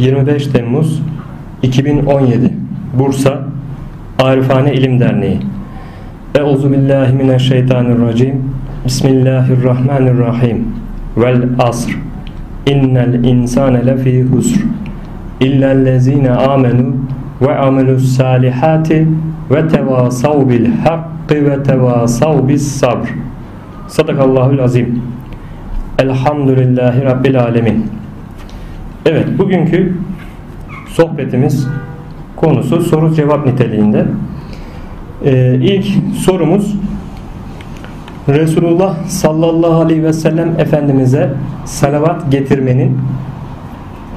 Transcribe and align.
25 0.00 0.46
Temmuz 0.46 1.02
2017 1.62 2.52
Bursa 2.98 3.40
Arifane 4.18 4.74
İlim 4.74 5.00
Derneği. 5.00 5.38
Euzu 6.38 6.72
billahi 6.72 7.12
mineşşeytanirracim. 7.12 8.34
Bismillahirrahmanirrahim. 8.86 10.66
Vel 11.16 11.48
asr. 11.58 11.98
İnnel 12.66 13.24
insane 13.24 13.86
lefî 13.86 14.22
husr. 14.22 14.60
İllellezine 15.40 16.30
amenu 16.30 16.96
ve 17.40 17.58
amelus 17.58 18.16
salihati 18.16 19.08
ve 19.50 19.68
tevasav 19.68 20.48
bil 20.48 20.66
hakkı 20.84 21.34
ve 21.34 21.62
tevasav 21.62 22.48
bis 22.48 22.72
sabr. 22.72 23.08
Sadakallahul 23.88 24.58
azim. 24.58 25.02
Elhamdülillahi 25.98 27.04
Rabbil 27.04 27.40
alemin 27.40 27.99
Evet 29.06 29.38
bugünkü 29.38 29.94
sohbetimiz 30.88 31.68
konusu 32.36 32.80
soru 32.80 33.14
cevap 33.14 33.46
niteliğinde. 33.46 34.04
Ee, 35.24 35.58
ilk 35.62 35.86
sorumuz 36.16 36.76
Resulullah 38.28 39.06
sallallahu 39.08 39.80
aleyhi 39.80 40.02
ve 40.02 40.12
sellem 40.12 40.60
Efendimiz'e 40.60 41.30
salavat 41.64 42.32
getirmenin 42.32 42.98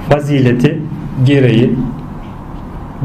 fazileti 0.09 0.79
gereği 1.25 1.75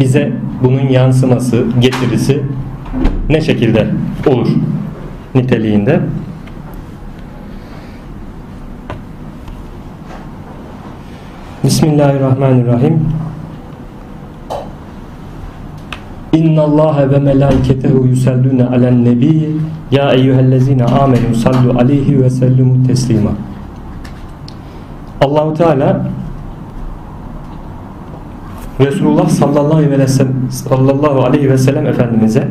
bize 0.00 0.32
bunun 0.64 0.88
yansıması, 0.88 1.64
getirisi 1.80 2.42
ne 3.28 3.40
şekilde 3.40 3.86
olur 4.26 4.48
niteliğinde. 5.34 6.00
Bismillahirrahmanirrahim. 11.68 13.00
İnna 16.32 16.62
Allah 16.62 17.10
ve 17.10 17.18
melaiketehu 17.18 18.06
yusalluna 18.06 18.68
alen 18.70 19.04
nebi 19.04 19.50
ya 19.90 20.12
eyyühellezine 20.12 20.84
amenu 20.84 21.34
sallu 21.34 21.78
aleyhi 21.78 22.22
ve 22.22 22.30
sellimu 22.30 22.86
teslima. 22.86 23.30
Allahu 25.20 25.54
Teala 25.54 26.06
Resulullah 28.80 29.28
sallallahu 29.28 29.76
aleyhi 31.24 31.50
ve 31.50 31.58
sellem 31.58 31.86
Efendimiz'e 31.86 32.48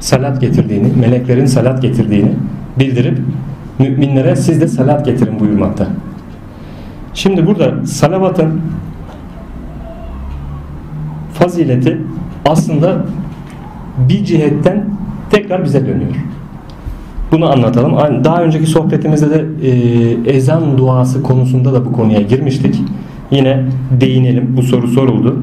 salat 0.00 0.40
getirdiğini, 0.40 0.92
meleklerin 1.00 1.46
salat 1.46 1.82
getirdiğini 1.82 2.32
bildirip 2.78 3.18
müminlere 3.78 4.36
siz 4.36 4.60
de 4.60 4.68
salat 4.68 5.04
getirin 5.04 5.40
buyurmakta. 5.40 5.86
Şimdi 7.14 7.46
burada 7.46 7.86
salavatın 7.86 8.60
fazileti 11.32 11.98
aslında 12.46 13.04
bir 14.08 14.24
cihetten 14.24 14.84
tekrar 15.30 15.64
bize 15.64 15.86
dönüyor. 15.86 16.14
Bunu 17.32 17.52
anlatalım. 17.52 18.24
Daha 18.24 18.42
önceki 18.42 18.66
sohbetimizde 18.66 19.30
de 19.30 19.68
e, 19.68 20.36
ezan 20.36 20.78
duası 20.78 21.22
konusunda 21.22 21.72
da 21.72 21.84
bu 21.84 21.92
konuya 21.92 22.20
girmiştik. 22.20 22.82
Yine 23.30 23.64
değinelim. 24.00 24.54
Bu 24.56 24.62
soru 24.62 24.88
soruldu. 24.88 25.42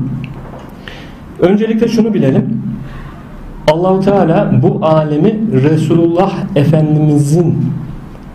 Öncelikle 1.39 1.88
şunu 1.88 2.13
bilelim. 2.13 2.61
Allahu 3.72 4.00
Teala 4.00 4.52
bu 4.61 4.85
alemi 4.85 5.39
Resulullah 5.63 6.33
Efendimizin 6.55 7.55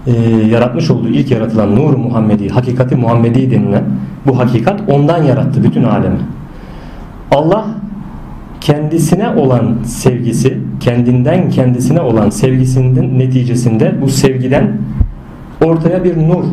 e, 0.07 0.13
yaratmış 0.51 0.91
olduğu 0.91 1.09
ilk 1.09 1.31
yaratılan 1.31 1.77
nur 1.77 1.95
Muhammedi, 1.95 2.49
hakikati 2.49 2.97
Muhammedi 2.97 3.51
denilen 3.51 3.85
bu 4.27 4.39
hakikat 4.39 4.81
ondan 4.89 5.23
yarattı 5.23 5.65
bütün 5.65 5.83
alemi. 5.83 6.19
Allah 7.31 7.67
kendisine 8.61 9.29
olan 9.29 9.77
sevgisi, 9.85 10.59
kendinden 10.81 11.51
kendisine 11.51 12.01
olan 12.01 12.31
sevgisinin 12.31 13.19
neticesinde 13.19 13.95
bu 14.03 14.09
sevgiden 14.09 14.73
ortaya 15.65 16.05
bir 16.05 16.17
nur 16.17 16.45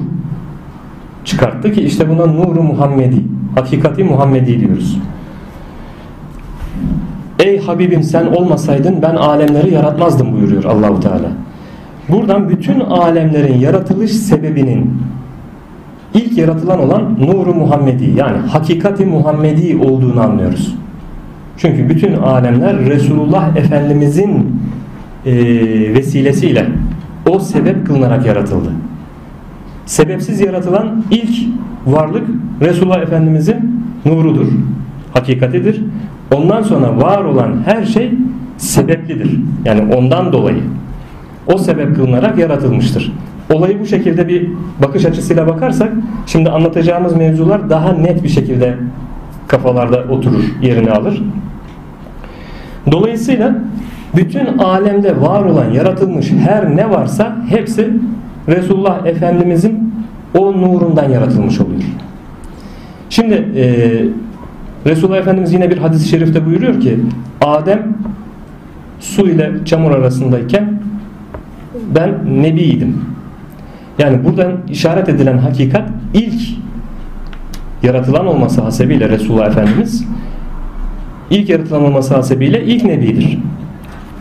çıkarttı 1.25 1.71
ki 1.71 1.81
işte 1.81 2.09
buna 2.09 2.25
nuru 2.25 2.63
Muhammedi, 2.63 3.23
hakikati 3.55 4.03
Muhammedi 4.03 4.59
diyoruz. 4.59 4.97
Ey 7.39 7.59
Habibim 7.59 8.03
sen 8.03 8.25
olmasaydın 8.25 9.01
ben 9.01 9.15
alemleri 9.15 9.73
yaratmazdım 9.73 10.33
buyuruyor 10.33 10.63
Allahu 10.63 10.99
Teala. 10.99 11.27
Buradan 12.09 12.49
bütün 12.49 12.79
alemlerin 12.79 13.59
yaratılış 13.59 14.11
sebebinin 14.11 15.01
ilk 16.13 16.37
yaratılan 16.37 16.79
olan 16.79 17.15
nuru 17.19 17.53
Muhammedi 17.53 18.13
yani 18.15 18.37
hakikati 18.37 19.05
Muhammedi 19.05 19.77
olduğunu 19.77 20.21
anlıyoruz. 20.21 20.75
Çünkü 21.57 21.89
bütün 21.89 22.13
alemler 22.13 22.79
Resulullah 22.79 23.57
Efendimizin 23.57 24.61
e, 25.25 25.33
vesilesiyle 25.93 26.67
o 27.29 27.39
sebep 27.39 27.87
kılınarak 27.87 28.25
yaratıldı. 28.25 28.69
Sebepsiz 29.85 30.39
yaratılan 30.41 31.03
ilk 31.11 31.35
varlık 31.85 32.27
Resulullah 32.61 33.01
Efendimizin 33.01 33.83
nurudur, 34.05 34.47
hakikatidir. 35.13 35.83
Ondan 36.33 36.61
sonra 36.61 37.01
var 37.01 37.23
olan 37.23 37.57
her 37.65 37.85
şey 37.85 38.11
sebeplidir. 38.57 39.39
Yani 39.65 39.95
ondan 39.95 40.33
dolayı 40.33 40.61
o 41.53 41.57
sebep 41.57 41.95
kılınarak 41.95 42.37
yaratılmıştır. 42.37 43.13
Olayı 43.53 43.79
bu 43.79 43.85
şekilde 43.85 44.27
bir 44.27 44.49
bakış 44.83 45.05
açısıyla 45.05 45.47
bakarsak 45.47 45.91
şimdi 46.25 46.49
anlatacağımız 46.49 47.15
mevzular 47.15 47.69
daha 47.69 47.93
net 47.93 48.23
bir 48.23 48.29
şekilde 48.29 48.77
kafalarda 49.47 50.03
oturur, 50.09 50.43
yerini 50.61 50.91
alır. 50.91 51.23
Dolayısıyla 52.91 53.55
bütün 54.15 54.57
alemde 54.57 55.21
var 55.21 55.45
olan 55.45 55.71
yaratılmış 55.71 56.31
her 56.31 56.75
ne 56.75 56.89
varsa 56.89 57.37
hepsi 57.49 57.93
Resulullah 58.47 59.05
Efendimizin 59.05 59.93
o 60.37 60.53
nurundan 60.53 61.09
yaratılmış 61.09 61.61
oluyor. 61.61 61.81
Şimdi 63.09 63.33
e, 63.55 63.65
Resulullah 64.89 65.17
Efendimiz 65.17 65.53
yine 65.53 65.69
bir 65.69 65.77
hadis-i 65.77 66.09
şerifte 66.09 66.45
buyuruyor 66.45 66.81
ki 66.81 66.99
Adem 67.41 67.97
su 68.99 69.29
ile 69.29 69.51
çamur 69.65 69.91
arasındayken 69.91 70.76
ben 71.95 72.43
nebiydim. 72.43 73.05
Yani 73.99 74.23
buradan 74.25 74.51
işaret 74.69 75.09
edilen 75.09 75.37
hakikat 75.37 75.89
ilk 76.13 76.41
yaratılan 77.83 78.27
olması 78.27 78.61
hasebiyle 78.61 79.09
Resulullah 79.09 79.47
Efendimiz 79.47 80.05
ilk 81.29 81.49
yaratılan 81.49 81.83
olması 81.83 82.15
hasebiyle 82.15 82.63
ilk 82.63 82.83
nebidir. 82.83 83.39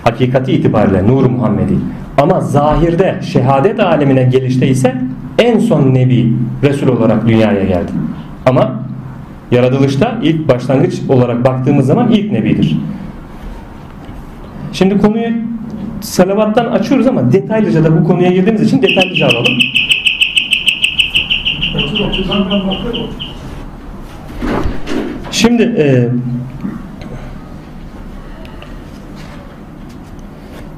Hakikati 0.05 0.53
itibariyle 0.53 1.07
Nur 1.07 1.25
Muhammedi. 1.27 1.75
Ama 2.19 2.41
zahirde 2.41 3.21
şehadet 3.23 3.81
alemine 3.81 4.23
gelişte 4.23 4.69
ise 4.69 4.95
en 5.39 5.59
son 5.59 5.95
nebi 5.95 6.33
Resul 6.63 6.89
olarak 6.89 7.27
dünyaya 7.27 7.65
geldi. 7.65 7.93
Ama 8.47 8.81
yaratılışta 9.51 10.19
ilk 10.23 10.49
başlangıç 10.49 10.95
olarak 11.09 11.45
baktığımız 11.45 11.87
zaman 11.87 12.11
ilk 12.11 12.33
nebidir. 12.33 12.79
Şimdi 14.73 14.99
konuyu 14.99 15.29
salavattan 16.01 16.65
açıyoruz 16.65 17.07
ama 17.07 17.33
detaylıca 17.33 17.85
da 17.85 18.01
bu 18.01 18.05
konuya 18.05 18.31
girdiğimiz 18.31 18.63
için 18.63 18.83
detaylıca 18.83 19.27
alalım. 19.27 19.53
Şimdi 25.31 25.63
e, 25.63 26.09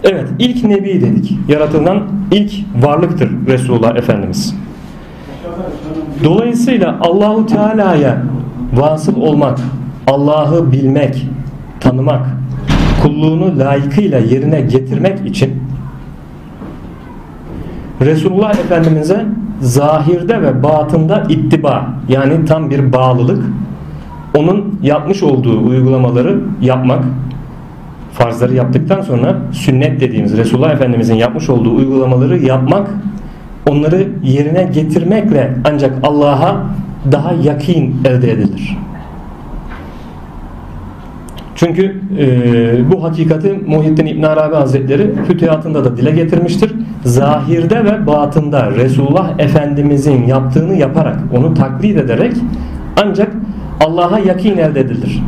evet 0.04 0.28
ilk 0.38 0.64
nebi 0.64 1.00
dedik. 1.00 1.32
Yaratılan 1.48 2.02
ilk 2.32 2.52
varlıktır 2.84 3.30
Resulullah 3.46 3.96
Efendimiz. 3.96 4.54
Dolayısıyla 6.24 6.98
Allahu 7.00 7.46
Teala'ya 7.46 8.22
vasıl 8.74 9.16
olmak, 9.16 9.58
Allah'ı 10.06 10.72
bilmek, 10.72 11.26
tanımak, 11.80 12.26
kulluğunu 13.02 13.58
layıkıyla 13.58 14.18
yerine 14.18 14.60
getirmek 14.60 15.26
için 15.26 15.62
Resulullah 18.00 18.50
Efendimiz'e 18.50 19.26
zahirde 19.60 20.42
ve 20.42 20.62
batında 20.62 21.22
ittiba 21.28 21.88
yani 22.08 22.44
tam 22.44 22.70
bir 22.70 22.92
bağlılık 22.92 23.44
onun 24.36 24.78
yapmış 24.82 25.22
olduğu 25.22 25.66
uygulamaları 25.66 26.40
yapmak 26.60 27.04
farzları 28.12 28.54
yaptıktan 28.54 29.00
sonra 29.00 29.36
sünnet 29.52 30.00
dediğimiz 30.00 30.36
Resulullah 30.36 30.70
Efendimiz'in 30.70 31.14
yapmış 31.14 31.50
olduğu 31.50 31.74
uygulamaları 31.74 32.38
yapmak 32.38 32.90
onları 33.68 34.08
yerine 34.22 34.62
getirmekle 34.62 35.54
ancak 35.64 35.92
Allah'a 36.02 36.56
daha 37.12 37.32
yakin 37.32 37.96
elde 38.04 38.32
edilir. 38.32 38.76
Çünkü 41.58 42.00
e, 42.18 42.92
bu 42.92 43.04
hakikati 43.04 43.60
Muhyiddin 43.66 44.06
İbn 44.06 44.22
Arabi 44.22 44.54
Hazretleri 44.54 45.14
fütühatında 45.28 45.84
da 45.84 45.96
dile 45.96 46.10
getirmiştir. 46.10 46.72
Zahirde 47.04 47.84
ve 47.84 48.06
batında 48.06 48.70
Resulullah 48.70 49.38
Efendimizin 49.38 50.26
yaptığını 50.26 50.76
yaparak, 50.76 51.18
onu 51.36 51.54
taklit 51.54 51.98
ederek 51.98 52.32
ancak 53.04 53.32
Allah'a 53.86 54.18
yakin 54.18 54.56
elde 54.56 54.80
edilir. 54.80 55.22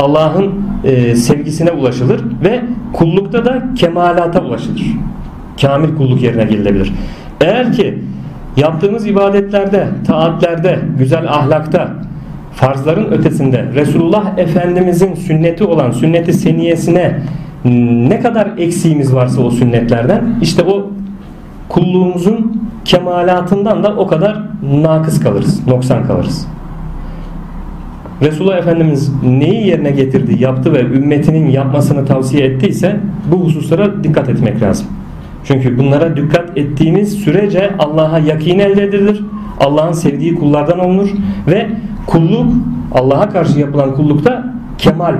Allah'ın 0.00 0.54
e, 0.84 1.16
sevgisine 1.16 1.70
ulaşılır 1.70 2.20
ve 2.44 2.60
kullukta 2.92 3.44
da 3.44 3.62
kemalata 3.76 4.44
ulaşılır. 4.44 4.82
Kamil 5.60 5.96
kulluk 5.96 6.22
yerine 6.22 6.44
gelinebilir. 6.44 6.92
Eğer 7.40 7.72
ki 7.72 7.98
yaptığımız 8.56 9.06
ibadetlerde, 9.06 9.88
taatlerde, 10.06 10.78
güzel 10.98 11.28
ahlakta, 11.28 11.90
farzların 12.52 13.12
ötesinde 13.12 13.64
Resulullah 13.74 14.38
Efendimizin 14.38 15.14
sünneti 15.14 15.64
olan 15.64 15.90
sünneti 15.90 16.32
seniyesine 16.32 17.20
ne 18.08 18.20
kadar 18.20 18.50
eksiğimiz 18.58 19.14
varsa 19.14 19.42
o 19.42 19.50
sünnetlerden 19.50 20.24
işte 20.42 20.62
o 20.62 20.90
kulluğumuzun 21.68 22.62
kemalatından 22.84 23.82
da 23.82 23.96
o 23.96 24.06
kadar 24.06 24.42
nakıs 24.82 25.20
kalırız, 25.20 25.66
noksan 25.66 26.06
kalırız. 26.06 26.46
Resulullah 28.22 28.58
Efendimiz 28.58 29.12
neyi 29.22 29.66
yerine 29.66 29.90
getirdi, 29.90 30.42
yaptı 30.42 30.72
ve 30.72 30.80
ümmetinin 30.80 31.50
yapmasını 31.50 32.06
tavsiye 32.06 32.46
ettiyse 32.46 33.00
bu 33.32 33.44
hususlara 33.44 34.04
dikkat 34.04 34.28
etmek 34.28 34.62
lazım. 34.62 34.86
Çünkü 35.44 35.78
bunlara 35.78 36.16
dikkat 36.16 36.58
ettiğimiz 36.58 37.12
sürece 37.12 37.70
Allah'a 37.78 38.18
yakin 38.18 38.58
elde 38.58 38.84
edilir. 38.84 39.24
Allah'ın 39.60 39.92
sevdiği 39.92 40.34
kullardan 40.34 40.78
olunur 40.78 41.08
ve 41.46 41.66
kulluk 42.06 42.52
Allah'a 42.92 43.28
karşı 43.28 43.58
yapılan 43.58 43.94
kullukta 43.94 44.44
kemal 44.78 45.14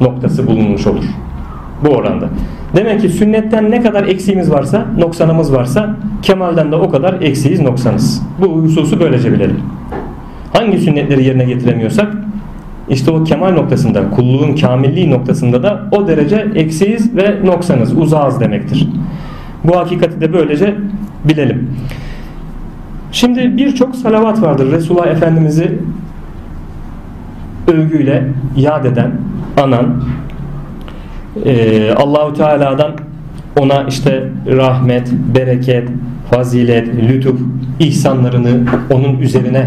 noktası 0.00 0.46
bulunmuş 0.46 0.86
olur. 0.86 1.04
Bu 1.84 1.88
oranda. 1.88 2.28
Demek 2.76 3.00
ki 3.00 3.08
sünnetten 3.08 3.70
ne 3.70 3.82
kadar 3.82 4.04
eksiğimiz 4.04 4.50
varsa, 4.50 4.86
noksanımız 4.98 5.52
varsa 5.52 5.96
kemalden 6.22 6.72
de 6.72 6.76
o 6.76 6.90
kadar 6.90 7.20
eksiğiz, 7.20 7.60
noksanız. 7.60 8.22
Bu 8.40 8.46
hususu 8.46 9.00
böylece 9.00 9.32
bilelim. 9.32 9.60
Hangi 10.52 10.78
sünnetleri 10.78 11.24
yerine 11.24 11.44
getiremiyorsak 11.44 12.14
işte 12.88 13.10
o 13.10 13.24
kemal 13.24 13.52
noktasında, 13.52 14.10
kulluğun 14.10 14.56
kamilliği 14.56 15.10
noktasında 15.10 15.62
da 15.62 15.82
o 15.92 16.08
derece 16.08 16.46
eksiğiz 16.54 17.16
ve 17.16 17.46
noksanız, 17.46 17.98
uzağız 17.98 18.40
demektir. 18.40 18.88
Bu 19.64 19.76
hakikati 19.76 20.20
de 20.20 20.32
böylece 20.32 20.74
bilelim. 21.24 21.70
Şimdi 23.12 23.56
birçok 23.56 23.96
salavat 23.96 24.42
vardır. 24.42 24.72
Resulullah 24.72 25.06
Efendimiz'i 25.06 25.78
övgüyle 27.68 28.24
yad 28.56 28.84
eden, 28.84 29.10
anan, 29.62 30.04
e, 31.44 31.92
Allahu 31.92 32.34
Teala'dan 32.34 32.92
ona 33.58 33.84
işte 33.88 34.28
rahmet, 34.46 35.12
bereket, 35.34 35.88
fazilet, 36.30 36.88
lütuf, 37.08 37.40
ihsanlarını 37.80 38.50
onun 38.90 39.18
üzerine 39.18 39.66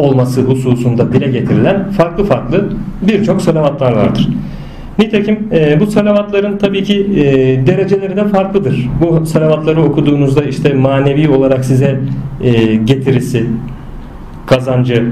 olması 0.00 0.40
hususunda 0.40 1.12
dile 1.12 1.30
getirilen 1.30 1.90
farklı 1.90 2.24
farklı 2.24 2.68
birçok 3.02 3.42
salavatlar 3.42 3.92
vardır. 3.92 4.28
Nitekim 4.98 5.48
e, 5.52 5.80
bu 5.80 5.86
salavatların 5.86 6.58
tabii 6.58 6.84
ki 6.84 7.06
e, 7.14 7.22
dereceleri 7.66 8.16
de 8.16 8.28
farklıdır. 8.28 8.88
Bu 9.00 9.26
salavatları 9.26 9.82
okuduğunuzda 9.82 10.42
işte 10.42 10.74
manevi 10.74 11.28
olarak 11.28 11.64
size 11.64 12.00
e, 12.42 12.74
getirisi, 12.74 13.46
kazancı, 14.46 15.06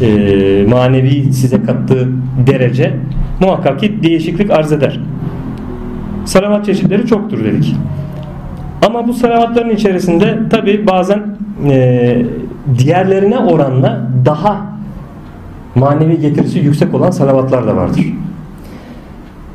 e, 0.00 0.66
manevi 0.68 1.32
size 1.32 1.62
kattığı 1.62 2.08
derece 2.46 2.94
muhakkak 3.40 3.80
ki 3.80 4.02
değişiklik 4.02 4.50
arz 4.50 4.72
eder. 4.72 5.00
Salavat 6.24 6.66
çeşitleri 6.66 7.06
çoktur 7.06 7.44
dedik. 7.44 7.76
Ama 8.86 9.08
bu 9.08 9.12
salavatların 9.12 9.70
içerisinde 9.70 10.38
tabi 10.50 10.86
bazen 10.86 11.36
e, 11.70 12.22
diğerlerine 12.78 13.38
oranla 13.38 14.08
daha 14.24 14.72
manevi 15.74 16.20
getirisi 16.20 16.58
yüksek 16.58 16.94
olan 16.94 17.10
salavatlar 17.10 17.66
da 17.66 17.76
vardır. 17.76 18.06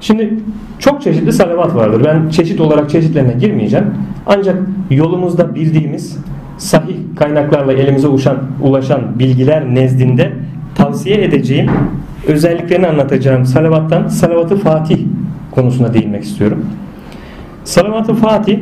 Şimdi 0.01 0.33
çok 0.79 1.01
çeşitli 1.01 1.33
salavat 1.33 1.75
vardır. 1.75 2.01
Ben 2.05 2.29
çeşit 2.29 2.61
olarak 2.61 2.89
çeşitlerine 2.89 3.33
girmeyeceğim. 3.33 3.85
Ancak 4.25 4.57
yolumuzda 4.89 5.55
bildiğimiz 5.55 6.17
sahih 6.57 6.95
kaynaklarla 7.15 7.73
elimize 7.73 8.07
ulaşan, 8.07 8.37
ulaşan 8.61 9.19
bilgiler 9.19 9.75
nezdinde 9.75 10.33
tavsiye 10.75 11.23
edeceğim 11.23 11.71
özelliklerini 12.27 12.87
anlatacağım 12.87 13.45
salavattan 13.45 14.07
salavatı 14.07 14.57
Fatih 14.57 14.99
konusuna 15.51 15.93
değinmek 15.93 16.23
istiyorum. 16.23 16.65
Salavat-ı 17.63 18.13
Fatih 18.13 18.59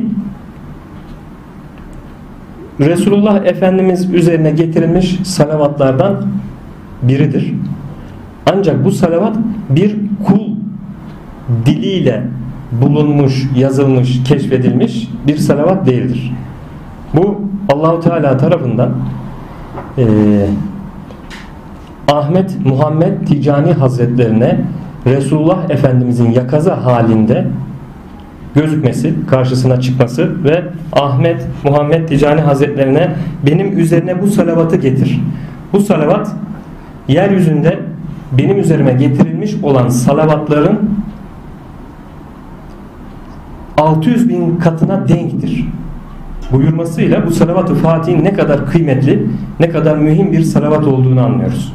Resulullah 2.80 3.44
Efendimiz 3.44 4.14
üzerine 4.14 4.50
getirilmiş 4.50 5.18
salavatlardan 5.24 6.26
biridir. 7.02 7.54
Ancak 8.52 8.84
bu 8.84 8.90
salavat 8.92 9.36
bir 9.70 9.96
kul 10.24 10.40
diliyle 11.66 12.22
bulunmuş, 12.72 13.46
yazılmış, 13.56 14.24
keşfedilmiş 14.24 15.08
bir 15.26 15.36
salavat 15.36 15.86
değildir. 15.86 16.32
Bu 17.14 17.40
Allahu 17.68 18.00
Teala 18.00 18.36
tarafından 18.36 18.90
e, 19.98 20.04
Ahmet 22.08 22.66
Muhammed 22.66 23.26
Ticani 23.26 23.72
Hazretlerine 23.72 24.60
Resulullah 25.06 25.70
Efendimizin 25.70 26.30
yakaza 26.30 26.84
halinde 26.84 27.46
gözükmesi, 28.54 29.14
karşısına 29.26 29.80
çıkması 29.80 30.44
ve 30.44 30.64
Ahmet 30.92 31.46
Muhammed 31.64 32.08
Ticani 32.08 32.40
Hazretlerine 32.40 33.16
benim 33.46 33.78
üzerine 33.78 34.22
bu 34.22 34.26
salavatı 34.26 34.76
getir. 34.76 35.20
Bu 35.72 35.80
salavat 35.80 36.32
yeryüzünde 37.08 37.78
benim 38.32 38.58
üzerime 38.58 38.92
getirilmiş 38.92 39.54
olan 39.62 39.88
salavatların 39.88 40.90
600 43.76 44.28
bin 44.28 44.56
katına 44.56 45.08
denktir 45.08 45.64
buyurmasıyla 46.52 47.26
bu 47.26 47.30
salavat-ı 47.30 47.74
Fatih'in 47.74 48.24
ne 48.24 48.34
kadar 48.34 48.66
kıymetli, 48.66 49.26
ne 49.60 49.70
kadar 49.70 49.96
mühim 49.96 50.32
bir 50.32 50.42
salavat 50.42 50.84
olduğunu 50.86 51.20
anlıyoruz. 51.24 51.72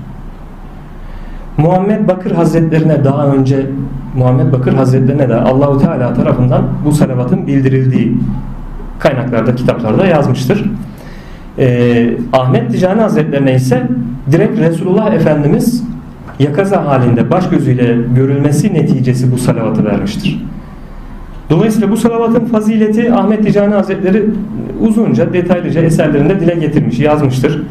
Muhammed 1.57 2.07
Bakır 2.07 2.31
Hazretlerine 2.31 3.03
daha 3.03 3.27
önce 3.27 3.65
Muhammed 4.15 4.53
Bakır 4.53 4.73
Hazretlerine 4.73 5.29
de 5.29 5.35
Allahu 5.35 5.77
Teala 5.77 6.13
tarafından 6.13 6.63
bu 6.85 6.91
salavatın 6.91 7.47
bildirildiği 7.47 8.18
kaynaklarda, 9.00 9.56
kitaplarda 9.56 10.06
yazmıştır. 10.06 10.71
Ee, 11.59 12.17
Ahmet 12.33 12.71
Ticani 12.71 13.01
Hazretlerine 13.01 13.56
ise 13.56 13.88
direkt 14.31 14.59
Resulullah 14.59 15.13
Efendimiz 15.13 15.83
yakaza 16.39 16.86
halinde 16.86 17.31
baş 17.31 17.50
gözüyle 17.50 17.98
görülmesi 18.15 18.74
neticesi 18.74 19.31
bu 19.31 19.38
salavatı 19.38 19.86
vermiştir. 19.86 20.45
Dolayısıyla 21.51 21.91
bu 21.91 21.98
salavatın 21.98 22.46
fazileti 22.46 23.13
Ahmet 23.13 23.46
Ticani 23.46 23.74
Hazretleri 23.74 24.24
uzunca, 24.81 25.34
detaylıca 25.34 25.81
eserlerinde 25.81 26.39
dile 26.39 26.55
getirmiş, 26.55 27.00
yazmıştır. 27.00 27.63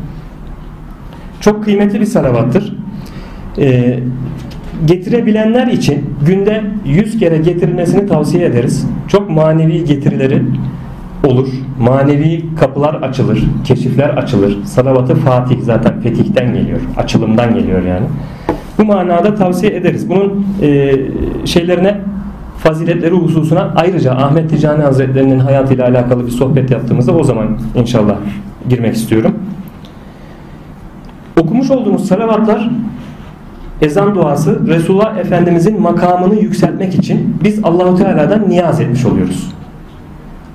Çok 1.41 1.65
kıymetli 1.65 2.01
bir 2.01 2.07
salavattır. 2.07 2.73
Ee, 3.59 3.99
getirebilenler 4.85 5.67
için 5.67 6.05
günde 6.27 6.63
100 6.87 7.19
kere 7.19 7.39
getirilmesini 7.39 8.07
tavsiye 8.07 8.47
ederiz. 8.47 8.87
Çok 9.09 9.31
manevi 9.31 9.85
getirileri 9.85 10.43
olur. 11.27 11.49
Manevi 11.81 12.45
kapılar 12.61 12.95
açılır, 12.95 13.45
keşifler 13.65 14.09
açılır. 14.09 14.65
Salavatı 14.65 15.15
Fatih 15.15 15.57
zaten 15.63 16.01
fetihten 16.01 16.55
geliyor, 16.55 16.81
açılımdan 16.97 17.55
geliyor 17.55 17.83
yani. 17.83 18.07
Bu 18.79 18.85
manada 18.85 19.35
tavsiye 19.35 19.73
ederiz. 19.77 20.09
Bunun 20.09 20.47
e, 20.63 20.97
şeylerine 21.45 22.01
faziletleri 22.63 23.15
hususuna 23.15 23.73
ayrıca 23.77 24.13
Ahmet 24.13 24.51
Ticani 24.51 24.83
Hazretlerinin 24.83 25.39
hayatıyla 25.39 25.89
alakalı 25.89 26.27
bir 26.27 26.31
sohbet 26.31 26.71
yaptığımızda 26.71 27.13
o 27.13 27.25
zaman 27.25 27.59
inşallah 27.75 28.17
girmek 28.69 28.95
istiyorum. 28.95 29.35
Okumuş 31.41 31.71
olduğumuz 31.71 32.05
salavatlar 32.09 32.71
ezan 33.83 34.15
duası 34.15 34.67
Resulullah 34.67 35.17
Efendimizin 35.17 35.81
makamını 35.81 36.35
yükseltmek 36.35 36.95
için 36.95 37.37
biz 37.45 37.65
Allahu 37.65 37.97
Teala'dan 37.97 38.49
niyaz 38.49 38.81
etmiş 38.81 39.05
oluyoruz. 39.05 39.51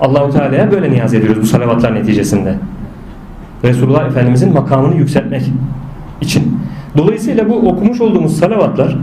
Allahu 0.00 0.32
Teala'ya 0.32 0.70
böyle 0.72 0.90
niyaz 0.90 1.14
ediyoruz 1.14 1.42
bu 1.42 1.46
salavatlar 1.46 1.94
neticesinde. 1.94 2.54
Resulullah 3.64 4.06
Efendimizin 4.06 4.52
makamını 4.52 4.96
yükseltmek 4.96 5.42
için. 6.20 6.58
Dolayısıyla 6.96 7.48
bu 7.48 7.54
okumuş 7.54 8.00
olduğumuz 8.00 8.36
salavatlar 8.36 8.96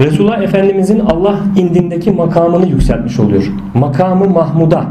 Resulullah 0.00 0.42
Efendimizin 0.42 1.00
Allah 1.00 1.36
indindeki 1.56 2.10
makamını 2.10 2.66
yükseltmiş 2.66 3.20
oluyor. 3.20 3.52
Makamı 3.74 4.28
Mahmud'a 4.28 4.84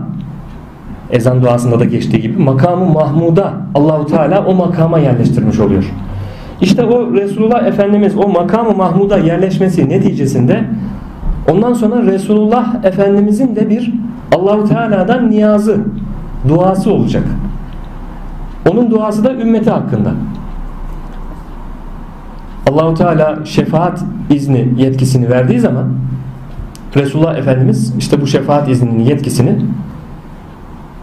ezan 1.11 1.41
duasında 1.41 1.79
da 1.79 1.85
geçtiği 1.85 2.21
gibi 2.21 2.41
makamı 2.41 2.85
Mahmud'a 2.85 3.53
Allahu 3.75 4.05
Teala 4.05 4.45
o 4.45 4.53
makama 4.53 4.99
yerleştirmiş 4.99 5.59
oluyor. 5.59 5.83
İşte 6.61 6.83
o 6.83 7.13
Resulullah 7.13 7.67
Efendimiz 7.67 8.17
o 8.17 8.27
makamı 8.27 8.75
Mahmud'a 8.75 9.17
yerleşmesi 9.17 9.89
neticesinde 9.89 10.63
ondan 11.51 11.73
sonra 11.73 12.03
Resulullah 12.03 12.85
Efendimizin 12.85 13.55
de 13.55 13.69
bir 13.69 13.93
Allahu 14.35 14.69
Teala'dan 14.69 15.31
niyazı, 15.31 15.77
duası 16.47 16.93
olacak. 16.93 17.23
Onun 18.71 18.91
duası 18.91 19.23
da 19.23 19.33
ümmeti 19.33 19.69
hakkında. 19.69 20.11
Allahu 22.67 22.93
Teala 22.93 23.45
şefaat 23.45 24.03
izni 24.29 24.67
yetkisini 24.77 25.29
verdiği 25.29 25.59
zaman 25.59 25.85
Resulullah 26.95 27.37
Efendimiz 27.37 27.93
işte 27.99 28.21
bu 28.21 28.27
şefaat 28.27 28.69
izninin 28.69 28.99
yetkisini 28.99 29.55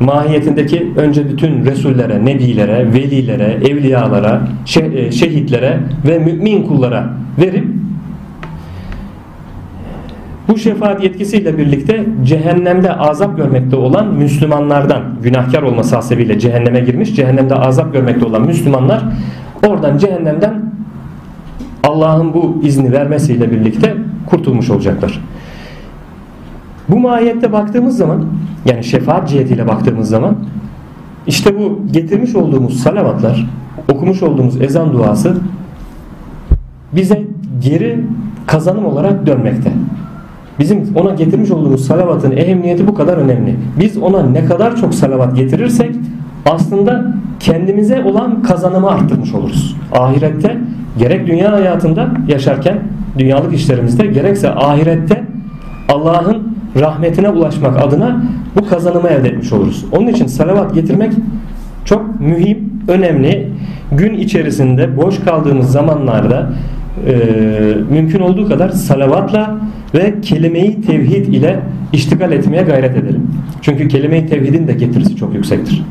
mahiyetindeki 0.01 0.93
önce 0.97 1.29
bütün 1.29 1.65
Resullere, 1.65 2.25
Nebilere, 2.25 2.93
Velilere, 2.93 3.59
Evliyalara, 3.69 4.41
e, 4.77 5.13
şehitlere 5.13 5.79
ve 6.07 6.19
mümin 6.19 6.63
kullara 6.63 7.11
verip 7.39 7.65
bu 10.49 10.59
şefaat 10.59 11.05
yetkisiyle 11.05 11.59
birlikte 11.59 12.07
cehennemde 12.25 12.93
azap 12.93 13.37
görmekte 13.37 13.77
olan 13.77 14.15
Müslümanlardan 14.15 15.03
günahkar 15.23 15.63
olması 15.63 15.97
hasebiyle 15.97 16.39
cehenneme 16.39 16.81
girmiş, 16.81 17.17
cehennemde 17.17 17.55
azap 17.55 17.93
görmekte 17.93 18.25
olan 18.27 18.43
Müslümanlar 18.43 19.05
oradan 19.67 19.99
cehennemden 19.99 20.74
Allah'ın 21.89 22.35
bu 22.35 22.61
izni 22.63 22.93
vermesiyle 22.93 23.51
birlikte 23.51 23.97
kurtulmuş 24.27 24.71
olacaklar. 24.71 25.21
Bu 26.89 26.99
mahiyette 26.99 27.53
baktığımız 27.53 27.97
zaman 27.97 28.25
yani 28.65 28.85
şefaat 28.85 29.29
cihetiyle 29.29 29.69
baktığımız 29.69 30.09
zaman 30.09 30.37
işte 31.27 31.59
bu 31.59 31.81
getirmiş 31.93 32.35
olduğumuz 32.35 32.81
salavatlar, 32.81 33.47
okumuş 33.93 34.23
olduğumuz 34.23 34.63
ezan 34.63 34.93
duası 34.93 35.37
bize 36.93 37.25
geri 37.61 38.01
kazanım 38.47 38.87
olarak 38.87 39.27
dönmekte. 39.27 39.73
Bizim 40.59 40.97
ona 40.97 41.15
getirmiş 41.15 41.51
olduğumuz 41.51 41.87
salavatın 41.87 42.31
ehemmiyeti 42.31 42.87
bu 42.87 42.95
kadar 42.95 43.17
önemli. 43.17 43.57
Biz 43.81 43.97
ona 43.97 44.23
ne 44.23 44.45
kadar 44.45 44.77
çok 44.77 44.95
salavat 44.95 45.37
getirirsek 45.37 45.97
aslında 46.47 47.15
kendimize 47.41 48.05
olan 48.05 48.43
kazanımı 48.43 48.91
arttırmış 48.91 49.35
oluruz. 49.35 49.77
Ahirette 49.93 50.59
gerek 50.99 51.27
dünya 51.27 51.53
hayatında 51.53 52.09
yaşarken 52.29 52.79
dünyalık 53.19 53.55
işlerimizde 53.55 54.07
gerekse 54.07 54.51
ahirette 54.51 55.25
Allah'ın 55.89 56.57
rahmetine 56.81 57.29
ulaşmak 57.29 57.83
adına 57.83 58.23
bu 58.57 58.69
kazanımı 58.69 59.09
elde 59.09 59.29
etmiş 59.29 59.53
oluruz. 59.53 59.85
Onun 59.93 60.07
için 60.07 60.27
salavat 60.27 60.75
getirmek 60.75 61.13
çok 61.85 62.21
mühim, 62.21 62.73
önemli. 62.89 63.49
Gün 63.93 64.15
içerisinde 64.15 64.97
boş 64.97 65.19
kaldığımız 65.19 65.73
zamanlarda 65.73 66.53
e, 67.07 67.15
mümkün 67.91 68.21
olduğu 68.21 68.49
kadar 68.49 68.69
salavatla 68.69 69.59
ve 69.95 70.21
kelime-i 70.21 70.83
tevhid 70.83 71.27
ile 71.27 71.61
iştigal 71.93 72.33
etmeye 72.33 72.63
gayret 72.63 72.97
edelim. 72.97 73.31
Çünkü 73.63 73.89
kelime-i 73.89 74.27
tevhidin 74.27 74.69
de 74.69 74.73
getirisi 74.73 75.17
çok 75.17 75.35
yüksektir. 75.35 75.85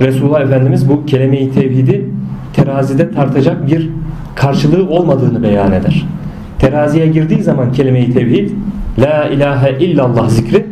Resulullah 0.00 0.40
Efendimiz 0.40 0.88
bu 0.88 1.06
kelime-i 1.06 1.50
tevhidi 1.50 2.10
terazide 2.52 3.10
tartacak 3.10 3.66
bir 3.66 3.90
karşılığı 4.34 4.88
olmadığını 4.88 5.42
beyan 5.42 5.72
eder. 5.72 6.06
Teraziye 6.58 7.06
girdiği 7.06 7.42
zaman 7.42 7.72
kelime-i 7.72 8.12
tevhid 8.12 8.50
La 8.98 9.28
ilahe 9.28 9.84
illallah 9.84 10.28
zikri 10.28 10.66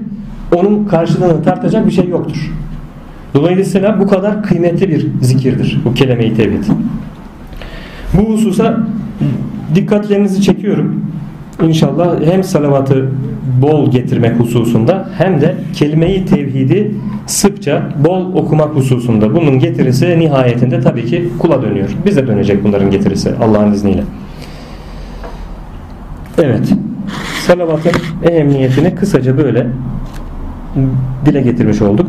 onun 0.55 0.85
karşılığını 0.85 1.43
tartacak 1.43 1.87
bir 1.87 1.93
şey 1.93 2.09
yoktur. 2.09 2.53
Dolayısıyla 3.35 4.01
bu 4.01 4.07
kadar 4.07 4.43
kıymetli 4.43 4.89
bir 4.89 5.07
zikirdir 5.23 5.81
bu 5.85 5.95
kelime-i 5.95 6.35
tevhid. 6.35 6.65
Bu 8.15 8.33
hususa 8.33 8.79
dikkatlerinizi 9.75 10.43
çekiyorum. 10.43 11.05
İnşallah 11.63 12.27
hem 12.27 12.45
salavatı 12.45 13.09
bol 13.63 13.91
getirmek 13.91 14.41
hususunda 14.41 15.09
hem 15.19 15.41
de 15.41 15.55
kelime-i 15.75 16.25
tevhidi 16.25 16.95
sıkça 17.27 17.83
bol 18.05 18.35
okumak 18.35 18.75
hususunda 18.75 19.35
bunun 19.35 19.59
getirisi 19.59 20.19
nihayetinde 20.19 20.81
tabii 20.81 21.07
ki 21.07 21.29
kula 21.39 21.63
dönüyor. 21.63 21.89
Bize 22.07 22.27
dönecek 22.27 22.65
bunların 22.65 22.91
getirisi 22.91 23.35
Allah'ın 23.43 23.73
izniyle. 23.73 24.03
Evet. 26.39 26.73
Salavatın 27.47 27.93
ehemmiyetini 28.23 28.95
kısaca 28.95 29.39
böyle 29.39 29.67
dile 31.27 31.41
getirmiş 31.41 31.83
olduk. 31.83 32.07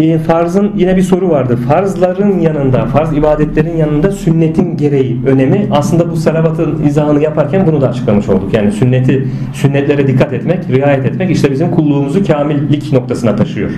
Ee, 0.00 0.18
farzın 0.18 0.72
yine 0.76 0.96
bir 0.96 1.02
soru 1.02 1.30
vardı. 1.30 1.56
Farzların 1.68 2.40
yanında, 2.40 2.86
farz 2.86 3.12
ibadetlerin 3.12 3.76
yanında 3.76 4.12
sünnetin 4.12 4.76
gereği, 4.76 5.20
önemi. 5.26 5.66
Aslında 5.70 6.10
bu 6.10 6.16
salavatın 6.16 6.82
izahını 6.82 7.22
yaparken 7.22 7.66
bunu 7.66 7.80
da 7.80 7.88
açıklamış 7.88 8.28
olduk. 8.28 8.54
Yani 8.54 8.72
sünneti, 8.72 9.28
sünnetlere 9.52 10.06
dikkat 10.06 10.32
etmek, 10.32 10.68
riayet 10.68 11.06
etmek 11.06 11.30
işte 11.30 11.50
bizim 11.50 11.70
kulluğumuzu 11.70 12.26
kamillik 12.26 12.92
noktasına 12.92 13.36
taşıyor. 13.36 13.70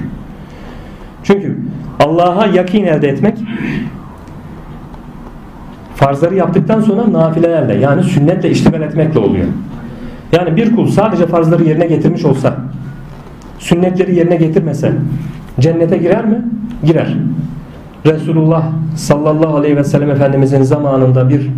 Çünkü 1.25 1.57
Allah'a 2.01 2.47
yakin 2.47 2.85
elde 2.85 3.09
etmek 3.09 3.39
farzları 5.95 6.35
yaptıktan 6.35 6.81
sonra 6.81 7.13
nafilelerle 7.13 7.75
yani 7.75 8.03
sünnetle 8.03 8.51
iştigal 8.51 8.83
etmekle 8.83 9.21
oluyor. 9.21 9.47
Yani 10.33 10.57
bir 10.57 10.77
kul 10.77 10.87
sadece 10.87 11.27
farzları 11.27 11.65
yerine 11.65 11.87
getirmiş 11.87 12.25
olsa 12.25 12.57
sünnetleri 13.59 14.15
yerine 14.15 14.37
getirmese 14.37 14.93
cennete 15.61 15.97
girer 15.97 16.25
mi? 16.25 16.43
Girer. 16.85 17.17
Resulullah 18.07 18.65
sallallahu 18.97 19.57
aleyhi 19.57 19.77
ve 19.77 19.85
sellem 19.85 20.11
Efendimizin 20.11 20.63
zamanında 20.63 21.29
bir 21.29 21.51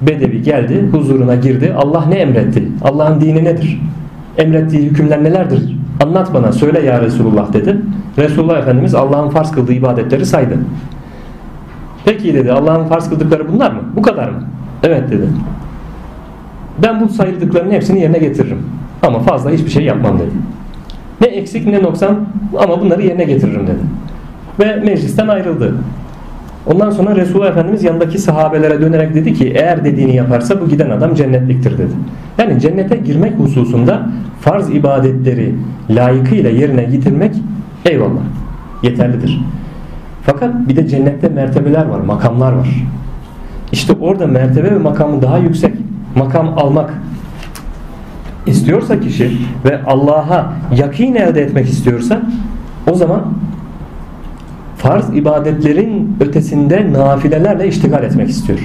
bedevi 0.00 0.42
geldi, 0.42 0.88
huzuruna 0.92 1.34
girdi. 1.34 1.74
Allah 1.76 2.04
ne 2.08 2.14
emretti? 2.14 2.68
Allah'ın 2.82 3.20
dini 3.20 3.44
nedir? 3.44 3.80
Emrettiği 4.38 4.82
hükümler 4.82 5.24
nelerdir? 5.24 5.76
Anlat 6.04 6.34
bana, 6.34 6.52
söyle 6.52 6.80
ya 6.80 7.00
Resulullah 7.00 7.52
dedi. 7.52 7.76
Resulullah 8.18 8.58
Efendimiz 8.58 8.94
Allah'ın 8.94 9.30
farz 9.30 9.52
kıldığı 9.52 9.72
ibadetleri 9.72 10.26
saydı. 10.26 10.54
Peki 12.04 12.34
dedi 12.34 12.52
Allah'ın 12.52 12.84
farz 12.84 13.08
kıldıkları 13.08 13.52
bunlar 13.52 13.70
mı? 13.70 13.80
Bu 13.96 14.02
kadar 14.02 14.28
mı? 14.28 14.42
Evet 14.82 15.10
dedi. 15.10 15.26
Ben 16.82 17.00
bu 17.00 17.08
sayıldıklarının 17.08 17.72
hepsini 17.72 18.00
yerine 18.00 18.18
getiririm. 18.18 18.58
Ama 19.02 19.18
fazla 19.18 19.50
hiçbir 19.50 19.70
şey 19.70 19.84
yapmam 19.84 20.18
dedi. 20.18 20.30
Ne 21.22 21.28
eksik 21.28 21.66
ne 21.66 21.82
noksan 21.82 22.26
ama 22.58 22.80
bunları 22.80 23.02
yerine 23.02 23.24
getiririm 23.24 23.66
dedi. 23.66 23.80
Ve 24.60 24.76
meclisten 24.76 25.28
ayrıldı. 25.28 25.74
Ondan 26.66 26.90
sonra 26.90 27.16
Resulullah 27.16 27.48
Efendimiz 27.48 27.84
yanındaki 27.84 28.18
sahabelere 28.18 28.80
dönerek 28.80 29.14
dedi 29.14 29.34
ki 29.34 29.52
eğer 29.56 29.84
dediğini 29.84 30.16
yaparsa 30.16 30.60
bu 30.60 30.68
giden 30.68 30.90
adam 30.90 31.14
cennetliktir 31.14 31.78
dedi. 31.78 31.92
Yani 32.38 32.60
cennete 32.60 32.96
girmek 32.96 33.38
hususunda 33.38 34.06
farz 34.40 34.70
ibadetleri 34.70 35.54
layıkıyla 35.90 36.50
yerine 36.50 36.84
getirmek 36.84 37.34
eyvallah 37.84 38.22
yeterlidir. 38.82 39.40
Fakat 40.22 40.68
bir 40.68 40.76
de 40.76 40.88
cennette 40.88 41.28
mertebeler 41.28 41.86
var, 41.86 42.00
makamlar 42.00 42.52
var. 42.52 42.68
İşte 43.72 43.92
orada 44.00 44.26
mertebe 44.26 44.70
ve 44.70 44.78
makamı 44.78 45.22
daha 45.22 45.38
yüksek 45.38 45.74
makam 46.16 46.58
almak 46.58 46.94
istiyorsa 48.46 49.00
kişi 49.00 49.38
ve 49.64 49.80
Allah'a 49.86 50.52
yakin 50.76 51.14
elde 51.14 51.42
etmek 51.42 51.68
istiyorsa 51.68 52.22
o 52.90 52.94
zaman 52.94 53.22
farz 54.76 55.16
ibadetlerin 55.16 56.16
ötesinde 56.20 56.92
nafilelerle 56.92 57.68
iştigal 57.68 58.04
etmek 58.04 58.28
istiyor. 58.28 58.58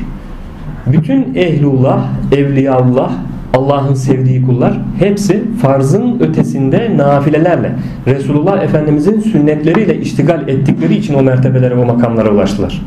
Bütün 0.87 1.35
ehlullah, 1.35 2.05
evliyaullah, 2.31 3.11
Allah'ın 3.53 3.93
sevdiği 3.93 4.45
kullar 4.45 4.79
hepsi 4.99 5.43
farzın 5.61 6.19
ötesinde 6.19 6.97
nafilelerle 6.97 7.71
Resulullah 8.07 8.63
Efendimizin 8.63 9.19
sünnetleriyle 9.19 9.99
iştigal 9.99 10.47
ettikleri 10.47 10.95
için 10.95 11.13
o 11.13 11.21
mertebelere 11.21 11.75
o 11.75 11.85
makamlara 11.85 12.29
ulaştılar. 12.29 12.81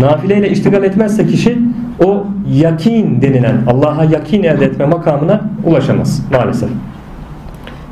Nafileyle 0.00 0.50
iştigal 0.50 0.84
etmezse 0.84 1.26
kişi 1.26 1.58
o 2.04 2.26
yakin 2.52 3.22
denilen 3.22 3.56
Allah'a 3.66 4.04
yakin 4.04 4.42
elde 4.42 4.64
etme 4.64 4.86
makamına 4.86 5.40
ulaşamaz 5.64 6.22
maalesef. 6.32 6.68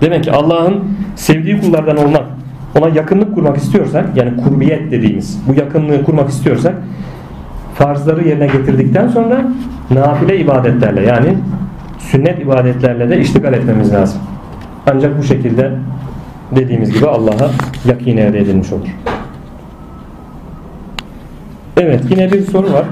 Demek 0.00 0.24
ki 0.24 0.32
Allah'ın 0.32 0.84
sevdiği 1.16 1.60
kullardan 1.60 1.96
olmak, 1.96 2.24
ona 2.78 2.88
yakınlık 2.88 3.34
kurmak 3.34 3.56
istiyorsak 3.56 4.16
yani 4.16 4.36
kurbiyet 4.36 4.90
dediğimiz 4.90 5.38
bu 5.48 5.54
yakınlığı 5.54 6.04
kurmak 6.04 6.28
istiyorsak 6.28 6.74
farzları 7.74 8.28
yerine 8.28 8.46
getirdikten 8.46 9.08
sonra 9.08 9.48
nafile 9.90 10.38
ibadetlerle 10.38 11.02
yani 11.02 11.34
sünnet 11.98 12.42
ibadetlerle 12.42 13.10
de 13.10 13.20
iştigal 13.20 13.52
etmemiz 13.52 13.92
lazım. 13.92 14.20
Ancak 14.86 15.18
bu 15.18 15.22
şekilde 15.22 15.70
dediğimiz 16.56 16.92
gibi 16.92 17.06
Allah'a 17.06 17.50
yakin 17.84 18.16
elde 18.16 18.38
edilmiş 18.38 18.72
olur. 18.72 19.07
Evet 21.80 22.00
yine 22.10 22.32
bir 22.32 22.40
soru 22.40 22.72
var. 22.72 22.84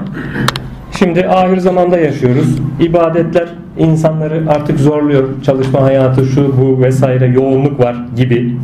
Şimdi 0.91 1.27
ahir 1.27 1.57
zamanda 1.57 1.97
yaşıyoruz. 1.99 2.59
İbadetler 2.79 3.47
insanları 3.77 4.43
artık 4.49 4.79
zorluyor. 4.79 5.23
Çalışma 5.43 5.81
hayatı 5.81 6.25
şu 6.25 6.53
bu 6.61 6.83
vesaire 6.83 7.27
yoğunluk 7.27 7.79
var 7.79 7.95
gibi. 8.15 8.55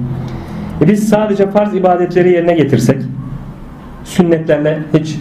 E 0.81 0.87
biz 0.87 1.09
sadece 1.09 1.49
farz 1.49 1.75
ibadetleri 1.75 2.29
yerine 2.29 2.53
getirsek 2.53 2.97
sünnetlerle 4.03 4.79
hiç 4.93 5.19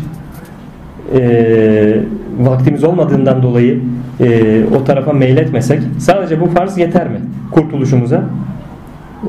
e, 1.14 2.00
vaktimiz 2.40 2.84
olmadığından 2.84 3.42
dolayı 3.42 3.80
e, 4.20 4.60
o 4.80 4.84
tarafa 4.84 5.12
meyletmesek 5.12 5.80
sadece 5.98 6.40
bu 6.40 6.46
farz 6.46 6.78
yeter 6.78 7.08
mi 7.08 7.20
kurtuluşumuza 7.50 8.24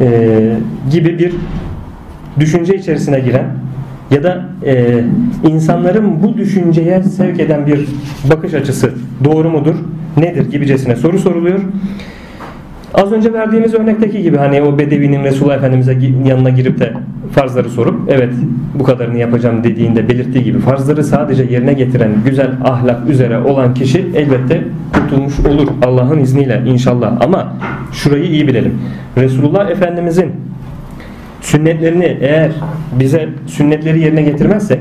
e, 0.01 0.49
gibi 0.91 1.19
bir 1.19 1.33
düşünce 2.39 2.75
içerisine 2.75 3.19
giren 3.19 3.62
ya 4.13 4.23
da 4.23 4.45
e, 4.65 5.03
insanların 5.47 6.23
bu 6.23 6.37
düşünceye 6.37 7.03
sevk 7.03 7.39
eden 7.39 7.67
bir 7.67 7.87
bakış 8.29 8.53
açısı 8.53 8.91
doğru 9.23 9.49
mudur, 9.49 9.75
nedir 10.17 10.51
gibicesine 10.51 10.95
soru 10.95 11.19
soruluyor. 11.19 11.59
Az 12.93 13.11
önce 13.11 13.33
verdiğimiz 13.33 13.73
örnekteki 13.73 14.21
gibi 14.21 14.37
hani 14.37 14.61
o 14.61 14.79
Bedevi'nin 14.79 15.23
Resulullah 15.23 15.55
Efendimiz'e 15.55 15.97
yanına 16.25 16.49
girip 16.49 16.79
de 16.79 16.93
farzları 17.31 17.69
sorup 17.69 17.95
evet 18.09 18.29
bu 18.79 18.83
kadarını 18.83 19.17
yapacağım 19.17 19.63
dediğinde 19.63 20.09
belirttiği 20.09 20.43
gibi 20.43 20.59
farzları 20.59 21.03
sadece 21.03 21.43
yerine 21.43 21.73
getiren 21.73 22.11
güzel 22.25 22.51
ahlak 22.63 23.09
üzere 23.09 23.37
olan 23.39 23.73
kişi 23.73 24.05
elbette 24.15 24.63
kurtulmuş 24.93 25.39
olur 25.39 25.67
Allah'ın 25.85 26.19
izniyle 26.19 26.63
inşallah. 26.65 27.21
Ama 27.21 27.53
şurayı 27.91 28.23
iyi 28.23 28.47
bilelim. 28.47 28.73
Resulullah 29.17 29.69
Efendimiz'in 29.69 30.31
sünnetlerini 31.43 32.17
eğer 32.21 32.51
bize 32.99 33.29
sünnetleri 33.47 33.99
yerine 33.99 34.21
getirmezsek 34.21 34.79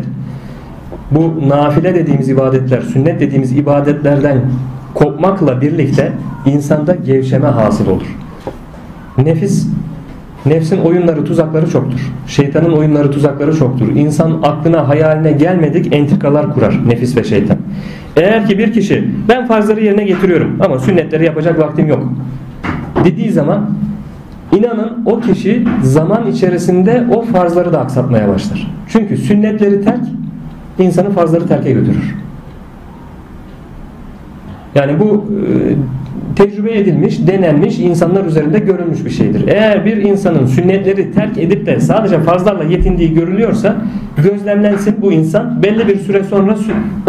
bu 1.10 1.48
nafile 1.48 1.94
dediğimiz 1.94 2.28
ibadetler, 2.28 2.80
sünnet 2.80 3.20
dediğimiz 3.20 3.52
ibadetlerden 3.52 4.40
kopmakla 4.94 5.60
birlikte 5.60 6.12
insanda 6.46 6.94
gevşeme 6.94 7.48
hasıl 7.48 7.86
olur. 7.86 8.16
Nefis 9.18 9.66
Nefsin 10.46 10.78
oyunları, 10.78 11.24
tuzakları 11.24 11.70
çoktur. 11.70 12.12
Şeytanın 12.26 12.72
oyunları, 12.72 13.10
tuzakları 13.10 13.56
çoktur. 13.56 13.88
İnsan 13.96 14.40
aklına, 14.42 14.88
hayaline 14.88 15.32
gelmedik 15.32 15.94
entrikalar 15.94 16.54
kurar 16.54 16.88
nefis 16.88 17.16
ve 17.16 17.24
şeytan. 17.24 17.56
Eğer 18.16 18.46
ki 18.46 18.58
bir 18.58 18.72
kişi 18.72 19.08
ben 19.28 19.46
farzları 19.46 19.84
yerine 19.84 20.04
getiriyorum 20.04 20.56
ama 20.60 20.78
sünnetleri 20.78 21.24
yapacak 21.24 21.58
vaktim 21.58 21.86
yok 21.86 22.12
dediği 23.04 23.32
zaman 23.32 23.70
inanın 24.58 25.02
o 25.06 25.20
kişi 25.20 25.64
zaman 25.82 26.26
içerisinde 26.26 27.04
o 27.16 27.22
farzları 27.22 27.72
da 27.72 27.80
aksatmaya 27.80 28.28
başlar. 28.28 28.70
Çünkü 28.88 29.16
sünnetleri 29.16 29.84
terk 29.84 30.04
insanı 30.78 31.10
farzları 31.10 31.46
terke 31.46 31.72
götürür. 31.72 32.14
Yani 34.74 35.00
bu 35.00 35.04
e, 35.14 35.46
tecrübe 36.36 36.78
edilmiş, 36.78 37.26
denenmiş, 37.26 37.78
insanlar 37.78 38.24
üzerinde 38.24 38.58
görülmüş 38.58 39.04
bir 39.04 39.10
şeydir. 39.10 39.48
Eğer 39.48 39.84
bir 39.84 39.96
insanın 39.96 40.46
sünnetleri 40.46 41.12
terk 41.12 41.38
edip 41.38 41.66
de 41.66 41.80
sadece 41.80 42.20
farzlarla 42.20 42.64
yetindiği 42.64 43.14
görülüyorsa 43.14 43.76
gözlemlensin 44.24 44.96
bu 45.02 45.12
insan. 45.12 45.62
Belli 45.62 45.88
bir 45.88 45.98
süre 45.98 46.24
sonra 46.24 46.56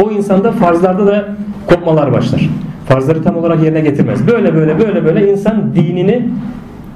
o 0.03 0.11
insanda 0.11 0.51
farzlarda 0.51 1.07
da 1.07 1.25
kopmalar 1.67 2.13
başlar. 2.13 2.49
Farzları 2.87 3.23
tam 3.23 3.37
olarak 3.37 3.63
yerine 3.63 3.81
getirmez. 3.81 4.27
Böyle 4.27 4.55
böyle 4.55 4.79
böyle 4.79 5.05
böyle 5.05 5.31
insan 5.31 5.75
dinini 5.75 6.29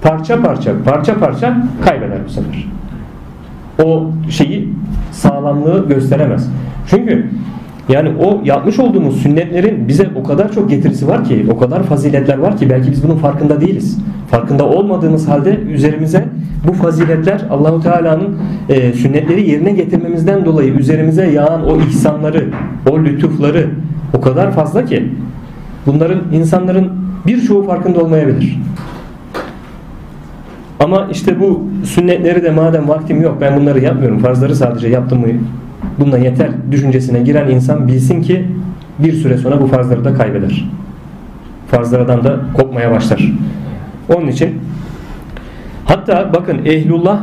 parça 0.01 0.41
parça 0.41 0.73
parça 0.85 1.19
parça 1.19 1.57
kaybeder 1.85 2.19
bu 2.25 2.29
sefer. 2.29 2.67
O 3.83 4.11
şeyi 4.29 4.73
sağlamlığı 5.11 5.87
gösteremez. 5.87 6.49
Çünkü 6.87 7.29
yani 7.89 8.09
o 8.19 8.41
yapmış 8.45 8.79
olduğumuz 8.79 9.21
sünnetlerin 9.21 9.87
bize 9.87 10.09
o 10.15 10.23
kadar 10.23 10.51
çok 10.51 10.69
getirisi 10.69 11.07
var 11.07 11.25
ki, 11.25 11.45
o 11.51 11.57
kadar 11.57 11.83
faziletler 11.83 12.37
var 12.37 12.57
ki 12.57 12.69
belki 12.69 12.91
biz 12.91 13.03
bunun 13.03 13.15
farkında 13.15 13.61
değiliz. 13.61 13.99
Farkında 14.31 14.65
olmadığımız 14.65 15.27
halde 15.27 15.59
üzerimize 15.59 16.25
bu 16.67 16.73
faziletler 16.73 17.45
Allahu 17.49 17.81
Teala'nın 17.81 18.37
e, 18.69 18.93
sünnetleri 18.93 19.49
yerine 19.49 19.71
getirmemizden 19.71 20.45
dolayı 20.45 20.73
üzerimize 20.73 21.27
yağan 21.31 21.65
o 21.67 21.81
ihsanları, 21.81 22.45
o 22.91 22.99
lütufları 22.99 23.69
o 24.13 24.21
kadar 24.21 24.51
fazla 24.51 24.85
ki 24.85 25.07
bunların 25.85 26.19
insanların 26.33 26.91
birçoğu 27.27 27.63
farkında 27.63 27.99
olmayabilir. 27.99 28.59
Ama 30.79 31.07
işte 31.11 31.39
bu 31.39 31.67
sünnetleri 31.83 32.43
de 32.43 32.51
madem 32.51 32.87
vaktim 32.87 33.21
yok 33.21 33.37
ben 33.41 33.59
bunları 33.59 33.79
yapmıyorum. 33.79 34.19
Farzları 34.19 34.55
sadece 34.55 34.87
yaptım 34.87 35.19
mı 35.19 35.27
bununla 35.99 36.17
yeter 36.17 36.49
düşüncesine 36.71 37.19
giren 37.19 37.49
insan 37.49 37.87
bilsin 37.87 38.21
ki 38.21 38.45
bir 38.99 39.13
süre 39.13 39.37
sonra 39.37 39.61
bu 39.61 39.67
farzları 39.67 40.05
da 40.05 40.13
kaybeder. 40.13 40.69
Farzlardan 41.71 42.23
da 42.23 42.39
kopmaya 42.53 42.91
başlar. 42.91 43.31
Onun 44.15 44.27
için 44.27 44.49
hatta 45.85 46.33
bakın 46.33 46.65
ehlullah 46.65 47.21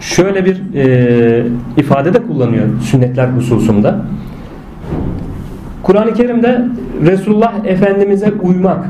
şöyle 0.00 0.44
bir 0.44 0.74
e, 0.74 1.46
ifade 1.76 2.14
de 2.14 2.22
kullanıyor 2.22 2.64
sünnetler 2.82 3.28
hususunda. 3.28 4.00
Kur'an-ı 5.82 6.14
Kerim'de 6.14 6.64
Resulullah 7.06 7.52
Efendimiz'e 7.64 8.32
uymak, 8.42 8.86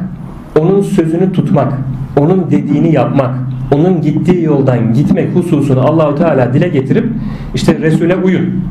onun 0.61 0.83
sözünü 0.83 1.33
tutmak, 1.33 1.73
onun 2.17 2.51
dediğini 2.51 2.93
yapmak, 2.93 3.35
onun 3.75 4.01
gittiği 4.01 4.43
yoldan 4.43 4.95
gitmek 4.95 5.35
hususunu 5.35 5.81
Allahu 5.81 6.15
Teala 6.15 6.55
dile 6.55 6.69
getirip 6.69 7.07
işte 7.55 7.79
Resul'e 7.81 8.17
uyun. 8.17 8.65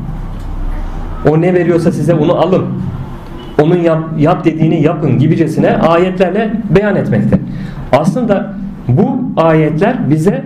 O 1.28 1.40
ne 1.40 1.54
veriyorsa 1.54 1.92
size 1.92 2.14
onu 2.14 2.34
alın. 2.34 2.64
Onun 3.62 3.76
yap, 3.76 4.04
yap 4.18 4.44
dediğini 4.44 4.82
yapın 4.82 5.18
gibicesine 5.18 5.76
ayetlerle 5.76 6.52
beyan 6.76 6.96
etmekte. 6.96 7.38
Aslında 7.92 8.54
bu 8.88 9.20
ayetler 9.36 10.10
bize 10.10 10.44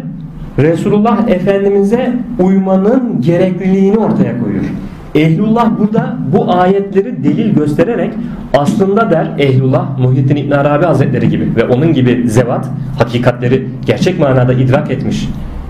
Resulullah 0.59 1.29
Efendimiz'e 1.29 2.13
uymanın 2.39 3.21
gerekliliğini 3.21 3.99
ortaya 3.99 4.41
koyuyor. 4.41 4.65
Ehlullah 5.15 5.79
burada 5.79 6.17
bu 6.33 6.53
ayetleri 6.53 7.25
delil 7.25 7.55
göstererek 7.55 8.13
aslında 8.55 9.11
der 9.11 9.29
Ehlullah 9.39 9.99
Muhyiddin 9.99 10.37
İbn 10.37 10.51
Arabi 10.51 10.85
Hazretleri 10.85 11.29
gibi 11.29 11.57
ve 11.57 11.65
onun 11.65 11.93
gibi 11.93 12.29
zevat 12.29 12.69
hakikatleri 12.99 13.69
gerçek 13.87 14.19
manada 14.19 14.53
idrak 14.53 14.91
etmiş. 14.91 15.29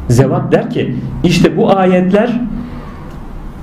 Zevat 0.09 0.53
der 0.53 0.71
ki 0.71 0.95
işte 1.25 1.57
bu 1.57 1.77
ayetler 1.77 2.41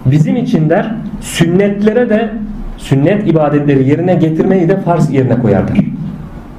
bizim 0.06 0.36
için 0.36 0.70
der 0.70 0.96
sünnetlere 1.22 2.10
de 2.10 2.32
sünnet 2.78 3.28
ibadetleri 3.28 3.90
yerine 3.90 4.16
getirmeyi 4.16 4.70
de 4.70 4.82
farz 4.82 5.14
yerine 5.14 5.40
koyarlar. 5.40 5.78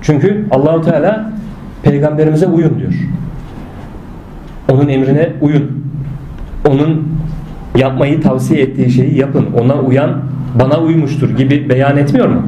Çünkü 0.02 0.46
Allahu 0.50 0.83
Teala 0.83 1.33
peygamberimize 1.83 2.46
uyun 2.46 2.78
diyor. 2.78 2.94
Onun 4.72 4.88
emrine 4.88 5.28
uyun. 5.40 5.85
Onun 6.68 7.09
yapmayı 7.80 8.20
tavsiye 8.20 8.62
ettiği 8.62 8.90
şeyi 8.90 9.18
yapın. 9.18 9.46
Ona 9.60 9.74
uyan 9.74 10.10
bana 10.60 10.80
uymuştur 10.80 11.30
gibi 11.30 11.68
beyan 11.68 11.96
etmiyor 11.96 12.28
mu? 12.28 12.42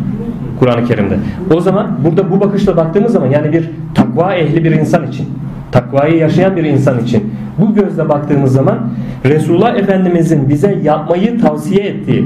Kur'an-ı 0.58 0.84
Kerim'de. 0.84 1.18
O 1.54 1.60
zaman 1.60 1.90
burada 2.04 2.30
bu 2.30 2.40
bakışla 2.40 2.76
baktığımız 2.76 3.12
zaman 3.12 3.26
yani 3.26 3.52
bir 3.52 3.70
takva 3.94 4.34
ehli 4.34 4.64
bir 4.64 4.70
insan 4.70 5.06
için, 5.06 5.26
takvayı 5.72 6.16
yaşayan 6.16 6.56
bir 6.56 6.64
insan 6.64 7.00
için 7.00 7.32
bu 7.58 7.74
gözle 7.74 8.08
baktığımız 8.08 8.52
zaman 8.52 8.78
Resulullah 9.24 9.76
Efendimizin 9.76 10.48
bize 10.48 10.78
yapmayı 10.82 11.40
tavsiye 11.40 11.84
ettiği 11.84 12.24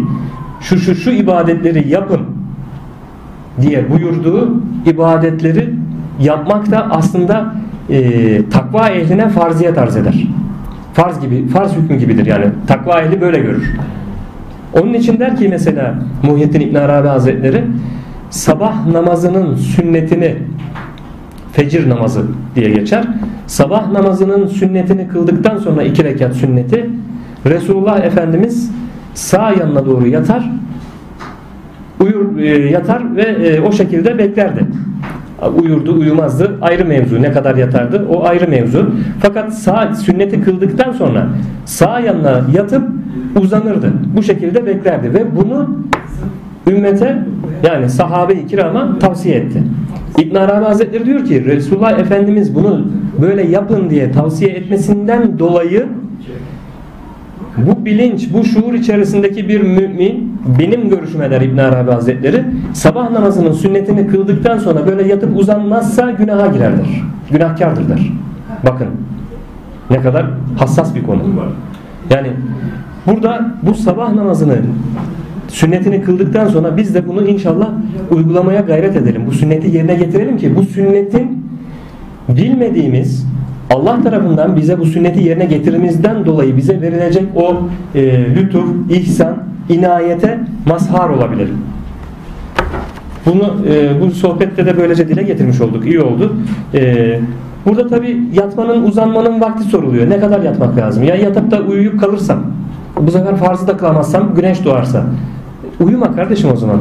şu 0.60 0.78
şu 0.78 0.94
şu 0.94 1.10
ibadetleri 1.10 1.88
yapın 1.88 2.20
diye 3.60 3.90
buyurduğu 3.90 4.62
ibadetleri 4.86 5.70
yapmak 6.20 6.70
da 6.70 6.86
aslında 6.90 7.54
e, 7.90 8.50
takva 8.50 8.88
ehline 8.88 9.28
farziyet 9.28 9.78
arz 9.78 9.96
eder. 9.96 10.26
Farz 10.96 11.20
gibi, 11.20 11.48
farz 11.48 11.76
hükmü 11.76 11.96
gibidir 11.96 12.26
yani. 12.26 12.44
Takva 12.66 13.00
ehli 13.00 13.20
böyle 13.20 13.38
görür. 13.38 13.74
Onun 14.80 14.94
için 14.94 15.20
der 15.20 15.36
ki 15.36 15.48
mesela 15.48 15.94
Muhyiddin 16.22 16.60
İbn 16.60 16.74
Arabi 16.74 17.08
Hazretleri 17.08 17.64
sabah 18.30 18.86
namazının 18.86 19.54
sünnetini 19.54 20.36
fecir 21.52 21.88
namazı 21.88 22.22
diye 22.54 22.70
geçer. 22.70 23.04
Sabah 23.46 23.90
namazının 23.90 24.46
sünnetini 24.46 25.08
kıldıktan 25.08 25.58
sonra 25.58 25.82
iki 25.82 26.04
rekat 26.04 26.34
sünneti 26.34 26.90
Resulullah 27.46 28.04
Efendimiz 28.04 28.70
sağ 29.14 29.52
yanına 29.52 29.86
doğru 29.86 30.06
yatar 30.06 30.50
uyur 32.00 32.38
e, 32.38 32.70
yatar 32.70 33.16
ve 33.16 33.22
e, 33.22 33.60
o 33.60 33.72
şekilde 33.72 34.18
beklerdi. 34.18 34.60
Uyurdu, 35.62 35.98
uyumazdı 35.98 36.58
ayrı 36.60 36.84
mevzu. 36.84 37.22
Ne 37.22 37.32
kadar 37.32 37.56
yatardı 37.56 38.06
o 38.10 38.24
ayrı 38.24 38.48
mevzu. 38.48 38.90
Fakat 39.20 39.54
sağ 39.54 39.94
sünneti 39.94 40.42
kıldıktan 40.42 40.92
sonra 40.92 41.26
sağ 41.64 42.00
yanına 42.00 42.40
yatıp 42.54 42.82
uzanırdı. 43.40 43.92
Bu 44.16 44.22
şekilde 44.22 44.66
beklerdi 44.66 45.14
ve 45.14 45.36
bunu 45.36 45.76
ümmete 46.66 47.22
yani 47.66 47.90
sahabe-i 47.90 48.46
kirama 48.46 48.98
tavsiye 48.98 49.36
etti. 49.36 49.62
İbn 50.18 50.34
Arabi 50.34 50.64
Hazretleri 50.64 51.06
diyor 51.06 51.24
ki 51.24 51.44
Resulullah 51.44 51.98
Efendimiz 51.98 52.54
bunu 52.54 52.86
böyle 53.22 53.46
yapın 53.46 53.90
diye 53.90 54.12
tavsiye 54.12 54.50
etmesinden 54.50 55.38
dolayı 55.38 55.86
bu 57.56 57.84
bilinç, 57.84 58.28
bu 58.32 58.44
şuur 58.44 58.74
içerisindeki 58.74 59.48
bir 59.48 59.60
mümin 59.60 60.25
benim 60.58 60.90
görüşüme 60.90 61.30
der 61.30 61.40
İbn 61.40 61.58
Arabi 61.58 61.90
Hazretleri 61.90 62.44
sabah 62.72 63.10
namazının 63.10 63.52
sünnetini 63.52 64.06
kıldıktan 64.06 64.58
sonra 64.58 64.86
böyle 64.86 65.08
yatıp 65.08 65.38
uzanmazsa 65.38 66.10
günaha 66.10 66.52
girerdir. 66.52 67.02
Günahkardır 67.30 67.88
der. 67.88 68.12
Bakın 68.66 68.88
ne 69.90 70.00
kadar 70.00 70.26
hassas 70.58 70.94
bir 70.94 71.02
konu. 71.02 71.22
Yani 72.10 72.28
burada 73.06 73.54
bu 73.62 73.74
sabah 73.74 74.12
namazını 74.12 74.56
sünnetini 75.48 76.02
kıldıktan 76.02 76.48
sonra 76.48 76.76
biz 76.76 76.94
de 76.94 77.08
bunu 77.08 77.24
inşallah 77.24 77.68
uygulamaya 78.10 78.60
gayret 78.60 78.96
edelim. 78.96 79.22
Bu 79.26 79.32
sünneti 79.32 79.76
yerine 79.76 79.94
getirelim 79.94 80.36
ki 80.36 80.56
bu 80.56 80.62
sünnetin 80.62 81.46
bilmediğimiz 82.28 83.26
Allah 83.70 84.02
tarafından 84.02 84.56
bize 84.56 84.78
bu 84.78 84.86
sünneti 84.86 85.22
yerine 85.22 85.44
getirimizden 85.44 86.26
dolayı 86.26 86.56
bize 86.56 86.80
verilecek 86.80 87.24
o 87.36 87.56
e, 87.94 88.34
lütuf, 88.34 88.64
ihsan, 88.90 89.36
inayete 89.68 90.40
mazhar 90.66 91.08
olabilir. 91.08 91.48
Bunu 93.26 93.56
e, 93.68 94.00
bu 94.00 94.10
sohbette 94.10 94.66
de 94.66 94.76
böylece 94.76 95.08
dile 95.08 95.22
getirmiş 95.22 95.60
olduk. 95.60 95.86
İyi 95.86 96.00
oldu. 96.00 96.36
E, 96.74 97.20
burada 97.66 97.88
tabi 97.88 98.22
yatmanın, 98.32 98.82
uzanmanın 98.82 99.40
vakti 99.40 99.64
soruluyor. 99.64 100.10
Ne 100.10 100.20
kadar 100.20 100.42
yatmak 100.42 100.76
lazım? 100.76 101.02
Ya 101.02 101.14
yatıp 101.14 101.50
da 101.50 101.60
uyuyup 101.60 102.00
kalırsam, 102.00 102.42
bu 103.00 103.10
sefer 103.10 103.36
farzı 103.36 103.68
da 103.68 103.76
kılamazsam, 103.76 104.34
güneş 104.34 104.64
doğarsa. 104.64 105.04
Uyuma 105.80 106.14
kardeşim 106.14 106.50
o 106.52 106.56
zaman. 106.56 106.80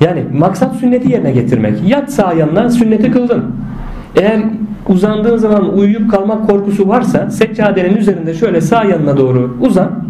Yani 0.00 0.24
maksat 0.38 0.76
sünneti 0.76 1.12
yerine 1.12 1.32
getirmek. 1.32 1.88
Yat 1.88 2.12
sağ 2.12 2.32
yanına 2.32 2.70
sünneti 2.70 3.10
kıldın. 3.10 3.44
Eğer 4.16 4.40
uzandığın 4.88 5.36
zaman 5.36 5.78
uyuyup 5.78 6.10
kalmak 6.10 6.46
korkusu 6.46 6.88
varsa 6.88 7.30
seccadenin 7.30 7.96
üzerinde 7.96 8.34
şöyle 8.34 8.60
sağ 8.60 8.84
yanına 8.84 9.16
doğru 9.16 9.56
uzan. 9.60 10.09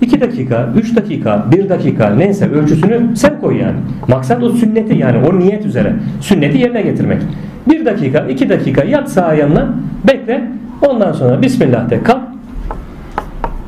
2 0.00 0.20
dakika, 0.20 0.68
3 0.76 0.96
dakika, 0.96 1.46
1 1.52 1.68
dakika 1.68 2.10
neyse 2.10 2.50
ölçüsünü 2.50 3.16
sen 3.16 3.40
koy 3.40 3.60
yani. 3.60 3.76
Maksat 4.08 4.42
o 4.42 4.50
sünneti 4.50 4.98
yani 4.98 5.18
o 5.28 5.38
niyet 5.38 5.66
üzere. 5.66 5.92
Sünneti 6.20 6.58
yerine 6.58 6.82
getirmek. 6.82 7.22
1 7.68 7.84
dakika, 7.84 8.20
2 8.20 8.48
dakika 8.48 8.84
yat 8.84 9.10
sağ 9.10 9.34
yanına 9.34 9.68
bekle. 10.08 10.50
Ondan 10.88 11.12
sonra 11.12 11.42
Bismillah 11.42 11.90
de 11.90 12.02
kalk. 12.02 12.22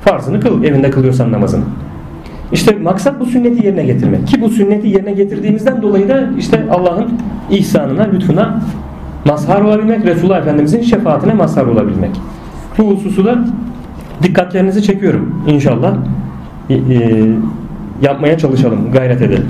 Farzını 0.01 0.41
kıl 0.41 0.65
evinde 0.65 0.91
kılıyorsan 0.91 1.33
namazını. 1.33 1.65
İşte 2.53 2.77
maksat 2.83 3.21
bu 3.21 3.27
sünneti 3.27 3.67
yerine 3.67 3.85
getirmek. 3.85 4.27
Ki 4.29 4.41
bu 4.41 4.49
sünneti 4.49 4.89
yerine 4.89 5.13
getirdiğimizden 5.13 5.83
dolayı 5.83 6.09
da 6.09 6.29
işte 6.39 6.65
Allah'ın 6.71 7.09
ihsanına, 7.51 8.03
lütfuna 8.03 8.61
mazhar 9.25 9.61
olabilmek, 9.61 10.05
Resulullah 10.07 10.39
Efendimizin 10.39 10.83
şefaatine 10.83 11.33
mazhar 11.33 11.67
olabilmek. 11.67 12.11
Bu 12.79 12.91
hususu 12.91 13.25
da 13.25 13.39
dikkatlerinizi 14.23 14.83
çekiyorum 14.83 15.43
inşallah. 15.47 15.97
E, 16.71 16.75
e, 16.75 16.81
yapmaya 18.03 18.39
çalışalım, 18.39 18.93
gayret 18.93 19.23
edelim. 19.23 19.47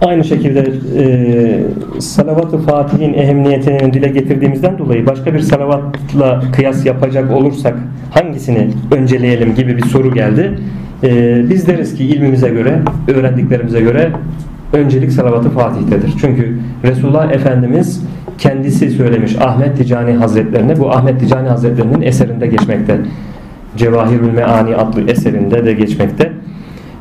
Aynı 0.00 0.24
şekilde 0.24 0.72
e, 0.98 2.00
salavat-ı 2.00 2.58
Fatih'in 2.58 3.14
ehemmiyetini 3.14 3.92
dile 3.92 4.08
getirdiğimizden 4.08 4.78
dolayı 4.78 5.06
başka 5.06 5.34
bir 5.34 5.40
salavatla 5.40 6.42
kıyas 6.52 6.86
yapacak 6.86 7.30
olursak 7.30 7.74
hangisini 8.10 8.68
önceleyelim 8.90 9.54
gibi 9.54 9.76
bir 9.76 9.84
soru 9.84 10.14
geldi. 10.14 10.58
E, 11.04 11.42
biz 11.50 11.66
deriz 11.66 11.94
ki 11.94 12.04
ilmimize 12.04 12.48
göre, 12.48 12.78
öğrendiklerimize 13.08 13.80
göre 13.80 14.10
öncelik 14.72 15.12
salavat-ı 15.12 15.50
Fatih'tedir. 15.50 16.14
Çünkü 16.20 16.58
Resulullah 16.84 17.32
Efendimiz 17.32 18.02
kendisi 18.38 18.90
söylemiş 18.90 19.36
Ahmet 19.40 19.76
Ticani 19.76 20.12
Hazretlerine 20.12 20.78
bu 20.78 20.90
Ahmet 20.90 21.20
Ticani 21.20 21.48
Hazretlerinin 21.48 22.02
eserinde 22.02 22.46
geçmekte. 22.46 22.98
Cevahirül 23.76 24.32
Meani 24.32 24.76
adlı 24.76 25.10
eserinde 25.10 25.66
de 25.66 25.72
geçmekte. 25.72 26.32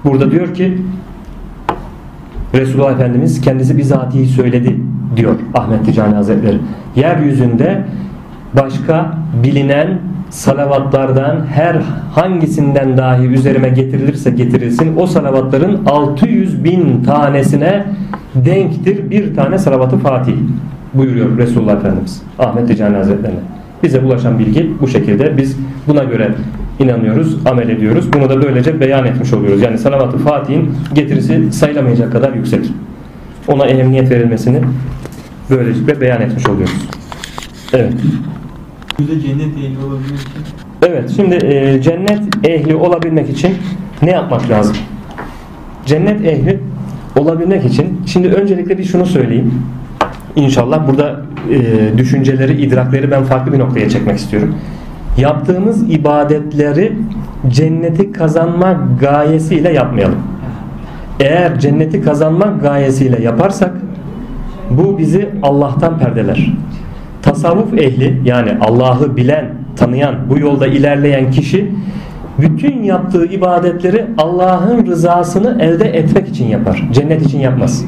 Burada 0.06 0.32
diyor 0.32 0.54
ki 0.54 0.78
Resulullah 2.54 2.92
Efendimiz 2.92 3.42
kendisi 3.42 3.78
bizatihi 3.78 4.26
söyledi 4.26 4.76
diyor 5.16 5.36
Ahmet 5.54 5.86
Ticani 5.86 6.16
Hazretleri. 6.16 6.58
Yeryüzünde 6.96 7.84
başka 8.54 9.18
bilinen 9.44 10.00
salavatlardan 10.30 11.46
her 11.46 11.76
hangisinden 12.16 12.98
dahi 12.98 13.26
üzerime 13.26 13.70
getirilirse 13.70 14.30
getirilsin 14.30 14.98
o 14.98 15.08
salavatların 15.08 15.86
600 15.86 16.64
bin 16.64 17.04
tanesine 17.04 17.86
denktir 18.36 19.10
bir 19.10 19.36
tane 19.36 19.58
salavatı 19.58 19.98
Fatih 19.98 20.36
buyuruyor 20.98 21.38
Resulullah 21.38 21.76
Efendimiz 21.76 22.22
Ahmet 22.40 22.68
Ticani 22.68 22.98
Hazretlerine. 22.98 23.40
Bize 23.84 24.00
ulaşan 24.00 24.40
bilgi 24.40 24.72
bu 24.82 24.88
şekilde 24.88 25.38
biz 25.38 25.58
buna 25.88 26.04
göre 26.04 26.32
inanıyoruz, 26.80 27.48
amel 27.48 27.70
ediyoruz. 27.70 28.14
Bunu 28.14 28.30
da 28.30 28.42
böylece 28.42 28.80
beyan 28.80 29.06
etmiş 29.06 29.34
oluyoruz. 29.34 29.62
Yani 29.62 29.78
salavat-ı 29.78 30.18
Fatih'in 30.18 30.72
getirisi 30.94 31.52
sayılamayacak 31.52 32.12
kadar 32.12 32.34
yüksek. 32.34 32.72
Ona 33.48 33.66
ehemmiyet 33.66 34.12
verilmesini 34.12 34.62
böylelikle 35.50 36.02
beyan 36.02 36.22
etmiş 36.22 36.48
oluyoruz. 36.48 36.88
Evet. 37.74 37.94
Yüzde 39.00 39.20
cennet 39.20 39.58
ehli 39.58 39.78
olabilmek 39.86 40.20
için 40.20 40.66
Evet 40.88 41.12
şimdi 41.16 41.36
e, 41.36 41.82
cennet 41.82 42.22
ehli 42.44 42.76
olabilmek 42.76 43.30
için 43.30 43.56
ne 44.02 44.12
yapmak 44.12 44.50
lazım? 44.50 44.76
Cennet 45.86 46.26
ehli 46.26 46.60
olabilmek 47.18 47.66
için 47.66 48.02
şimdi 48.06 48.28
öncelikle 48.28 48.78
bir 48.78 48.84
şunu 48.84 49.06
söyleyeyim. 49.06 49.54
İnşallah 50.36 50.88
burada 50.88 51.22
e, 51.52 51.98
düşünceleri, 51.98 52.62
idrakleri 52.62 53.12
ben 53.12 53.24
farklı 53.24 53.54
bir 53.54 53.60
noktaya 53.60 53.90
çekmek 53.90 54.18
istiyorum. 54.18 54.56
Yaptığımız 55.18 55.92
ibadetleri 55.92 56.94
cenneti 57.48 58.12
kazanmak 58.12 59.00
gayesiyle 59.00 59.74
yapmayalım. 59.74 60.20
Eğer 61.20 61.60
cenneti 61.60 62.02
kazanmak 62.02 62.62
gayesiyle 62.62 63.22
yaparsak 63.24 63.72
bu 64.70 64.98
bizi 64.98 65.30
Allah'tan 65.44 66.00
perdeler. 66.00 66.54
Tasavvuf 67.22 67.74
ehli 67.74 68.22
yani 68.26 68.52
Allah'ı 68.62 69.18
bilen, 69.18 69.46
tanıyan, 69.76 70.16
bu 70.30 70.40
yolda 70.40 70.68
ilerleyen 70.68 71.32
kişi 71.32 71.72
bütün 72.40 72.84
yaptığı 72.84 73.26
ibadetleri 73.26 74.06
Allah'ın 74.18 74.86
rızasını 74.86 75.62
elde 75.62 75.86
etmek 75.86 76.28
için 76.28 76.48
yapar. 76.48 76.84
Cennet 76.94 77.26
için 77.26 77.40
yapmaz. 77.40 77.86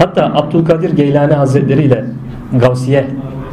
Hatta 0.00 0.32
Abdülkadir 0.34 0.96
Geylani 0.96 1.34
Hazretleri 1.34 1.82
ile 1.82 2.04
Gavsiye 2.60 3.06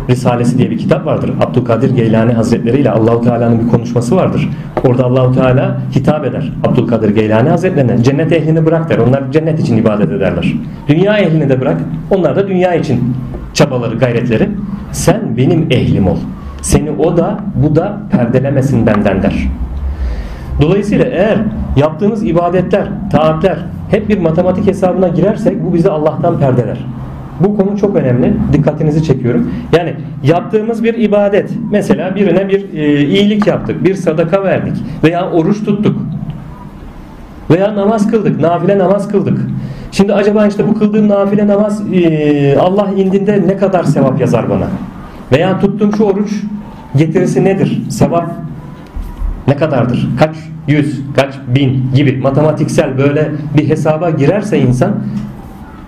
Risalesi 0.09 0.57
diye 0.57 0.69
bir 0.69 0.77
kitap 0.77 1.05
vardır. 1.05 1.31
Abdülkadir 1.41 1.95
Geylani 1.95 2.33
Hazretleri 2.33 2.81
ile 2.81 2.91
Allahu 2.91 3.21
Teala'nın 3.21 3.65
bir 3.65 3.71
konuşması 3.71 4.15
vardır. 4.15 4.49
Orada 4.85 5.05
Allahu 5.05 5.35
Teala 5.35 5.77
hitap 5.95 6.25
eder 6.25 6.53
Abdülkadir 6.63 7.09
Geylani 7.09 7.49
Hazretlerine. 7.49 8.03
Cennet 8.03 8.31
ehlini 8.31 8.65
bırak 8.65 8.89
der. 8.89 8.97
Onlar 8.97 9.31
cennet 9.31 9.59
için 9.59 9.77
ibadet 9.77 10.11
ederler. 10.11 10.53
Dünya 10.87 11.17
ehlini 11.17 11.49
de 11.49 11.61
bırak. 11.61 11.77
Onlar 12.11 12.35
da 12.35 12.47
dünya 12.47 12.75
için 12.75 13.13
çabaları, 13.53 13.97
gayretleri. 13.97 14.49
Sen 14.91 15.37
benim 15.37 15.67
ehlim 15.71 16.07
ol. 16.07 16.17
Seni 16.61 16.91
o 16.91 17.17
da 17.17 17.39
bu 17.55 17.75
da 17.75 17.97
perdelemesin 18.11 18.85
benden 18.85 19.23
der. 19.23 19.47
Dolayısıyla 20.61 21.05
eğer 21.05 21.37
yaptığımız 21.75 22.23
ibadetler, 22.23 22.87
taatler 23.11 23.57
hep 23.89 24.09
bir 24.09 24.17
matematik 24.17 24.67
hesabına 24.67 25.07
girersek 25.07 25.63
bu 25.63 25.73
bizi 25.73 25.89
Allah'tan 25.89 26.39
perdeler. 26.39 26.77
Bu 27.39 27.57
konu 27.57 27.77
çok 27.77 27.95
önemli. 27.95 28.33
Dikkatinizi 28.53 29.03
çekiyorum. 29.03 29.51
Yani 29.77 29.95
yaptığımız 30.23 30.83
bir 30.83 30.93
ibadet. 30.93 31.49
Mesela 31.71 32.15
birine 32.15 32.49
bir 32.49 32.73
e, 32.73 33.05
iyilik 33.05 33.47
yaptık. 33.47 33.83
Bir 33.83 33.95
sadaka 33.95 34.43
verdik. 34.43 34.77
Veya 35.03 35.31
oruç 35.31 35.65
tuttuk. 35.65 35.97
Veya 37.49 37.75
namaz 37.75 38.11
kıldık. 38.11 38.39
Nafile 38.39 38.77
namaz 38.77 39.07
kıldık. 39.07 39.37
Şimdi 39.91 40.13
acaba 40.13 40.47
işte 40.47 40.67
bu 40.67 40.73
kıldığım 40.73 41.09
nafile 41.09 41.47
namaz 41.47 41.83
e, 41.93 42.57
Allah 42.59 42.87
indinde 42.97 43.47
ne 43.47 43.57
kadar 43.57 43.83
sevap 43.83 44.21
yazar 44.21 44.49
bana? 44.49 44.67
Veya 45.31 45.59
tuttuğum 45.59 45.91
şu 45.97 46.03
oruç 46.03 46.43
getirisi 46.95 47.45
nedir? 47.45 47.81
Sevap 47.89 48.31
ne 49.47 49.57
kadardır? 49.57 50.09
Kaç 50.19 50.35
yüz, 50.67 51.01
kaç 51.15 51.33
bin 51.55 51.83
gibi 51.95 52.17
matematiksel 52.17 52.97
böyle 52.97 53.31
bir 53.57 53.69
hesaba 53.69 54.09
girerse 54.09 54.59
insan 54.59 54.95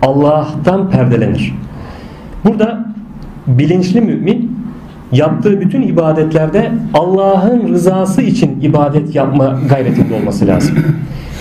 Allah'tan 0.02 0.90
perdelenir. 0.90 1.56
Burada 2.46 2.86
bilinçli 3.48 4.02
mümin 4.02 4.60
yaptığı 5.12 5.62
bütün 5.62 5.82
ibadetlerde 5.82 6.72
Allah'ın 6.94 7.68
rızası 7.74 8.22
için 8.22 8.62
ibadet 8.62 9.16
yapma 9.16 9.60
gayretinde 9.70 10.14
olması 10.14 10.48
lazım. 10.48 10.76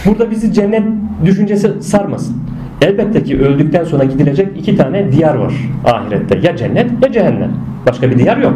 Burada 0.06 0.30
bizi 0.30 0.52
cennet 0.52 0.82
düşüncesi 1.24 1.82
sarmasın. 1.82 2.36
Elbette 2.82 3.24
ki 3.24 3.40
öldükten 3.40 3.84
sonra 3.84 4.04
gidilecek 4.04 4.48
iki 4.58 4.76
tane 4.76 5.12
diyar 5.12 5.34
var 5.34 5.52
ahirette. 5.84 6.38
Ya 6.42 6.56
cennet 6.56 6.90
ya 7.04 7.12
cehennem. 7.12 7.50
Başka 7.86 8.10
bir 8.10 8.18
diyar 8.18 8.36
yok. 8.36 8.54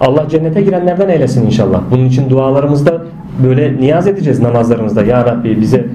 Allah 0.00 0.28
cennete 0.28 0.62
girenlerden 0.62 1.08
eylesin 1.08 1.46
inşallah. 1.46 1.80
Bunun 1.90 2.04
için 2.04 2.30
dualarımızda 2.30 3.02
böyle 3.44 3.76
niyaz 3.80 4.06
edeceğiz 4.06 4.40
namazlarımızda. 4.40 5.02
Ya 5.02 5.24
Rabbi 5.26 5.60
bize 5.60 5.86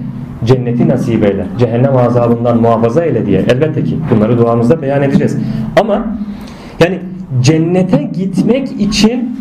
cenneti 0.45 0.87
nasip 0.87 1.25
eyle. 1.25 1.45
Cehennem 1.59 1.97
azabından 1.97 2.61
muhafaza 2.61 3.05
eyle 3.05 3.25
diye. 3.25 3.39
Elbette 3.39 3.83
ki 3.83 3.97
bunları 4.11 4.37
duamızda 4.37 4.81
beyan 4.81 5.01
edeceğiz. 5.01 5.37
Ama 5.81 6.05
yani 6.79 6.99
cennete 7.41 8.03
gitmek 8.03 8.71
için 8.71 9.39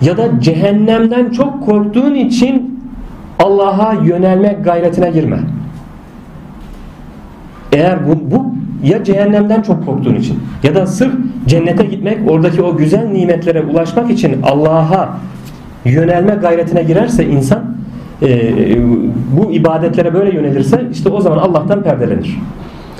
ya 0.00 0.16
da 0.16 0.40
cehennemden 0.40 1.30
çok 1.30 1.66
korktuğun 1.66 2.14
için 2.14 2.82
Allah'a 3.38 3.92
yönelmek 3.92 4.64
gayretine 4.64 5.10
girme. 5.10 5.40
Eğer 7.72 8.08
bu, 8.08 8.30
bu 8.30 8.54
ya 8.82 9.04
cehennemden 9.04 9.62
çok 9.62 9.86
korktuğun 9.86 10.14
için 10.14 10.38
ya 10.62 10.74
da 10.74 10.86
sırf 10.86 11.12
cennete 11.46 11.84
gitmek 11.84 12.30
oradaki 12.30 12.62
o 12.62 12.76
güzel 12.76 13.06
nimetlere 13.06 13.62
ulaşmak 13.62 14.10
için 14.10 14.42
Allah'a 14.42 15.18
yönelme 15.84 16.34
gayretine 16.34 16.82
girerse 16.82 17.26
insan 17.26 17.64
e, 18.22 18.76
bu 19.36 19.52
ibadetlere 19.52 20.14
böyle 20.14 20.36
yönelirse 20.36 20.82
işte 20.92 21.08
o 21.08 21.20
zaman 21.20 21.38
Allah'tan 21.38 21.82
perdelenir. 21.82 22.38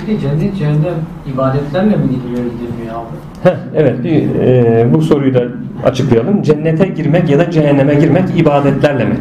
Bir 0.01 0.07
de 0.07 0.19
cennet 0.19 0.57
cehennem 0.57 0.93
ibadetlerle 1.33 1.95
mi 1.95 2.03
gidiliyor 2.03 2.43
gidilmiyor 2.51 2.95
abi? 2.95 3.49
Heh, 3.49 3.55
evet 3.75 4.03
bir, 4.03 4.39
e, 4.39 4.87
bu 4.93 5.01
soruyu 5.01 5.33
da 5.33 5.43
açıklayalım. 5.85 6.41
Cennete 6.41 6.87
girmek 6.87 7.29
ya 7.29 7.39
da 7.39 7.51
cehenneme 7.51 7.95
girmek 7.95 8.23
ibadetlerle 8.39 9.05
mi? 9.05 9.15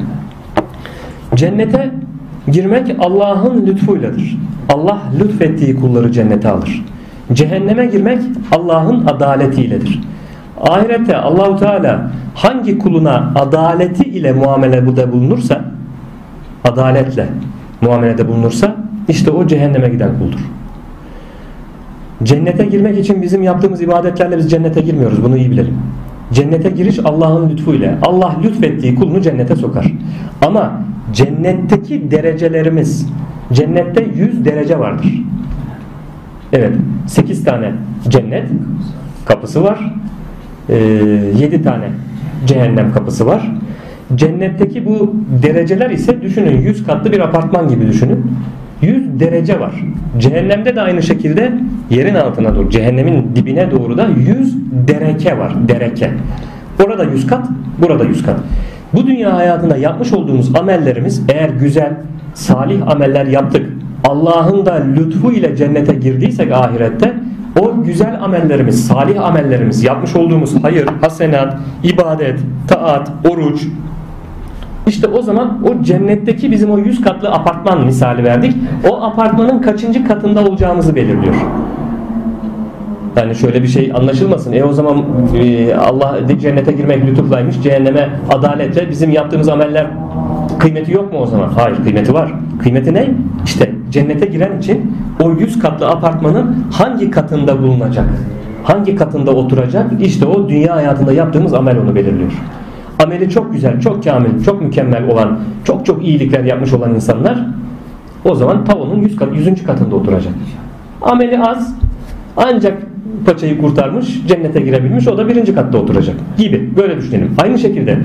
Cennete 1.35 1.91
girmek 2.53 2.97
Allah'ın 2.99 3.67
lütfuyladır. 3.67 4.39
Allah 4.69 4.99
lütfettiği 5.21 5.77
kulları 5.77 6.13
cennete 6.13 6.49
alır. 6.49 6.85
Cehenneme 7.33 7.87
girmek 7.87 8.19
Allah'ın 8.53 9.07
adaletiyledir. 9.07 10.01
Ahirette 10.61 11.17
Allahu 11.17 11.57
Teala 11.57 12.11
hangi 12.35 12.79
kuluna 12.79 13.33
adaleti 13.35 14.05
ile 14.05 14.33
muamelede 14.33 15.13
bulunursa 15.13 15.65
adaletle 16.65 17.27
muamelede 17.81 18.29
bulunursa 18.29 18.77
işte 19.09 19.31
o 19.31 19.47
cehenneme 19.47 19.89
giden 19.89 20.19
kuldur. 20.19 20.41
Cennete 22.23 22.65
girmek 22.65 22.99
için 22.99 23.23
bizim 23.23 23.43
yaptığımız 23.43 23.83
ibadetlerle 23.83 24.39
biz 24.39 24.51
cennete 24.51 24.81
girmiyoruz. 24.81 25.25
Bunu 25.25 25.37
iyi 25.37 25.51
bilelim. 25.51 25.79
Cennete 26.33 26.71
giriş 26.71 26.99
Allah'ın 27.05 27.51
lütfuyla. 27.51 27.99
Allah 28.03 28.37
lütfettiği 28.45 28.95
kulunu 28.95 29.21
cennete 29.21 29.57
sokar. 29.57 29.93
Ama 30.43 30.73
cennetteki 31.13 32.11
derecelerimiz 32.11 33.09
cennette 33.53 34.07
100 34.17 34.45
derece 34.45 34.79
vardır. 34.79 35.23
Evet 36.53 36.73
8 37.07 37.45
tane 37.45 37.73
cennet 38.09 38.49
kapısı 39.27 39.65
var. 39.65 39.95
7 40.69 41.63
tane 41.63 41.85
cehennem 42.47 42.93
kapısı 42.93 43.27
var. 43.27 43.53
Cennetteki 44.15 44.87
bu 44.87 45.15
dereceler 45.43 45.91
ise 45.91 46.23
düşünün 46.23 46.61
100 46.61 46.87
katlı 46.87 47.13
bir 47.13 47.21
apartman 47.21 47.69
gibi 47.69 47.89
düşünün. 47.89 48.27
100 48.83 49.21
derece 49.21 49.61
var. 49.61 49.73
Cehennemde 50.19 50.77
de 50.77 50.81
aynı 50.81 51.03
şekilde 51.03 51.53
yerin 51.91 52.15
altına 52.15 52.55
doğru, 52.55 52.71
cehennemin 52.71 53.37
dibine 53.37 53.71
doğru 53.71 53.99
da 53.99 54.07
100 54.07 54.57
dereke 54.89 55.39
var. 55.39 55.69
Dereke. 55.69 56.11
Orada 56.87 57.05
100 57.05 57.27
kat, 57.27 57.49
burada 57.79 58.05
100 58.05 58.23
kat. 58.23 58.37
Bu 58.95 59.07
dünya 59.07 59.37
hayatında 59.37 59.77
yapmış 59.77 60.13
olduğumuz 60.13 60.57
amellerimiz 60.57 61.23
eğer 61.29 61.49
güzel, 61.49 61.93
salih 62.35 62.91
ameller 62.91 63.27
yaptık, 63.27 63.67
Allah'ın 64.05 64.67
da 64.67 64.75
lütfu 64.75 65.33
ile 65.33 65.57
cennete 65.57 65.95
girdiysek 65.95 66.53
ahirette 66.53 67.15
o 67.61 67.83
güzel 67.83 68.19
amellerimiz, 68.23 68.87
salih 68.87 69.25
amellerimiz, 69.25 69.85
yapmış 69.85 70.17
olduğumuz 70.17 70.65
hayır, 70.65 70.87
hasenat, 71.01 71.57
ibadet, 71.83 72.39
taat, 72.69 73.13
oruç, 73.31 73.67
işte 74.87 75.07
o 75.07 75.23
zaman 75.23 75.59
o 75.65 75.83
cennetteki 75.83 76.53
bizim 76.53 76.71
o 76.71 76.79
100 76.79 77.01
katlı 77.01 77.31
apartman 77.31 77.85
misali 77.85 78.25
verdik. 78.25 78.57
O 78.91 79.03
apartmanın 79.03 79.63
kaçıncı 79.63 80.05
katında 80.05 80.45
olacağımızı 80.45 80.97
belirliyor. 80.97 81.35
Yani 83.17 83.35
şöyle 83.35 83.63
bir 83.63 83.69
şey 83.69 83.93
anlaşılmasın. 83.95 84.53
E 84.53 84.65
o 84.65 84.73
zaman 84.73 85.05
e, 85.37 85.75
Allah 85.75 86.19
cennete 86.41 86.73
girmek 86.73 87.07
lütuflaymış, 87.07 87.63
cehenneme 87.63 88.11
adaletle 88.31 88.91
bizim 88.91 89.11
yaptığımız 89.11 89.49
ameller 89.49 89.87
kıymeti 90.59 90.93
yok 90.93 91.13
mu 91.13 91.19
o 91.19 91.27
zaman? 91.27 91.49
Hayır 91.49 91.77
kıymeti 91.77 92.15
var. 92.15 92.33
Kıymeti 92.63 92.95
ne? 92.95 93.11
İşte 93.45 93.71
cennete 93.91 94.27
giren 94.27 94.59
için 94.59 94.93
o 95.21 95.31
100 95.31 95.59
katlı 95.59 95.89
apartmanın 95.89 96.65
hangi 96.73 97.11
katında 97.11 97.63
bulunacak? 97.63 98.09
Hangi 98.65 98.97
katında 98.97 99.31
oturacak? 99.31 100.03
İşte 100.03 100.27
o 100.27 100.49
dünya 100.49 100.77
hayatında 100.77 101.13
yaptığımız 101.13 101.55
amel 101.55 101.79
onu 101.79 101.95
belirliyor 101.95 102.33
ameli 103.03 103.31
çok 103.31 103.53
güzel, 103.53 103.81
çok 103.81 104.05
kamil, 104.05 104.45
çok 104.45 104.63
mükemmel 104.63 105.11
olan, 105.11 105.39
çok 105.65 105.87
çok 105.87 106.05
iyilikler 106.05 106.45
yapmış 106.45 106.73
olan 106.73 106.95
insanlar 106.95 107.47
o 108.25 108.35
zaman 108.35 108.65
tavuğun 108.65 109.01
100 109.01 109.17
kat, 109.17 109.29
100. 109.35 109.65
katında 109.65 109.97
oturacak. 109.97 110.33
Ameli 111.03 111.39
az 111.41 111.75
ancak 112.37 112.83
paçayı 113.27 113.61
kurtarmış, 113.61 114.27
cennete 114.29 114.61
girebilmiş 114.61 115.09
o 115.09 115.19
da 115.19 115.29
birinci 115.29 115.55
katta 115.55 115.79
oturacak 115.79 116.17
gibi. 116.39 116.77
Böyle 116.77 116.97
düşünelim. 116.97 117.31
Aynı 117.39 117.59
şekilde 117.59 117.99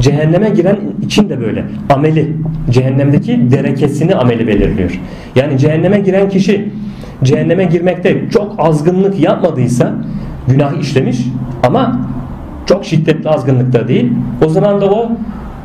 cehenneme 0.00 0.50
giren 0.50 0.76
için 1.02 1.28
de 1.28 1.40
böyle. 1.40 1.64
Ameli, 1.90 2.32
cehennemdeki 2.70 3.50
derekesini 3.50 4.14
ameli 4.14 4.46
belirliyor. 4.46 5.00
Yani 5.36 5.58
cehenneme 5.58 6.00
giren 6.00 6.28
kişi 6.28 6.68
cehenneme 7.22 7.64
girmekte 7.64 8.30
çok 8.30 8.54
azgınlık 8.58 9.20
yapmadıysa 9.20 9.94
günah 10.48 10.80
işlemiş 10.80 11.18
ama 11.62 12.00
çok 12.66 12.84
şiddetli 12.84 13.28
azgınlıkta 13.28 13.88
değil. 13.88 14.12
O 14.46 14.48
zaman 14.48 14.80
da 14.80 14.86
o 14.86 15.10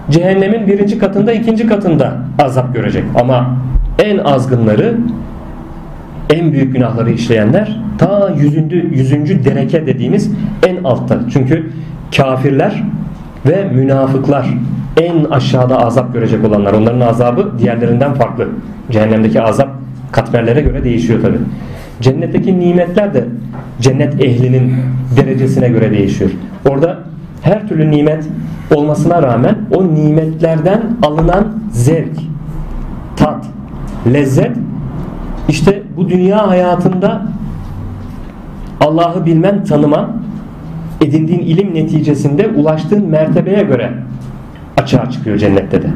cehennemin 0.10 0.68
birinci 0.68 1.00
katında 1.00 1.34
ikinci 1.34 1.68
katında 1.68 2.18
azap 2.40 2.74
görecek. 2.74 3.04
Ama 3.16 3.58
en 4.04 4.18
azgınları 4.18 4.98
en 6.30 6.52
büyük 6.52 6.74
günahları 6.74 7.12
işleyenler 7.12 7.80
ta 7.98 8.34
yüzüncü, 8.38 8.96
yüzüncü 8.96 9.46
dereke 9.46 9.88
dediğimiz 9.88 10.32
en 10.68 10.84
altta. 10.84 11.20
Çünkü 11.34 11.70
kafirler 12.18 12.84
ve 13.46 13.64
münafıklar 13.64 14.48
en 15.02 15.24
aşağıda 15.24 15.86
azap 15.86 16.14
görecek 16.14 16.46
olanlar. 16.46 16.74
Onların 16.74 17.00
azabı 17.00 17.52
diğerlerinden 17.60 18.14
farklı. 18.14 18.48
Cehennemdeki 18.92 19.42
azap 19.42 19.70
katmerlere 20.12 20.62
göre 20.62 20.84
değişiyor 20.84 21.22
tabi. 21.22 21.38
Cennetteki 22.02 22.60
nimetler 22.60 23.14
de 23.14 23.26
cennet 23.82 24.22
ehlinin 24.22 24.74
derecesine 25.18 25.70
göre 25.70 25.92
değişiyor. 25.92 26.32
Orada 26.70 27.00
her 27.42 27.68
türlü 27.68 27.92
nimet 27.92 28.24
olmasına 28.76 29.24
rağmen 29.24 29.56
o 29.72 29.94
nimetlerden 29.94 30.82
alınan 31.02 31.48
zevk, 31.72 32.16
tat, 33.16 33.46
lezzet 34.14 34.52
işte 35.50 35.84
bu 35.98 36.10
dünya 36.10 36.48
hayatında 36.48 37.22
Allah'ı 38.80 39.26
bilmen, 39.26 39.64
tanıman, 39.64 40.12
edindiğin 41.02 41.40
ilim 41.40 41.76
neticesinde 41.76 42.48
ulaştığın 42.48 43.06
mertebeye 43.06 43.64
göre 43.64 43.94
açığa 44.78 45.10
çıkıyor 45.10 45.38
cennette 45.38 45.82
de. 45.82 45.88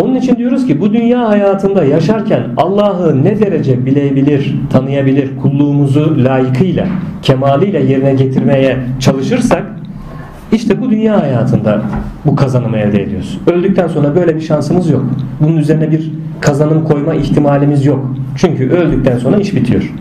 Onun 0.00 0.14
için 0.14 0.36
diyoruz 0.36 0.66
ki 0.66 0.80
bu 0.80 0.92
dünya 0.92 1.28
hayatında 1.28 1.84
yaşarken 1.84 2.42
Allah'ı 2.56 3.24
ne 3.24 3.40
derece 3.40 3.86
bilebilir, 3.86 4.56
tanıyabilir, 4.72 5.36
kulluğumuzu 5.42 6.24
layıkıyla, 6.24 6.86
kemaliyle 7.22 7.82
yerine 7.82 8.14
getirmeye 8.14 8.78
çalışırsak 9.00 9.79
işte 10.52 10.80
bu 10.80 10.90
dünya 10.90 11.22
hayatında 11.22 11.80
bu 12.24 12.36
kazanımı 12.36 12.76
elde 12.76 13.02
ediyoruz. 13.02 13.38
Öldükten 13.46 13.88
sonra 13.88 14.14
böyle 14.16 14.36
bir 14.36 14.40
şansımız 14.40 14.90
yok. 14.90 15.04
Bunun 15.40 15.56
üzerine 15.56 15.90
bir 15.90 16.10
kazanım 16.40 16.84
koyma 16.84 17.14
ihtimalimiz 17.14 17.86
yok. 17.86 18.06
Çünkü 18.36 18.70
öldükten 18.70 19.18
sonra 19.18 19.36
iş 19.36 19.54
bitiyor. 19.54 19.92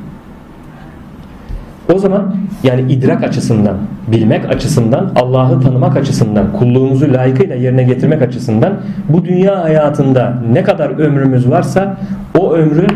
O 1.94 2.00
zaman 2.00 2.36
yani 2.64 2.92
idrak 2.92 3.24
açısından, 3.24 3.78
bilmek 4.08 4.50
açısından, 4.50 5.12
Allah'ı 5.16 5.62
tanımak 5.62 5.98
açısından, 5.98 6.46
kulluğumuzu 6.60 7.14
layıkıyla 7.14 7.56
yerine 7.56 7.84
getirmek 7.84 8.22
açısından 8.22 8.74
bu 9.10 9.26
dünya 9.26 9.64
hayatında 9.64 10.34
ne 10.52 10.64
kadar 10.64 10.90
ömrümüz 10.90 11.50
varsa 11.50 11.98
o 12.40 12.54
ömrü 12.54 12.88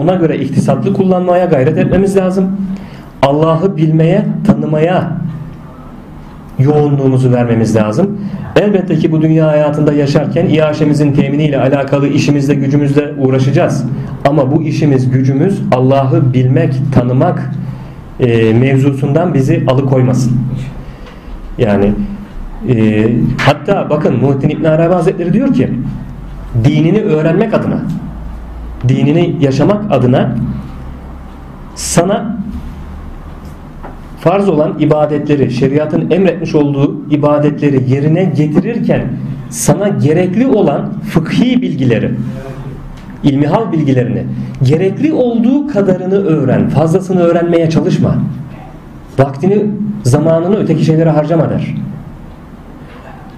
ona 0.00 0.14
göre 0.14 0.38
ihtisatlı 0.38 0.92
kullanmaya 0.92 1.44
gayret 1.44 1.78
etmemiz 1.78 2.16
lazım. 2.16 2.56
Allah'ı 3.22 3.76
bilmeye, 3.76 4.24
tanımaya 4.46 5.10
yoğunluğumuzu 6.60 7.32
vermemiz 7.32 7.76
lazım. 7.76 8.18
Elbette 8.56 8.96
ki 8.96 9.12
bu 9.12 9.22
dünya 9.22 9.46
hayatında 9.46 9.92
yaşarken 9.92 10.46
iaşemizin 10.46 11.12
teminiyle 11.12 11.60
alakalı 11.60 12.08
işimizle 12.08 12.54
gücümüzle 12.54 13.14
uğraşacağız. 13.18 13.84
Ama 14.28 14.50
bu 14.50 14.62
işimiz 14.62 15.10
gücümüz 15.10 15.62
Allah'ı 15.72 16.34
bilmek, 16.34 16.74
tanımak, 16.94 17.50
e, 18.20 18.52
mevzusundan 18.52 19.34
bizi 19.34 19.64
alıkoymasın. 19.68 20.32
Yani 21.58 21.92
e, 22.68 23.06
hatta 23.38 23.90
bakın 23.90 24.16
Muhittin 24.16 24.48
İbn 24.48 24.64
Arabi 24.64 24.94
Hazretleri 24.94 25.32
diyor 25.32 25.54
ki 25.54 25.70
dinini 26.64 27.00
öğrenmek 27.00 27.54
adına 27.54 27.80
dinini 28.88 29.36
yaşamak 29.40 29.92
adına 29.92 30.36
sana 31.74 32.39
farz 34.20 34.48
olan 34.48 34.78
ibadetleri, 34.78 35.50
şeriatın 35.50 36.10
emretmiş 36.10 36.54
olduğu 36.54 37.10
ibadetleri 37.10 37.92
yerine 37.92 38.24
getirirken 38.24 39.02
sana 39.50 39.88
gerekli 39.88 40.46
olan 40.46 40.92
fıkhi 41.10 41.62
bilgileri 41.62 42.10
ilmihal 43.22 43.72
bilgilerini 43.72 44.24
gerekli 44.62 45.12
olduğu 45.12 45.66
kadarını 45.66 46.24
öğren. 46.26 46.68
Fazlasını 46.68 47.20
öğrenmeye 47.20 47.70
çalışma. 47.70 48.14
Vaktini, 49.18 49.66
zamanını 50.02 50.56
öteki 50.56 50.84
şeylere 50.84 51.10
harcama 51.10 51.50
der. 51.50 51.74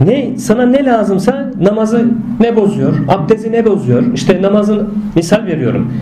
Ne 0.01 0.39
sana 0.39 0.67
ne 0.67 0.85
lazımsa 0.85 1.51
namazı 1.61 2.05
ne 2.41 2.57
bozuyor, 2.57 2.95
abdesti 3.09 3.53
ne 3.53 3.67
bozuyor? 3.67 4.03
İşte 4.15 4.43
namazın 4.43 4.95
misal 5.17 5.47
veriyorum. 5.47 5.93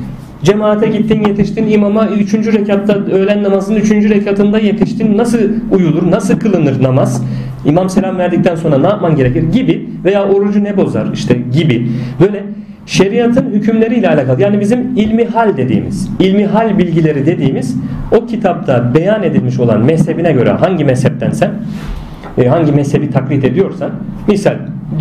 Cemaate 0.42 0.88
gittin 0.88 1.24
yetiştin 1.24 1.70
imama 1.70 2.08
3. 2.08 2.34
rekatta 2.34 2.94
öğlen 2.94 3.42
namazının 3.42 3.78
3. 3.80 3.90
rekatında 3.90 4.58
yetiştin. 4.58 5.18
Nasıl 5.18 5.38
uyulur? 5.70 6.10
Nasıl 6.10 6.38
kılınır 6.38 6.82
namaz? 6.82 7.24
İmam 7.64 7.90
selam 7.90 8.18
verdikten 8.18 8.54
sonra 8.56 8.78
ne 8.78 8.86
yapman 8.86 9.16
gerekir? 9.16 9.42
Gibi 9.42 9.88
veya 10.04 10.28
orucu 10.28 10.64
ne 10.64 10.76
bozar? 10.76 11.06
işte 11.14 11.38
gibi. 11.52 11.88
Böyle 12.20 12.44
şeriatın 12.86 13.50
hükümleriyle 13.50 14.08
alakalı 14.08 14.42
yani 14.42 14.60
bizim 14.60 14.96
ilmi 14.96 15.24
hal 15.24 15.56
dediğimiz, 15.56 16.10
ilmi 16.20 16.46
hal 16.46 16.78
bilgileri 16.78 17.26
dediğimiz 17.26 17.76
o 18.12 18.26
kitapta 18.26 18.94
beyan 18.94 19.22
edilmiş 19.22 19.58
olan 19.58 19.84
mezhebine 19.84 20.32
göre 20.32 20.50
hangi 20.50 20.84
mezheptensen 20.84 21.50
e, 22.38 22.48
hangi 22.48 22.72
mezhebi 22.72 23.10
taklit 23.10 23.44
ediyorsan 23.44 23.90
misal 24.28 24.56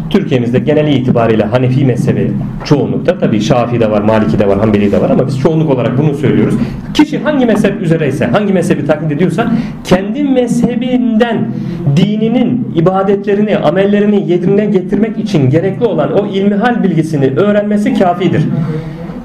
Türkiye'mizde 0.10 0.60
geneli 0.60 0.92
itibariyle 0.92 1.44
Hanefi 1.44 1.86
mezhebi 1.86 2.32
çoğunlukta 2.66 3.18
tabi 3.18 3.42
Şafii 3.42 3.80
de 3.80 3.92
var, 3.92 4.02
Maliki 4.02 4.40
de 4.40 4.48
var, 4.48 4.60
Hanbeli 4.60 4.92
de 4.92 5.02
var 5.02 5.10
ama 5.10 5.28
biz 5.28 5.40
çoğunluk 5.40 5.70
olarak 5.70 5.98
bunu 5.98 6.14
söylüyoruz. 6.14 6.56
Kişi 6.94 7.20
hangi 7.20 7.46
mezhep 7.46 7.82
üzereyse, 7.82 8.26
hangi 8.26 8.54
mezhebi 8.54 8.86
taklit 8.86 9.12
ediyorsa 9.12 9.52
kendi 9.84 10.24
mezhebinden 10.24 11.48
dininin 11.96 12.68
ibadetlerini, 12.76 13.58
amellerini 13.58 14.32
yerine 14.32 14.66
getirmek 14.66 15.18
için 15.18 15.50
gerekli 15.50 15.86
olan 15.86 16.14
o 16.14 16.26
ilmihal 16.26 16.84
bilgisini 16.84 17.26
öğrenmesi 17.26 17.94
kafidir. 18.00 18.44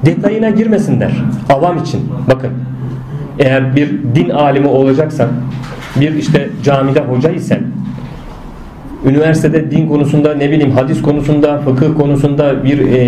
Detayına 0.04 0.50
girmesinler 0.50 1.12
avam 1.48 1.78
için. 1.78 2.00
Bakın 2.30 2.50
eğer 3.38 3.76
bir 3.76 3.88
din 4.14 4.30
alimi 4.30 4.68
olacaksan, 4.68 5.28
bir 6.00 6.14
işte 6.14 6.48
camide 6.64 7.00
hoca 7.00 7.30
isen, 7.30 7.60
üniversitede 9.04 9.70
din 9.70 9.88
konusunda 9.88 10.34
ne 10.34 10.50
bileyim 10.50 10.72
hadis 10.72 11.02
konusunda 11.02 11.58
fıkıh 11.58 11.94
konusunda 11.98 12.64
bir 12.64 12.78
e, 12.78 12.98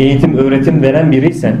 eğitim 0.00 0.36
öğretim 0.36 0.82
veren 0.82 1.12
biriysen 1.12 1.56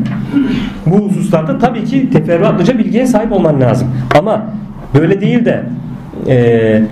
bu 0.86 0.96
hususlarda 0.96 1.58
tabii 1.58 1.84
ki 1.84 2.10
teferruatlıca 2.10 2.78
bilgiye 2.78 3.06
sahip 3.06 3.32
olman 3.32 3.60
lazım. 3.60 3.88
Ama 4.18 4.46
böyle 4.94 5.20
değil 5.20 5.44
de 5.44 5.62
e, 6.28 6.82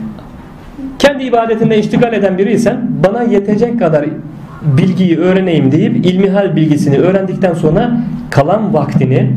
kendi 0.98 1.24
ibadetinde 1.24 1.78
iştigal 1.78 2.12
eden 2.12 2.38
biriysen 2.38 2.80
bana 3.04 3.22
yetecek 3.22 3.78
kadar 3.78 4.04
bilgiyi 4.78 5.18
öğreneyim 5.18 5.72
deyip 5.72 6.06
ilmihal 6.06 6.56
bilgisini 6.56 6.98
öğrendikten 6.98 7.54
sonra 7.54 7.96
kalan 8.30 8.74
vaktini 8.74 9.30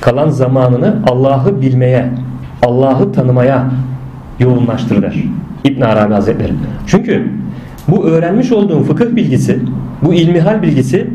kalan 0.00 0.28
zamanını 0.28 0.96
Allah'ı 1.06 1.62
bilmeye 1.62 2.08
Allah'ı 2.62 3.12
tanımaya 3.12 3.70
yoğunlaştır 4.38 5.02
der. 5.02 5.14
İbn 5.64 5.80
Arabi 5.80 6.14
Hazretleri. 6.14 6.52
Çünkü 6.86 7.24
bu 7.88 8.04
öğrenmiş 8.04 8.52
olduğun 8.52 8.82
fıkıh 8.82 9.16
bilgisi, 9.16 9.58
bu 10.02 10.14
ilmihal 10.14 10.62
bilgisi 10.62 11.06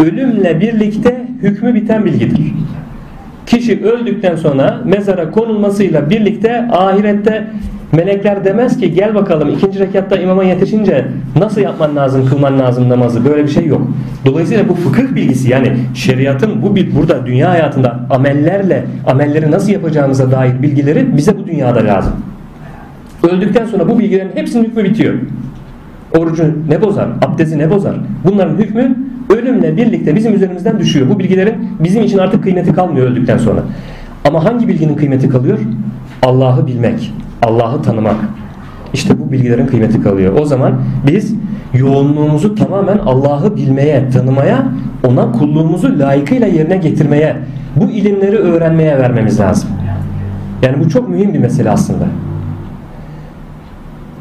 ölümle 0.00 0.60
birlikte 0.60 1.26
hükmü 1.42 1.74
biten 1.74 2.04
bilgidir. 2.04 2.40
Kişi 3.46 3.84
öldükten 3.84 4.36
sonra 4.36 4.80
mezara 4.84 5.30
konulmasıyla 5.30 6.10
birlikte 6.10 6.68
ahirette 6.72 7.46
melekler 7.92 8.44
demez 8.44 8.78
ki 8.78 8.94
gel 8.94 9.14
bakalım 9.14 9.48
ikinci 9.48 9.78
rekatta 9.78 10.16
imama 10.16 10.44
yetişince 10.44 11.06
nasıl 11.36 11.60
yapman 11.60 11.96
lazım, 11.96 12.26
kılman 12.26 12.58
lazım 12.58 12.88
namazı. 12.88 13.24
Böyle 13.24 13.44
bir 13.44 13.48
şey 13.48 13.66
yok. 13.66 13.82
Dolayısıyla 14.24 14.68
bu 14.68 14.74
fıkıh 14.74 15.14
bilgisi 15.14 15.50
yani 15.50 15.72
şeriatın 15.94 16.62
bu 16.62 16.76
burada 16.96 17.26
dünya 17.26 17.50
hayatında 17.50 18.00
amellerle 18.10 18.84
amelleri 19.06 19.50
nasıl 19.50 19.72
yapacağımıza 19.72 20.30
dair 20.30 20.62
bilgileri 20.62 21.16
bize 21.16 21.38
bu 21.38 21.46
dünyada 21.46 21.84
lazım. 21.84 22.12
Öldükten 23.22 23.66
sonra 23.66 23.88
bu 23.88 23.98
bilgilerin 23.98 24.30
hepsinin 24.34 24.64
hükmü 24.64 24.84
bitiyor. 24.84 25.14
Orucu 26.18 26.44
ne 26.68 26.82
bozar? 26.82 27.08
Abdesti 27.22 27.58
ne 27.58 27.70
bozar? 27.70 27.96
Bunların 28.24 28.56
hükmü 28.56 28.96
ölümle 29.30 29.76
birlikte 29.76 30.16
bizim 30.16 30.34
üzerimizden 30.34 30.78
düşüyor. 30.78 31.08
Bu 31.08 31.18
bilgilerin 31.18 31.54
bizim 31.80 32.02
için 32.02 32.18
artık 32.18 32.42
kıymeti 32.42 32.72
kalmıyor 32.72 33.06
öldükten 33.06 33.38
sonra. 33.38 33.60
Ama 34.24 34.44
hangi 34.44 34.68
bilginin 34.68 34.94
kıymeti 34.94 35.28
kalıyor? 35.28 35.58
Allah'ı 36.22 36.66
bilmek, 36.66 37.12
Allah'ı 37.42 37.82
tanımak. 37.82 38.16
İşte 38.92 39.18
bu 39.18 39.32
bilgilerin 39.32 39.66
kıymeti 39.66 40.02
kalıyor. 40.02 40.38
O 40.40 40.44
zaman 40.44 40.74
biz 41.06 41.34
yoğunluğumuzu 41.74 42.54
tamamen 42.54 42.98
Allah'ı 42.98 43.56
bilmeye, 43.56 44.10
tanımaya, 44.10 44.66
ona 45.06 45.32
kulluğumuzu 45.32 45.98
layıkıyla 45.98 46.46
yerine 46.46 46.76
getirmeye, 46.76 47.36
bu 47.76 47.90
ilimleri 47.90 48.36
öğrenmeye 48.36 48.98
vermemiz 48.98 49.40
lazım. 49.40 49.68
Yani 50.62 50.84
bu 50.84 50.88
çok 50.88 51.08
mühim 51.08 51.34
bir 51.34 51.38
mesele 51.38 51.70
aslında. 51.70 52.04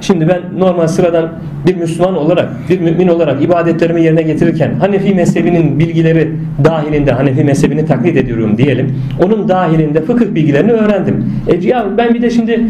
Şimdi 0.05 0.27
ben 0.27 0.41
normal 0.59 0.87
sıradan 0.87 1.29
bir 1.67 1.75
Müslüman 1.75 2.17
olarak, 2.17 2.49
bir 2.69 2.79
mümin 2.79 3.07
olarak 3.07 3.43
ibadetlerimi 3.43 4.03
yerine 4.03 4.21
getirirken 4.21 4.73
Hanefi 4.79 5.15
mezhebinin 5.15 5.79
bilgileri 5.79 6.31
dahilinde 6.63 7.11
Hanefi 7.11 7.43
mezhebini 7.43 7.85
taklit 7.85 8.17
ediyorum 8.17 8.57
diyelim. 8.57 8.95
Onun 9.23 9.49
dahilinde 9.49 10.01
fıkıh 10.01 10.35
bilgilerini 10.35 10.71
öğrendim. 10.71 11.33
E 11.47 11.67
ya 11.67 11.85
ben 11.97 12.13
bir 12.13 12.21
de 12.21 12.29
şimdi 12.29 12.65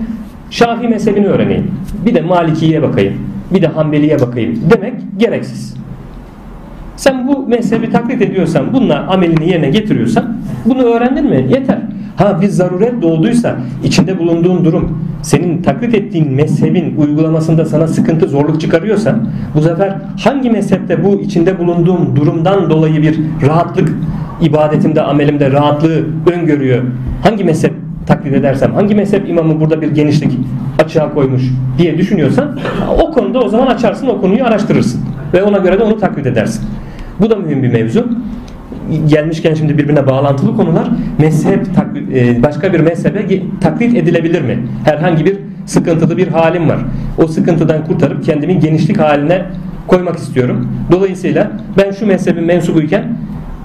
Şafii 0.50 0.88
mezhebini 0.88 1.28
öğreneyim. 1.28 1.72
Bir 2.06 2.16
de 2.16 2.22
Maliki'ye 2.22 2.82
bakayım. 2.82 3.14
Bir 3.54 3.62
de 3.62 3.68
Hanbeli'ye 3.68 4.20
bakayım 4.20 4.60
demek 4.72 4.94
gereksiz. 5.18 5.76
Sen 6.96 7.28
bu 7.28 7.48
mezhebi 7.48 7.90
taklit 7.90 8.22
ediyorsan, 8.22 8.74
bununla 8.74 9.08
amelini 9.08 9.50
yerine 9.50 9.70
getiriyorsan 9.70 10.38
bunu 10.66 10.84
öğrendin 10.84 11.26
mi? 11.26 11.48
Yeter. 11.50 11.78
Ha 12.16 12.42
bir 12.42 12.48
zaruret 12.48 13.02
doğduysa, 13.02 13.56
içinde 13.84 14.20
bulunduğun 14.20 14.66
durum 14.66 14.98
senin 15.22 15.62
taklit 15.62 15.96
ettiğin 15.96 16.34
mezhebin 16.34 16.96
uygulamasında 16.98 17.66
sana 17.66 17.88
sıkıntı, 17.88 18.28
zorluk 18.28 18.62
çıkarıyorsa 18.62 19.16
bu 19.56 19.62
sefer 19.62 19.98
hangi 20.24 20.50
mezhepte 20.50 21.04
bu 21.04 21.22
içinde 21.22 21.60
bulunduğum 21.60 22.16
durumdan 22.16 22.70
dolayı 22.70 23.02
bir 23.02 23.20
rahatlık 23.48 23.94
ibadetimde, 24.42 25.02
amelimde 25.02 25.52
rahatlığı 25.52 26.06
öngörüyor? 26.34 26.84
Hangi 27.24 27.44
mezhep 27.44 27.74
taklit 28.08 28.34
edersem, 28.34 28.74
hangi 28.74 28.96
mezhep 28.96 29.30
imamı 29.30 29.60
burada 29.60 29.82
bir 29.82 29.88
genişlik 29.92 30.32
açığa 30.84 31.14
koymuş 31.14 31.44
diye 31.78 31.98
düşünüyorsan 31.98 32.60
o 33.04 33.12
konuda 33.12 33.40
o 33.40 33.50
zaman 33.50 33.68
açarsın, 33.68 34.08
o 34.08 34.22
konuyu 34.22 34.46
araştırırsın 34.46 35.02
ve 35.34 35.44
ona 35.44 35.58
göre 35.58 35.80
de 35.80 35.84
onu 35.84 35.98
taklit 35.98 36.26
edersin. 36.26 36.66
Bu 37.20 37.30
da 37.30 37.36
mühim 37.36 37.64
bir 37.64 37.72
mevzu. 37.72 38.06
Gelmişken 39.08 39.54
şimdi 39.54 39.78
birbirine 39.78 40.08
bağlantılı 40.08 40.56
konular. 40.56 40.88
Mezhep 41.20 41.68
e, 42.14 42.44
başka 42.44 42.74
bir 42.74 42.80
mezhebe 42.80 43.42
taklit 43.62 43.98
edilebilir 43.98 44.42
mi? 44.42 44.68
Herhangi 44.86 45.26
bir 45.26 45.38
sıkıntılı 45.66 46.18
bir 46.18 46.28
halim 46.28 46.70
var. 46.70 46.78
O 47.18 47.28
sıkıntıdan 47.28 47.86
kurtarıp 47.86 48.26
kendimi 48.26 48.60
genişlik 48.60 49.00
haline 49.00 49.46
koymak 49.88 50.16
istiyorum. 50.16 50.70
Dolayısıyla 50.92 51.52
ben 51.78 51.92
şu 51.92 52.08
mezhebin 52.08 52.44
mensubuyken 52.44 53.04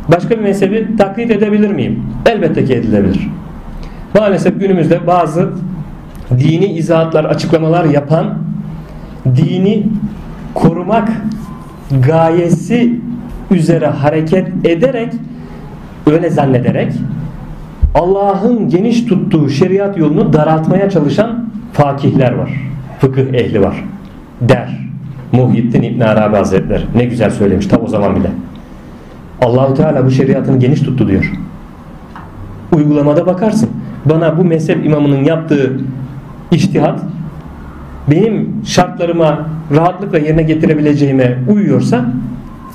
başka 0.09 0.31
bir 0.31 0.43
mezhebi 0.43 0.97
taklit 0.99 1.31
edebilir 1.31 1.71
miyim? 1.71 2.03
Elbette 2.27 2.65
ki 2.65 2.75
edilebilir. 2.75 3.29
Maalesef 4.15 4.61
günümüzde 4.61 5.07
bazı 5.07 5.49
dini 6.39 6.67
izahatlar, 6.67 7.25
açıklamalar 7.25 7.85
yapan 7.85 8.39
dini 9.37 9.87
korumak 10.55 11.09
gayesi 12.07 13.01
üzere 13.51 13.87
hareket 13.87 14.49
ederek 14.65 15.13
öyle 16.07 16.31
zannederek 16.31 16.93
Allah'ın 17.95 18.69
geniş 18.69 19.05
tuttuğu 19.05 19.49
şeriat 19.49 19.99
yolunu 19.99 20.33
daraltmaya 20.33 20.91
çalışan 20.91 21.45
fakihler 21.73 22.33
var. 22.33 22.51
Fıkıh 23.01 23.35
ehli 23.35 23.63
var. 23.63 23.85
Der. 24.41 24.81
Muhyiddin 25.33 25.83
İbn 25.83 26.01
Arabi 26.01 26.37
Hazretleri. 26.37 26.83
Ne 26.95 27.05
güzel 27.05 27.31
söylemiş 27.31 27.67
tam 27.67 27.85
o 27.85 27.89
zaman 27.89 28.17
bile. 28.17 28.31
Allahu 29.43 29.75
Teala 29.75 30.07
bu 30.07 30.11
şeriatını 30.11 30.59
geniş 30.59 30.81
tuttu 30.81 31.09
diyor. 31.09 31.33
Uygulamada 32.73 33.27
bakarsın. 33.27 33.71
Bana 34.05 34.39
bu 34.39 34.45
mezhep 34.45 34.87
imamının 34.87 35.25
yaptığı 35.25 35.81
iştihat 36.51 37.01
benim 38.11 38.63
şartlarıma 38.65 39.47
rahatlıkla 39.75 40.19
yerine 40.19 40.43
getirebileceğime 40.43 41.39
uyuyorsa 41.49 42.05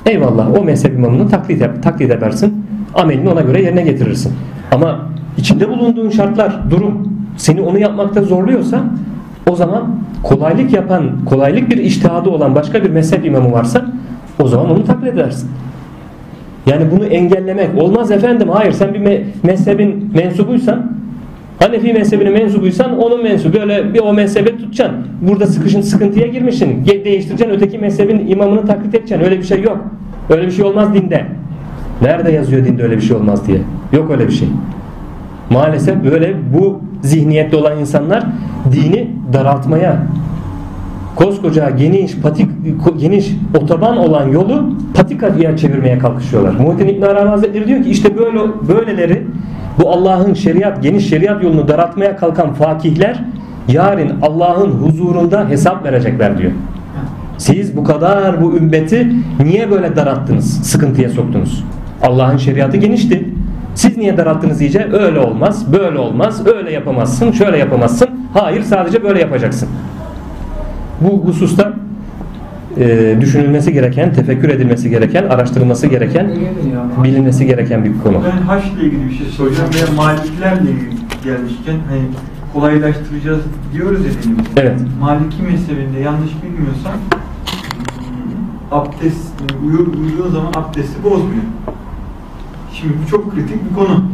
eyvallah 0.06 0.60
o 0.60 0.64
mezhep 0.64 0.94
imamını 0.94 1.28
taklit, 1.28 1.60
yap, 1.60 1.82
taklit 1.82 2.10
edersin. 2.10 2.66
Amelini 2.94 3.28
ona 3.28 3.40
göre 3.40 3.62
yerine 3.62 3.82
getirirsin. 3.82 4.32
Ama 4.72 5.00
içinde 5.36 5.68
bulunduğun 5.68 6.10
şartlar, 6.10 6.70
durum 6.70 7.12
seni 7.36 7.60
onu 7.60 7.78
yapmakta 7.78 8.22
zorluyorsa 8.22 8.84
o 9.50 9.56
zaman 9.56 9.96
kolaylık 10.22 10.72
yapan, 10.72 11.24
kolaylık 11.24 11.70
bir 11.70 11.76
iştihadı 11.76 12.30
olan 12.30 12.54
başka 12.54 12.84
bir 12.84 12.90
mezhep 12.90 13.26
imamı 13.26 13.52
varsa 13.52 13.84
o 14.42 14.48
zaman 14.48 14.70
onu 14.70 14.84
taklit 14.84 15.12
edersin. 15.12 15.50
Yani 16.66 16.90
bunu 16.90 17.04
engellemek 17.04 17.82
olmaz 17.82 18.10
efendim. 18.10 18.48
Hayır 18.48 18.72
sen 18.72 18.94
bir 18.94 19.22
mezhebin 19.42 20.10
mensubuysan 20.14 20.95
Hanefi 21.58 21.92
mezhebine 21.92 22.30
mensubuysan 22.30 22.98
onun 22.98 23.22
mensubu 23.22 23.56
böyle 23.58 23.94
bir 23.94 24.00
o 24.00 24.12
mezhebe 24.12 24.56
tutacaksın. 24.56 25.06
Burada 25.22 25.46
sıkışın 25.46 25.80
sıkıntıya 25.80 26.26
girmişsin. 26.26 26.84
Değiştireceksin 26.86 27.54
öteki 27.54 27.78
mezhebin 27.78 28.28
imamını 28.28 28.66
taklit 28.66 28.94
edeceksin. 28.94 29.24
Öyle 29.24 29.38
bir 29.38 29.44
şey 29.44 29.62
yok. 29.62 29.78
Öyle 30.30 30.46
bir 30.46 30.52
şey 30.52 30.64
olmaz 30.64 30.94
dinde. 30.94 31.26
Nerede 32.02 32.32
yazıyor 32.32 32.64
dinde 32.64 32.82
öyle 32.82 32.96
bir 32.96 33.02
şey 33.02 33.16
olmaz 33.16 33.46
diye. 33.46 33.58
Yok 33.92 34.10
öyle 34.10 34.26
bir 34.26 34.32
şey. 34.32 34.48
Maalesef 35.50 36.04
böyle 36.04 36.34
bu 36.54 36.80
zihniyette 37.02 37.56
olan 37.56 37.78
insanlar 37.78 38.26
dini 38.72 39.10
daraltmaya 39.32 40.02
koskoca 41.16 41.70
geniş 41.70 42.16
patik 42.16 42.48
geniş 42.98 43.32
otoban 43.62 43.96
olan 43.96 44.28
yolu 44.28 44.64
patikaya 44.94 45.56
çevirmeye 45.56 45.98
kalkışıyorlar. 45.98 46.54
Muhittin 46.54 46.88
İbn 46.88 47.02
Arabi 47.02 47.28
Hazretleri 47.28 47.68
diyor 47.68 47.82
ki 47.82 47.90
işte 47.90 48.18
böyle 48.18 48.38
böyleleri 48.68 49.22
bu 49.78 49.90
Allah'ın 49.90 50.34
şeriat 50.34 50.82
geniş 50.82 51.08
şeriat 51.08 51.42
yolunu 51.42 51.68
daraltmaya 51.68 52.16
kalkan 52.16 52.52
fakihler 52.52 53.24
yarın 53.68 54.20
Allah'ın 54.22 54.70
huzurunda 54.70 55.48
hesap 55.48 55.84
verecekler 55.84 56.38
diyor. 56.38 56.52
Siz 57.38 57.76
bu 57.76 57.84
kadar 57.84 58.42
bu 58.42 58.56
ümmeti 58.56 59.12
niye 59.44 59.70
böyle 59.70 59.96
daralttınız, 59.96 60.66
sıkıntıya 60.66 61.10
soktunuz? 61.10 61.64
Allah'ın 62.02 62.36
şeriatı 62.36 62.76
genişti. 62.76 63.28
Siz 63.74 63.96
niye 63.96 64.16
daralttınız 64.16 64.60
iyice? 64.60 64.88
Öyle 64.92 65.18
olmaz, 65.18 65.72
böyle 65.72 65.98
olmaz, 65.98 66.46
öyle 66.46 66.72
yapamazsın, 66.72 67.32
şöyle 67.32 67.58
yapamazsın. 67.58 68.08
Hayır 68.34 68.62
sadece 68.62 69.02
böyle 69.02 69.20
yapacaksın. 69.20 69.68
Bu 71.00 71.24
hususta 71.24 71.72
e, 72.80 73.16
düşünülmesi 73.20 73.72
gereken, 73.72 74.12
tefekkür 74.14 74.48
edilmesi 74.48 74.90
gereken, 74.90 75.22
araştırılması 75.24 75.86
gereken, 75.86 76.30
bilinmesi 77.04 77.46
gereken 77.46 77.84
bir 77.84 77.92
konu. 78.02 78.16
Ben 78.24 78.42
haçla 78.42 78.80
ilgili 78.82 79.08
bir 79.10 79.14
şey 79.18 79.26
soracağım 79.26 79.70
veya 79.74 79.86
maliklerle 79.96 80.70
ilgili 80.70 80.90
gelmişken 81.24 81.76
hani 81.88 82.00
kolaylaştıracağız 82.52 83.40
diyoruz 83.72 84.00
ya. 84.06 84.12
Evet. 84.56 84.80
Maliki 85.00 85.42
mezhebinde 85.42 85.98
yanlış 86.04 86.30
bilmiyorsam 86.42 86.92
abdest 88.72 89.32
uyu- 89.64 89.92
uyuduğun 90.02 90.30
zaman 90.30 90.52
abdesti 90.56 91.02
bozmuyor. 91.04 91.42
Şimdi 92.72 92.92
bu 93.04 93.10
çok 93.10 93.34
kritik 93.34 93.70
bir 93.70 93.74
konu. 93.74 94.04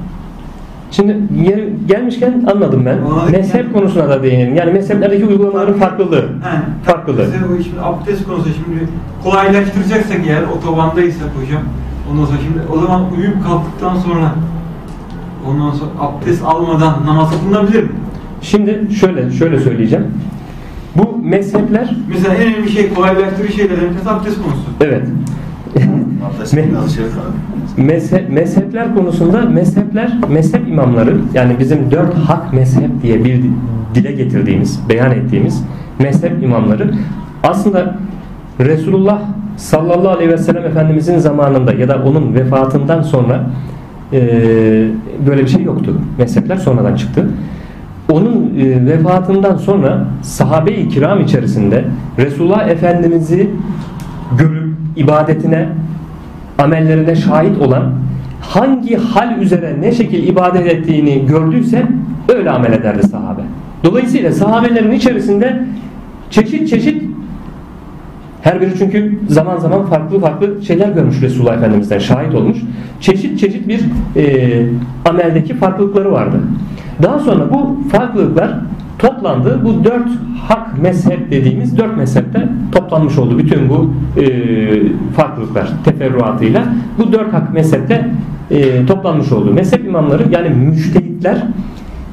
Şimdi 0.93 1.17
yer, 1.49 1.59
gelmişken 1.89 2.45
anladım 2.55 2.83
ben. 2.87 2.97
Aa, 2.99 3.31
Mezhep 3.31 3.55
yani- 3.65 3.73
konusuna 3.73 4.09
da 4.09 4.23
değinelim. 4.23 4.55
Yani 4.57 4.73
mezheplerdeki 4.73 5.27
uygulamaların 5.27 5.75
farklılığı. 5.75 6.23
He, 6.23 6.85
Farklılığı. 6.85 7.19
Mesela 7.33 7.49
bu 7.59 7.63
şimdi 7.65 7.81
abdest 7.81 8.25
konusu 8.27 8.49
şimdi 8.49 8.89
kolaylaştıracaksak 9.25 10.19
eğer 10.27 10.43
otobandaysak 10.43 11.29
hocam 11.43 11.63
ondan 12.13 12.25
sonra 12.25 12.39
şimdi 12.39 12.59
o 12.73 12.79
zaman 12.81 13.03
uyuyup 13.17 13.45
kalktıktan 13.45 13.97
sonra 13.97 14.35
ondan 15.49 15.71
sonra 15.71 15.91
abdest 16.01 16.43
almadan 16.45 17.07
namaz 17.07 17.31
kılınabilir 17.41 17.83
mi? 17.83 17.91
Şimdi 18.43 18.89
şöyle 19.01 19.31
şöyle 19.31 19.61
söyleyeceğim. 19.61 20.07
Bu 20.97 21.19
mezhepler 21.23 21.97
Mesela 22.09 22.35
en 22.35 22.55
önemli 22.55 22.71
şey 22.71 22.95
kolaylaştırıcı 22.95 23.53
şeylerden 23.53 23.91
bir 23.91 23.95
tanesi 24.05 24.11
abdest 24.11 24.43
konusu. 24.43 24.63
evet. 24.81 25.03
Mezhep, 27.77 28.31
mezhepler 28.31 28.95
konusunda 28.95 29.41
mezhepler, 29.41 30.13
mezhep 30.29 30.69
imamları 30.69 31.17
yani 31.35 31.59
bizim 31.59 31.91
dört 31.91 32.15
hak 32.15 32.53
mezhep 32.53 33.03
diye 33.03 33.25
bir 33.25 33.43
dile 33.95 34.13
getirdiğimiz, 34.13 34.81
beyan 34.89 35.11
ettiğimiz 35.11 35.65
mezhep 35.99 36.43
imamları 36.43 36.95
aslında 37.43 37.95
Resulullah 38.61 39.21
sallallahu 39.57 40.09
aleyhi 40.09 40.31
ve 40.31 40.39
sellem 40.39 40.65
Efendimizin 40.65 41.19
zamanında 41.19 41.73
ya 41.73 41.89
da 41.89 42.03
onun 42.05 42.35
vefatından 42.35 43.03
sonra 43.03 43.45
e, 44.13 44.21
böyle 45.27 45.43
bir 45.43 45.49
şey 45.49 45.63
yoktu. 45.63 46.01
Mezhepler 46.19 46.57
sonradan 46.57 46.97
çıktı. 46.97 47.29
Onun 48.13 48.55
e, 48.59 48.87
vefatından 48.87 49.57
sonra 49.57 50.05
sahabe-i 50.23 50.89
kiram 50.89 51.21
içerisinde 51.21 51.85
Resulullah 52.19 52.69
Efendimiz'i 52.69 53.51
görüp 54.39 54.75
ibadetine 54.97 55.69
amellerine 56.59 57.17
şahit 57.17 57.59
olan 57.59 57.93
hangi 58.41 58.97
hal 58.97 59.39
üzere 59.39 59.77
ne 59.81 59.93
şekil 59.93 60.29
ibadet 60.29 60.67
ettiğini 60.67 61.27
gördüyse 61.27 61.87
öyle 62.29 62.51
amel 62.51 62.73
ederdi 62.73 63.03
sahabe. 63.03 63.43
Dolayısıyla 63.85 64.33
sahabelerin 64.33 64.93
içerisinde 64.93 65.63
çeşit 66.31 66.69
çeşit 66.69 67.03
her 68.43 68.61
biri 68.61 68.71
çünkü 68.79 69.19
zaman 69.29 69.59
zaman 69.59 69.87
farklı 69.87 70.21
farklı 70.21 70.63
şeyler 70.65 70.89
görmüş 70.89 71.23
Resulullah 71.23 71.55
Efendimiz'den 71.55 71.99
şahit 71.99 72.35
olmuş. 72.35 72.59
Çeşit 73.01 73.41
çeşit 73.41 73.69
bir 73.69 73.81
e, 74.17 74.67
ameldeki 75.05 75.55
farklılıkları 75.55 76.13
vardı. 76.13 76.41
Daha 77.03 77.19
sonra 77.19 77.51
bu 77.51 77.79
farklılıklar 77.93 78.51
toplandı. 78.99 79.61
Bu 79.65 79.85
dört 79.85 80.09
hak 80.49 80.83
mezhep 80.83 81.31
dediğimiz 81.31 81.79
dört 81.79 81.97
mezhepte 81.97 82.49
toplanmış 82.73 83.19
oldu. 83.19 83.39
Bütün 83.39 83.69
bu 83.69 83.91
e, 84.21 84.25
farklılıklar 85.17 85.22
teferruatıyla 85.85 86.67
bu 86.99 87.13
dört 87.13 87.33
hak 87.33 87.55
mezhepte 87.55 88.11
e, 88.51 88.87
toplanmış 88.87 89.33
oldu. 89.33 89.53
Mezhep 89.53 89.85
imamları 89.87 90.23
yani 90.31 90.49
müştehitler 90.49 91.43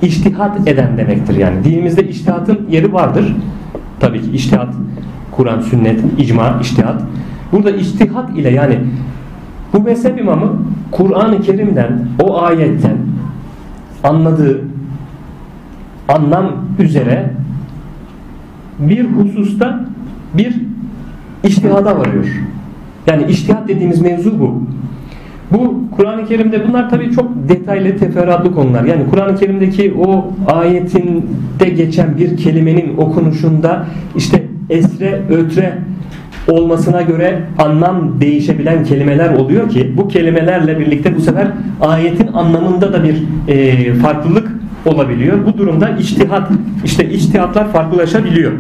iştihat 0.01 0.67
eden 0.67 0.97
demektir 0.97 1.36
yani. 1.36 1.63
Dinimizde 1.63 2.07
iştihatın 2.07 2.59
yeri 2.69 2.93
vardır. 2.93 3.36
Tabii 3.99 4.21
ki 4.21 4.32
iştihat 4.32 4.73
Kur'an, 5.32 5.61
sünnet, 5.61 5.99
icma, 6.17 6.59
iştihat. 6.61 7.01
Burada 7.51 7.71
iştihat 7.71 8.38
ile 8.38 8.49
yani 8.49 8.80
bu 9.73 9.80
mezhep 9.82 10.19
imamı 10.19 10.61
Kur'an-ı 10.91 11.41
Kerim'den, 11.41 12.07
o 12.23 12.41
ayetten 12.41 12.97
anladığı 14.03 14.61
anlam 16.07 16.51
üzere 16.80 17.34
bir 18.80 19.05
hususta 19.05 19.86
bir 20.34 20.55
iştihada 21.43 21.99
varıyor. 21.99 22.25
Yani 23.10 23.26
iştihat 23.30 23.68
dediğimiz 23.68 24.01
mevzu 24.01 24.39
bu. 24.39 24.64
Bu 25.51 25.84
Kur'an-ı 25.95 26.26
Kerim'de 26.26 26.68
bunlar 26.68 26.89
tabii 26.89 27.12
çok 27.12 27.49
detaylı 27.49 27.97
teferruatlı 27.97 28.53
konular. 28.53 28.84
Yani 28.84 29.10
Kur'an-ı 29.10 29.36
Kerim'deki 29.36 29.93
o 30.05 30.34
ayetinde 30.47 31.70
geçen 31.78 32.18
bir 32.18 32.38
kelimenin 32.38 32.97
okunuşunda 32.97 33.86
işte 34.16 34.43
esre 34.70 35.22
ötre 35.30 35.78
olmasına 36.47 37.01
göre 37.01 37.39
anlam 37.57 38.22
değişebilen 38.22 38.84
kelimeler 38.84 39.34
oluyor 39.34 39.70
ki 39.70 39.93
bu 39.97 40.07
kelimelerle 40.07 40.80
birlikte 40.80 41.16
bu 41.16 41.22
sefer 41.22 41.47
ayetin 41.82 42.28
anlamında 42.28 42.93
da 42.93 43.03
bir 43.03 43.24
e, 43.47 43.93
farklılık 43.93 44.51
olabiliyor. 44.86 45.45
Bu 45.45 45.57
durumda 45.57 45.89
içtihat 45.89 46.51
işte 46.86 47.10
içtihatlar 47.10 47.72
farklılaşabiliyor. 47.72 48.51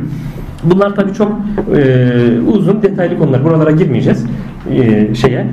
Bunlar 0.63 0.95
tabii 0.95 1.13
çok 1.13 1.31
e, 1.75 2.41
uzun 2.53 2.81
detaylı 2.81 3.17
konular. 3.17 3.43
Buralara 3.43 3.71
girmeyeceğiz. 3.71 4.25
E, 4.71 5.15
şeye 5.15 5.45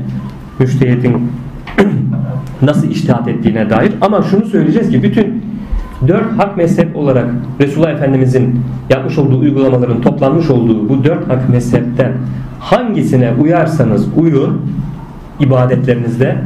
müştehitin 0.59 1.33
nasıl 2.63 2.91
iştihat 2.91 3.29
ettiğine 3.29 3.71
dair 3.71 3.93
ama 4.01 4.23
şunu 4.23 4.45
söyleyeceğiz 4.47 4.91
ki 4.91 5.03
bütün 5.03 5.43
dört 6.09 6.39
hak 6.39 6.57
mezhep 6.57 6.97
olarak 6.97 7.27
Resulullah 7.61 7.91
Efendimizin 7.91 8.61
yapmış 8.91 9.19
olduğu 9.19 9.39
uygulamaların 9.39 10.01
toplanmış 10.01 10.51
olduğu 10.51 10.89
bu 10.89 11.05
dört 11.05 11.29
hak 11.29 11.49
mezhepten 11.49 12.13
hangisine 12.61 13.33
uyarsanız 13.43 14.09
uyun 14.17 14.61
ibadetlerinizde 15.41 16.37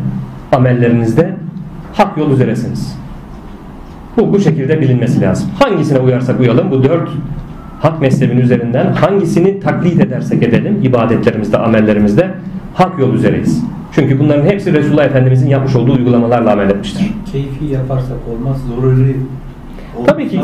amellerinizde 0.52 1.34
hak 1.92 2.18
yol 2.18 2.30
üzeresiniz. 2.30 2.96
Bu 4.16 4.32
bu 4.32 4.40
şekilde 4.40 4.80
bilinmesi 4.80 5.20
lazım. 5.20 5.50
Hangisine 5.58 5.98
uyarsak 5.98 6.40
uyalım 6.40 6.70
bu 6.70 6.82
dört 6.82 7.08
hak 7.80 8.00
mezhebin 8.00 8.38
üzerinden 8.38 8.92
hangisini 8.92 9.60
taklit 9.60 10.00
edersek 10.00 10.42
edelim 10.42 10.80
ibadetlerimizde, 10.82 11.58
amellerimizde 11.58 12.30
hak 12.74 12.98
yol 12.98 13.14
üzereyiz. 13.14 13.64
Çünkü 13.92 14.18
bunların 14.18 14.46
hepsi 14.46 14.72
Resulullah 14.72 15.04
Efendimizin 15.04 15.48
yapmış 15.48 15.76
olduğu 15.76 15.92
uygulamalarla 15.92 16.52
amel 16.52 16.70
etmiştir. 16.70 17.12
Keyfi 17.32 17.64
yaparsak 17.64 18.18
olmaz, 18.32 18.56
zoruri 18.68 19.16
Tabii 20.06 20.28
ki 20.28 20.40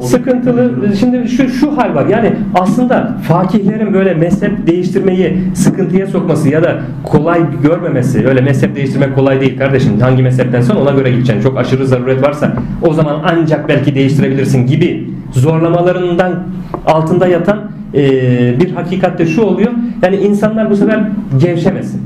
sıkıntılı 0.00 0.96
şimdi 0.96 1.28
şu 1.28 1.48
şu 1.48 1.76
hal 1.76 1.94
var. 1.94 2.06
Yani 2.06 2.32
aslında 2.54 3.16
fakihlerin 3.28 3.94
böyle 3.94 4.14
mezhep 4.14 4.66
değiştirmeyi 4.66 5.38
sıkıntıya 5.54 6.06
sokması 6.06 6.48
ya 6.48 6.62
da 6.62 6.80
kolay 7.04 7.40
görmemesi. 7.62 8.28
Öyle 8.28 8.40
mezhep 8.40 8.76
değiştirmek 8.76 9.14
kolay 9.14 9.40
değil 9.40 9.58
kardeşim. 9.58 10.00
Hangi 10.00 10.22
mezheptensen 10.22 10.76
ona 10.76 10.90
göre 10.90 11.10
gideceksin. 11.10 11.42
Çok 11.42 11.58
aşırı 11.58 11.86
zaruret 11.86 12.22
varsa 12.22 12.52
o 12.82 12.94
zaman 12.94 13.22
ancak 13.24 13.68
belki 13.68 13.94
değiştirebilirsin 13.94 14.66
gibi 14.66 15.10
zorlamalarından 15.32 16.42
altında 16.86 17.26
yatan 17.26 17.58
eee, 17.94 18.54
bir 18.60 18.72
hakikatte 18.74 19.26
şu 19.26 19.42
oluyor. 19.42 19.70
Yani 20.02 20.16
insanlar 20.16 20.70
bu 20.70 20.76
sefer 20.76 21.00
gevşemesin. 21.40 22.02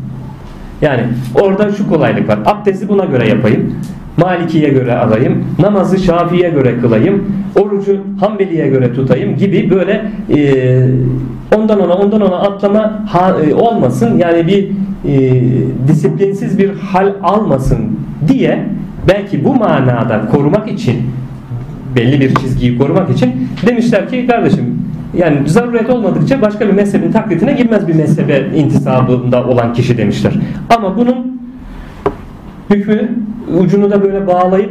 Yani 0.82 1.00
orada 1.34 1.72
şu 1.72 1.88
kolaylık 1.88 2.28
var. 2.28 2.38
Abdesti 2.46 2.88
buna 2.88 3.04
göre 3.04 3.28
yapayım. 3.28 3.74
Maliki'ye 4.16 4.68
göre 4.68 4.96
alayım. 4.96 5.44
Namazı 5.58 5.98
Şafii'ye 5.98 6.50
göre 6.50 6.80
kılayım. 6.80 7.24
Orucu 7.60 7.96
Hanbeli'ye 8.20 8.68
göre 8.68 8.92
tutayım 8.94 9.36
gibi 9.36 9.70
böyle 9.70 10.04
e, 10.36 10.88
ondan 11.56 11.80
ona 11.80 11.94
ondan 11.94 12.20
ona 12.20 12.36
atlama 12.36 13.04
ha- 13.08 13.36
e, 13.50 13.54
olmasın. 13.54 14.18
Yani 14.18 14.46
bir 14.46 14.68
e, 15.12 15.42
disiplinsiz 15.88 16.58
bir 16.58 16.70
hal 16.74 17.12
almasın 17.22 17.78
diye 18.28 18.64
belki 19.08 19.44
bu 19.44 19.54
manada 19.54 20.20
korumak 20.32 20.68
için 20.72 20.96
belli 21.96 22.20
bir 22.20 22.34
çizgiyi 22.34 22.78
korumak 22.78 23.10
için 23.10 23.48
demişler 23.66 24.08
ki 24.08 24.26
kardeşim 24.26 24.82
yani 25.16 25.48
zaruret 25.48 25.90
olmadıkça 25.90 26.42
başka 26.42 26.68
bir 26.68 26.72
mezhebin 26.72 27.12
taklitine 27.12 27.52
girmez 27.52 27.88
bir 27.88 27.94
mezhebe 27.94 28.46
intisabında 28.56 29.44
olan 29.44 29.72
kişi 29.72 29.98
demişler. 29.98 30.32
Ama 30.76 30.96
bunun 30.96 31.40
hükmü 32.70 33.08
ucunu 33.60 33.90
da 33.90 34.02
böyle 34.02 34.26
bağlayıp 34.26 34.70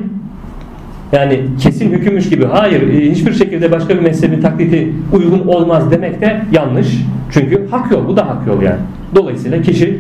yani 1.12 1.42
kesin 1.60 1.92
hükümmüş 1.92 2.30
gibi 2.30 2.46
hayır 2.46 2.94
e, 2.94 3.12
hiçbir 3.12 3.34
şekilde 3.34 3.72
başka 3.72 3.96
bir 3.96 4.02
mezhebin 4.02 4.42
taklidi 4.42 4.94
uygun 5.14 5.48
olmaz 5.48 5.92
demek 5.92 6.22
de 6.22 6.42
yanlış. 6.52 6.88
Çünkü 7.32 7.68
hak 7.72 7.92
yol 7.92 8.08
bu 8.08 8.18
da 8.18 8.28
hak 8.28 8.48
yol 8.48 8.62
yani. 8.62 8.80
Dolayısıyla 9.16 9.62
kişi 9.62 10.00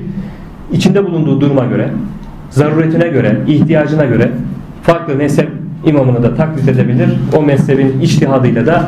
içinde 0.74 1.05
bulunduğu 1.05 1.41
duruma 1.41 1.65
göre, 1.65 1.89
zaruretine 2.49 3.07
göre, 3.07 3.38
ihtiyacına 3.47 4.05
göre 4.05 4.32
farklı 4.84 5.15
mezhep 5.15 5.49
imamını 5.86 6.23
da 6.23 6.36
taklit 6.36 6.69
edebilir. 6.69 7.09
O 7.38 7.41
mezhebin 7.41 7.99
içtihadıyla 8.01 8.65
da 8.65 8.88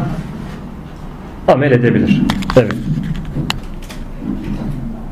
amel 1.48 1.72
edebilir. 1.72 2.22
Evet. 2.58 2.76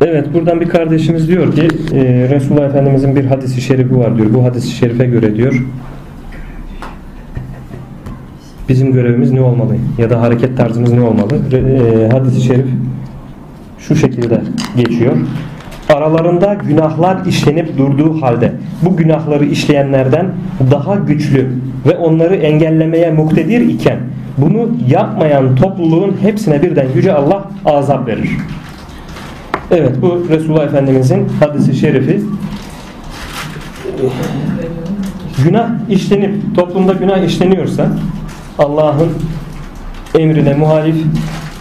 Evet 0.01 0.33
buradan 0.33 0.61
bir 0.61 0.69
kardeşimiz 0.69 1.27
diyor 1.27 1.55
ki 1.55 1.67
e, 1.93 2.29
Resulullah 2.29 2.65
Efendimizin 2.65 3.15
bir 3.15 3.25
hadisi 3.25 3.61
şerifi 3.61 3.97
var 3.97 4.17
diyor. 4.17 4.33
Bu 4.33 4.43
hadisi 4.43 4.71
şerife 4.71 5.05
göre 5.05 5.35
diyor 5.35 5.63
bizim 8.69 8.93
görevimiz 8.93 9.31
ne 9.31 9.41
olmalı 9.41 9.75
ya 9.97 10.09
da 10.09 10.21
hareket 10.21 10.57
tarzımız 10.57 10.93
ne 10.93 11.01
olmalı? 11.01 11.39
E, 11.53 12.09
hadisi 12.11 12.41
şerif 12.41 12.65
şu 13.79 13.95
şekilde 13.95 14.41
geçiyor. 14.77 15.17
Aralarında 15.89 16.53
günahlar 16.53 17.25
işlenip 17.25 17.77
durduğu 17.77 18.21
halde 18.21 18.53
bu 18.81 18.97
günahları 18.97 19.45
işleyenlerden 19.45 20.31
daha 20.71 20.95
güçlü 20.95 21.49
ve 21.87 21.97
onları 21.97 22.35
engellemeye 22.35 23.11
muktedir 23.11 23.61
iken 23.61 23.99
bunu 24.37 24.69
yapmayan 24.87 25.55
topluluğun 25.55 26.17
hepsine 26.21 26.61
birden 26.61 26.87
Yüce 26.95 27.13
Allah 27.13 27.43
azap 27.65 28.07
verir. 28.07 28.29
Evet 29.71 29.91
bu 30.01 30.25
Resulullah 30.29 30.63
Efendimizin 30.63 31.27
hadisi 31.39 31.75
şerifi 31.75 32.21
günah 35.43 35.69
işlenip 35.89 36.55
toplumda 36.55 36.93
günah 36.93 37.17
işleniyorsa 37.17 37.89
Allah'ın 38.59 39.09
emrine 40.19 40.53
muhalif 40.53 40.95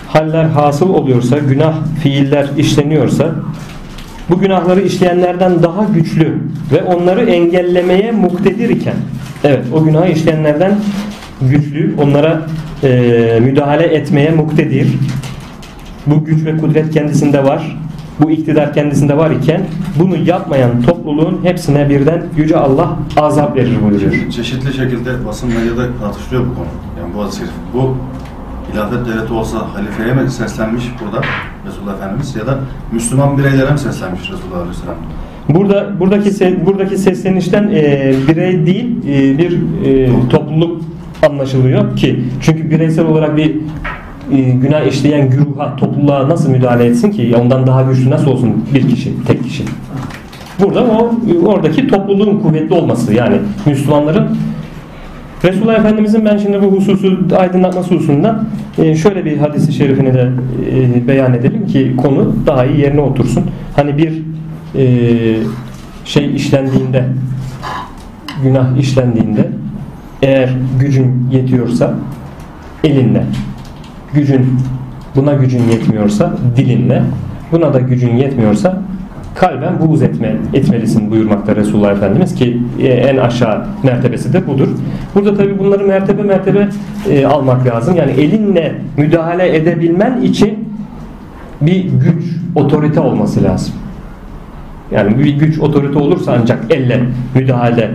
haller 0.09 0.45
hasıl 0.45 0.95
oluyorsa 0.95 1.39
günah 1.39 1.75
fiiller 2.03 2.49
işleniyorsa 2.57 3.31
bu 4.31 4.39
günahları 4.39 4.81
işleyenlerden 4.81 5.63
daha 5.63 5.85
güçlü 5.85 6.39
ve 6.73 6.83
onları 6.83 7.31
engellemeye 7.31 8.13
muktedir 8.13 8.69
iken 8.69 8.97
evet 9.45 9.65
o 9.73 9.85
günahı 9.85 10.09
işleyenlerden 10.09 10.79
güçlü 11.43 11.95
onlara 12.03 12.47
e, 12.83 13.39
müdahale 13.43 13.85
etmeye 13.85 14.31
muktedir 14.31 14.89
bu 16.07 16.25
güç 16.25 16.45
ve 16.45 16.57
kudret 16.57 16.91
kendisinde 16.91 17.45
var 17.45 17.77
bu 18.21 18.31
iktidar 18.31 18.75
kendisinde 18.75 19.17
var 19.17 19.31
iken 19.31 19.67
bunu 19.99 20.17
yapmayan 20.17 20.83
topluluğun 20.83 21.41
hepsine 21.43 21.89
birden 21.91 22.23
Yüce 22.37 22.57
Allah 22.57 22.97
azap 23.17 23.57
verir 23.57 23.77
buyuruyor. 23.83 24.31
Çeşitli 24.31 24.75
şekilde 24.75 25.27
basın 25.27 25.49
medyada 25.49 25.99
tartışılıyor 26.01 26.47
bu 26.51 26.55
konu. 26.55 26.67
Yani 27.01 27.15
bu 27.15 27.37
şerif. 27.37 27.51
Bu 27.75 27.97
hilafet 28.73 29.07
devleti 29.07 29.33
olsa 29.33 29.59
halifeye 29.75 30.15
mi 30.15 30.31
seslenmiş 30.31 30.85
burada 31.01 31.21
Resulullah 31.67 31.95
Efendimiz 31.97 32.37
ya 32.37 32.47
da 32.47 32.59
Müslüman 32.93 33.39
bireylere 33.39 33.71
mi 33.71 33.79
seslenmiş 33.79 34.21
Resulullah 34.21 34.59
Aleyhisselam? 34.61 34.95
Burada 35.49 36.01
buradaki 36.01 36.67
buradaki 36.67 36.99
seslenişten 36.99 37.63
e, 37.63 38.15
birey 38.29 38.67
değil 38.67 38.97
e, 39.09 39.39
bir 39.39 39.59
e, 39.85 40.11
topluluk 40.29 40.83
anlaşılıyor 41.27 41.97
ki 41.97 42.25
çünkü 42.43 42.71
bireysel 42.71 43.07
olarak 43.07 43.37
bir 43.37 43.57
e, 44.33 44.41
günah 44.41 44.87
işleyen 44.87 45.31
güruha, 45.31 45.77
topluluğa 45.77 46.29
nasıl 46.29 46.51
müdahale 46.51 46.85
etsin 46.85 47.11
ki? 47.11 47.35
Ondan 47.41 47.67
daha 47.67 47.83
güçlü 47.83 48.11
nasıl 48.11 48.27
olsun 48.27 48.65
bir 48.75 48.89
kişi, 48.89 49.25
tek 49.25 49.45
kişi? 49.45 49.65
Burada 50.61 50.85
o 50.85 51.15
oradaki 51.47 51.89
topluluğun 51.89 52.41
kuvvetli 52.41 52.75
olması 52.75 53.15
yani 53.15 53.37
Müslümanların 53.67 54.37
Resulullah 55.47 55.79
Efendimizin 55.79 56.25
ben 56.25 56.37
şimdi 56.37 56.63
bu 56.63 56.67
hususu 56.67 57.19
aydınlatması 57.39 57.95
hususunda 57.95 58.45
e, 58.79 58.95
şöyle 58.95 59.25
bir 59.25 59.37
hadisi 59.37 59.73
şerifini 59.73 60.15
de 60.15 60.31
e, 60.71 61.09
beyan 61.09 61.35
edelim 61.35 61.67
ki 61.67 61.95
konu 61.97 62.35
daha 62.47 62.65
iyi 62.65 62.81
yerine 62.81 63.01
otursun. 63.01 63.45
Hani 63.77 63.99
bir 63.99 64.23
e, 64.75 64.87
şey 66.05 66.35
işlendiğinde 66.35 67.05
günah 68.43 68.79
işlendiğinde 68.79 69.49
eğer 70.23 70.51
gücün 70.81 71.29
yetiyorsa 71.33 71.95
elinle 72.85 73.25
gücün 74.15 74.59
buna 75.17 75.35
gücün 75.35 75.63
yetmiyorsa 75.73 76.37
dilinle 76.57 77.03
buna 77.53 77.75
da 77.75 77.81
gücün 77.81 78.17
yetmiyorsa 78.17 78.83
kalben 79.37 79.81
buğz 79.81 80.03
etme, 80.03 80.37
etmelisin 80.55 81.11
buyurmakta 81.11 81.57
Resulullah 81.57 81.93
Efendimiz 81.93 82.35
ki 82.35 82.63
e, 82.81 82.87
en 82.87 83.17
aşağı 83.17 83.67
mertebesi 83.83 84.33
de 84.33 84.47
budur. 84.47 84.69
Burada 85.15 85.35
tabi 85.35 85.59
bunları 85.59 85.87
mertebe 85.87 86.23
mertebe 86.23 86.69
e, 87.11 87.27
almak 87.27 87.67
lazım. 87.67 87.97
Yani 87.97 88.11
elinle 88.11 88.75
müdahale 88.97 89.57
edebilmen 89.57 90.23
için 90.23 90.69
bir 91.61 91.85
güç, 91.85 92.25
otorite 92.55 93.01
olması 93.01 93.43
lazım. 93.43 93.75
Yani 94.91 95.19
bir 95.19 95.35
güç, 95.39 95.59
otorite 95.59 95.99
olursa 95.99 96.39
ancak 96.41 96.65
elle 96.71 97.01
müdahale 97.35 97.91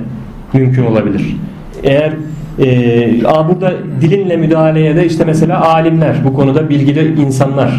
mümkün 0.54 0.86
olabilir. 0.86 1.38
Eğer 1.84 2.14
e, 2.60 3.24
burada 3.50 3.74
dilinle 4.02 4.38
müdahaleye 4.38 4.96
de 4.96 5.06
işte 5.06 5.26
mesela 5.26 5.62
alimler 5.62 6.16
bu 6.26 6.34
konuda 6.34 6.70
bilgili 6.70 7.22
insanlar 7.22 7.72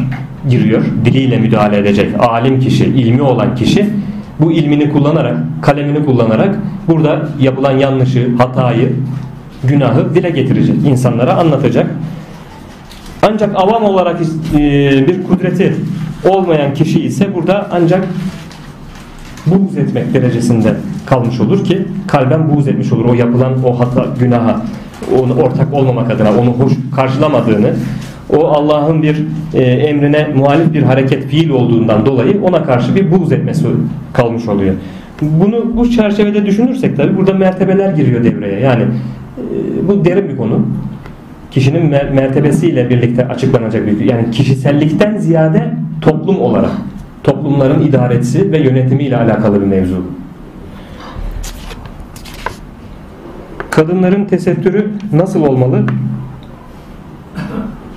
giriyor. 0.48 0.82
Diliyle 1.04 1.38
müdahale 1.38 1.78
edecek 1.78 2.10
alim 2.18 2.60
kişi, 2.60 2.84
ilmi 2.84 3.22
olan 3.22 3.54
kişi 3.54 3.86
bu 4.40 4.52
ilmini 4.52 4.90
kullanarak, 4.92 5.36
kalemini 5.62 6.04
kullanarak 6.04 6.56
burada 6.88 7.28
yapılan 7.40 7.78
yanlışı, 7.78 8.36
hatayı, 8.38 8.92
günahı 9.64 10.14
dile 10.14 10.30
getirecek, 10.30 10.76
insanlara 10.86 11.34
anlatacak. 11.34 11.86
Ancak 13.22 13.50
avam 13.56 13.84
olarak 13.84 14.20
e, 14.54 14.58
bir 15.08 15.22
kudreti 15.22 15.74
olmayan 16.28 16.74
kişi 16.74 17.00
ise 17.00 17.34
burada 17.34 17.68
ancak 17.72 18.04
buğz 19.46 19.78
etmek 19.78 20.14
derecesinde 20.14 20.74
kalmış 21.06 21.40
olur 21.40 21.64
ki 21.64 21.82
kalben 22.06 22.54
buğz 22.54 22.68
etmiş 22.68 22.92
olur. 22.92 23.04
O 23.04 23.14
yapılan 23.14 23.64
o 23.64 23.80
hata 23.80 24.06
günaha 24.20 24.62
onu 25.22 25.34
ortak 25.34 25.74
olmamak 25.74 26.10
adına 26.10 26.30
onu 26.30 26.50
hoş 26.50 26.72
karşılamadığını 26.96 27.70
o 28.36 28.46
Allah'ın 28.46 29.02
bir 29.02 29.24
e, 29.54 29.62
emrine 29.62 30.28
muhalif 30.34 30.72
bir 30.74 30.82
hareket 30.82 31.26
fiil 31.26 31.50
olduğundan 31.50 32.06
dolayı 32.06 32.42
ona 32.42 32.64
karşı 32.64 32.94
bir 32.94 33.12
buğz 33.12 33.32
etmesi 33.32 33.66
kalmış 34.12 34.48
oluyor. 34.48 34.74
Bunu 35.22 35.76
bu 35.76 35.90
çerçevede 35.90 36.46
düşünürsek 36.46 36.96
tabi 36.96 37.16
burada 37.16 37.32
mertebeler 37.32 37.92
giriyor 37.92 38.24
devreye. 38.24 38.60
Yani 38.60 38.82
e, 38.82 39.88
bu 39.88 40.04
derin 40.04 40.28
bir 40.28 40.36
konu. 40.36 40.66
Kişinin 41.50 41.90
mer- 41.90 42.14
mertebesiyle 42.14 42.90
birlikte 42.90 43.28
açıklanacak 43.28 43.86
bir 43.86 44.00
yani 44.00 44.30
kişisellikten 44.30 45.16
ziyade 45.16 45.70
toplum 46.00 46.40
olarak 46.40 46.70
toplumların 47.24 47.82
idaresi 47.82 48.52
ve 48.52 48.58
yönetimiyle 48.58 49.16
alakalı 49.16 49.60
bir 49.60 49.66
mevzu. 49.66 50.04
Kadınların 53.70 54.24
tesettürü 54.24 54.90
nasıl 55.12 55.42
olmalı? 55.42 55.82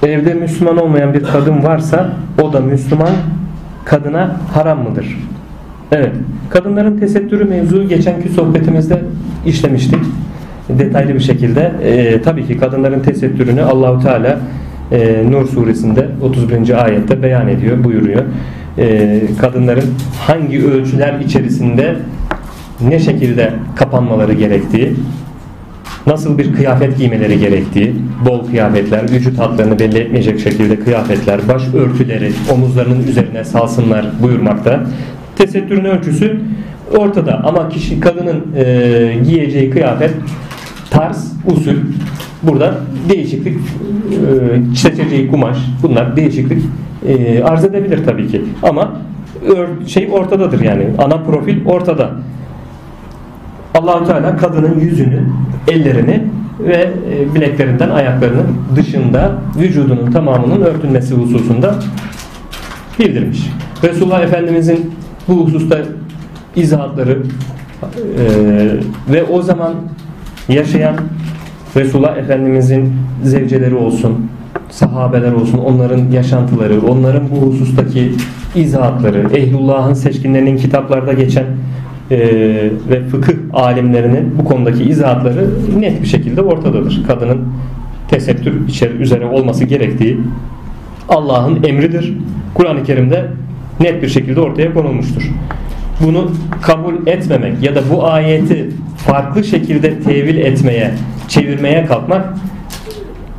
Evde 0.03 0.33
Müslüman 0.33 0.77
olmayan 0.77 1.13
bir 1.13 1.23
kadın 1.23 1.63
varsa 1.63 2.09
o 2.41 2.53
da 2.53 2.59
Müslüman 2.59 3.09
kadına 3.85 4.37
haram 4.53 4.83
mıdır? 4.83 5.17
Evet. 5.91 6.11
Kadınların 6.49 6.99
tesettürü 6.99 7.43
mevzu 7.43 7.87
geçenki 7.87 8.29
sohbetimizde 8.29 9.01
işlemiştik. 9.45 9.99
Detaylı 10.69 11.13
bir 11.13 11.19
şekilde. 11.19 11.71
Ee, 11.83 12.21
tabii 12.21 12.47
ki 12.47 12.57
kadınların 12.57 12.99
tesettürünü 12.99 13.61
Allahu 13.61 14.03
Teala 14.03 14.39
e, 14.91 15.23
Nur 15.31 15.47
suresinde 15.47 16.07
31. 16.21 16.85
ayette 16.85 17.23
beyan 17.23 17.47
ediyor, 17.47 17.83
buyuruyor. 17.83 18.23
Ee, 18.77 19.21
kadınların 19.41 19.93
hangi 20.19 20.65
ölçüler 20.65 21.19
içerisinde 21.19 21.95
ne 22.81 22.99
şekilde 22.99 23.53
kapanmaları 23.75 24.33
gerektiği, 24.33 24.93
nasıl 26.07 26.37
bir 26.37 26.53
kıyafet 26.53 26.97
giymeleri 26.97 27.39
gerektiği, 27.39 27.95
bol 28.25 28.47
kıyafetler, 28.47 29.11
vücut 29.11 29.39
hatlarını 29.39 29.79
belli 29.79 29.97
etmeyecek 29.97 30.39
şekilde 30.39 30.79
kıyafetler, 30.79 31.47
baş 31.47 31.63
örtüleri 31.73 32.31
omuzlarının 32.53 33.07
üzerine 33.07 33.43
salsınlar 33.43 34.05
buyurmakta. 34.21 34.83
Tesettürün 35.37 35.85
ölçüsü 35.85 36.39
ortada 36.97 37.43
ama 37.43 37.69
kişi 37.69 37.99
kadının 37.99 38.45
e, 38.57 39.15
giyeceği 39.23 39.69
kıyafet 39.69 40.11
tarz, 40.89 41.33
usul 41.45 41.75
burada 42.43 42.77
değişiklik 43.09 43.57
e, 43.57 44.75
seçeceği 44.75 45.31
kumaş 45.31 45.57
bunlar 45.83 46.15
değişiklik 46.15 46.61
e, 47.07 47.43
arz 47.43 47.65
edebilir 47.65 48.05
tabii 48.05 48.27
ki 48.27 48.41
ama 48.63 48.91
şey 49.87 50.09
ortadadır 50.11 50.61
yani 50.61 50.87
ana 50.97 51.17
profil 51.17 51.65
ortada. 51.65 52.11
Allahu 53.75 54.05
Teala 54.05 54.37
kadının 54.37 54.79
yüzünü, 54.79 55.23
ellerini 55.67 56.23
ve 56.59 56.89
e, 57.11 57.35
bileklerinden 57.35 57.89
ayaklarının 57.89 58.47
dışında 58.75 59.31
vücudunun 59.59 60.11
tamamının 60.11 60.61
örtülmesi 60.61 61.15
hususunda 61.15 61.75
bildirmiş. 62.99 63.49
Resulullah 63.83 64.21
Efendimizin 64.21 64.91
bu 65.27 65.45
hususta 65.45 65.77
izahatları 66.55 67.11
e, 67.11 68.23
ve 69.13 69.23
o 69.23 69.41
zaman 69.41 69.73
yaşayan 70.49 70.95
Resulullah 71.75 72.17
Efendimizin 72.17 72.93
zevceleri 73.23 73.75
olsun, 73.75 74.29
sahabeler 74.75 75.31
olsun, 75.31 75.57
onların 75.57 76.11
yaşantıları, 76.11 76.81
onların 76.81 77.23
bu 77.31 77.35
husustaki 77.35 78.11
izahatları, 78.55 79.29
Ehlullah'ın 79.33 79.93
seçkinlerinin 79.93 80.57
kitaplarda 80.57 81.13
geçen 81.13 81.45
e, 82.11 82.17
ve 82.89 83.03
fıkıh 83.11 83.33
alimlerinin 83.53 84.37
bu 84.39 84.45
konudaki 84.45 84.83
izahatları 84.83 85.49
net 85.79 86.01
bir 86.01 86.07
şekilde 86.07 86.41
ortadadır. 86.41 87.03
Kadının 87.07 87.47
tesettür 88.07 88.67
içeri, 88.67 88.93
üzere 88.93 89.25
olması 89.25 89.65
gerektiği 89.65 90.19
Allah'ın 91.09 91.63
emridir. 91.63 92.13
Kur'an-ı 92.53 92.83
Kerim'de 92.83 93.25
net 93.79 94.01
bir 94.03 94.07
şekilde 94.07 94.41
ortaya 94.41 94.73
konulmuştur. 94.73 95.31
Bunu 96.05 96.31
kabul 96.61 97.07
etmemek 97.07 97.63
ya 97.63 97.75
da 97.75 97.81
bu 97.93 98.07
ayeti 98.07 98.69
farklı 98.97 99.43
şekilde 99.43 99.99
tevil 99.99 100.37
etmeye, 100.37 100.91
çevirmeye 101.27 101.85
kalkmak 101.85 102.33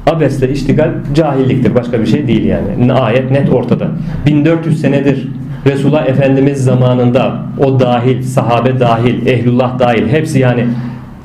abesle 0.07 0.53
iştigal 0.53 0.91
cahilliktir. 1.15 1.75
Başka 1.75 2.01
bir 2.01 2.07
şey 2.07 2.29
değil 2.29 2.45
yani. 2.45 2.93
Ayet 2.93 3.31
net 3.31 3.53
ortada. 3.53 3.89
1400 4.27 4.81
senedir 4.81 5.29
Resulullah 5.67 6.07
Efendimiz 6.07 6.65
zamanında 6.65 7.43
o 7.59 7.81
dahil, 7.81 8.23
sahabe 8.23 8.81
dahil, 8.81 9.27
ehlullah 9.27 9.79
dahil 9.79 10.09
hepsi 10.09 10.39
yani 10.39 10.67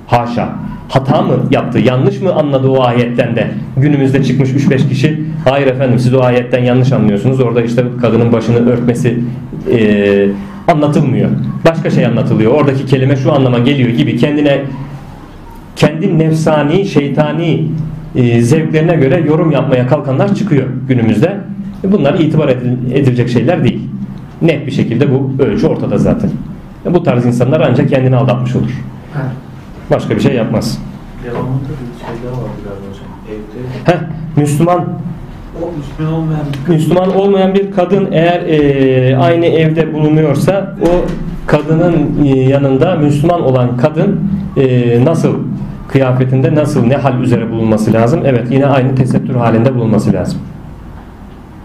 haşa 0.08 0.50
hata 0.90 1.22
mı 1.22 1.34
yaptı, 1.52 1.80
yanlış 1.80 2.22
mı 2.22 2.34
anladı 2.34 2.70
o 2.70 2.84
ayetten 2.84 3.36
de 3.36 3.48
günümüzde 3.78 4.24
çıkmış 4.24 4.50
3-5 4.50 4.90
kişi 4.90 5.22
hayır 5.50 5.68
efendim 5.68 6.00
siz 6.00 6.14
o 6.14 6.22
ayetten 6.22 6.64
yanlış 6.64 6.92
anlıyorsunuz 6.92 7.40
orada 7.40 7.62
işte 7.62 7.84
kadının 8.02 8.34
başını 8.34 8.70
örtmesi 8.70 9.20
e, 9.72 10.28
anlatılmıyor 10.68 11.30
başka 11.66 11.90
şey 11.90 12.06
anlatılıyor 12.06 12.52
oradaki 12.52 12.86
kelime 12.86 13.16
şu 13.16 13.34
anlama 13.34 13.60
geliyor 13.60 13.90
gibi 13.90 14.18
kendine 14.18 14.62
kendi 15.76 16.20
nefsani, 16.20 16.86
şeytani 16.86 17.68
e, 18.16 18.42
zevklerine 18.42 18.96
göre 18.96 19.24
yorum 19.28 19.52
yapmaya 19.52 19.88
kalkanlar 19.88 20.36
çıkıyor 20.36 20.68
günümüzde. 20.88 21.38
E, 21.84 21.92
Bunlar 21.92 22.14
itibar 22.20 22.48
edil- 22.50 22.92
edilecek 22.94 23.30
şeyler 23.30 23.64
değil. 23.64 23.82
Net 24.42 24.68
bir 24.68 24.72
şekilde 24.72 25.12
bu 25.14 25.44
ölçü 25.44 25.68
ortada 25.68 25.98
zaten. 25.98 26.30
E, 26.86 26.94
Bu 26.94 27.04
tarz 27.04 27.26
insanlar 27.26 27.62
ancak 27.70 27.90
kendini 27.90 28.16
aldatmış 28.16 28.56
olur. 28.56 28.72
Başka 29.92 30.16
bir 30.16 30.20
şey 30.22 30.36
yapmaz. 30.36 30.80
Devamında 31.26 31.50
bir 31.54 32.00
şeyler 32.06 32.32
vardı 32.32 32.60
galiba 32.64 32.86
hocam. 32.90 33.06
Evde 33.30 33.92
Heh, 33.92 34.08
Müslüman 34.36 34.86
O 35.64 35.72
Müslüman 35.78 36.14
olmayan 36.14 36.42
bir 36.68 36.74
Müslüman 36.74 37.16
olmayan 37.16 37.54
bir 37.54 37.72
kadın 37.72 38.08
eğer 38.12 38.42
e, 38.42 39.18
aynı 39.18 39.46
evde 39.46 39.94
bulunuyorsa 39.94 40.76
o 40.82 41.06
kadının 41.48 42.24
e, 42.26 42.40
yanında 42.40 42.96
Müslüman 42.96 43.42
olan 43.42 43.78
kadın 43.78 44.20
e, 44.58 45.06
nasıl 45.06 45.36
kıyafetinde 45.92 46.56
nasıl 46.56 46.86
ne 46.86 46.96
hal 46.98 47.22
üzere 47.22 47.52
bulunması 47.52 47.94
lazım? 47.94 48.22
Evet 48.26 48.48
yine 48.52 48.66
aynı 48.66 48.96
tesettür 48.96 49.36
halinde 49.36 49.76
bulunması 49.76 50.14
lazım. 50.14 50.40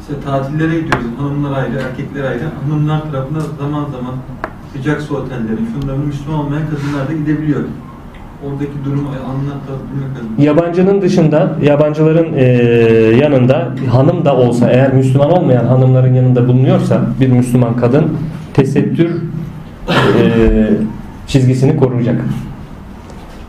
İşte 0.01 0.15
tatillere 0.25 0.81
gidiyoruz. 0.81 1.07
Hanımlar 1.19 1.59
ayrı, 1.59 1.79
erkekler 1.89 2.25
ayrı. 2.25 2.43
Hanımlar 2.65 3.03
tarafında 3.13 3.41
zaman 3.41 3.85
zaman 3.85 4.15
sıcak 4.73 5.01
su 5.03 5.17
otelleri, 5.17 5.59
şunların 5.75 6.07
Müslüman 6.07 6.39
olmayan 6.39 6.63
kadınlar 6.63 7.09
da 7.09 7.13
gidebiliyor. 7.13 7.61
Oradaki 8.47 8.85
durumu 8.85 9.09
anlatabilmek 9.09 10.11
adına. 10.21 10.45
Yabancının 10.45 11.03
dışında 11.03 11.57
yabancıların 11.63 12.33
e, 12.33 12.45
yanında 13.17 13.69
hanım 13.91 14.25
da 14.25 14.37
olsa 14.37 14.71
eğer 14.71 14.93
Müslüman 14.95 15.31
olmayan 15.31 15.65
hanımların 15.67 16.15
yanında 16.15 16.49
bulunuyorsa 16.49 17.01
bir 17.21 17.29
Müslüman 17.29 17.77
kadın 17.77 18.13
tesettür 18.55 19.11
e, 19.89 20.23
çizgisini 21.27 21.77
koruyacak. 21.77 22.21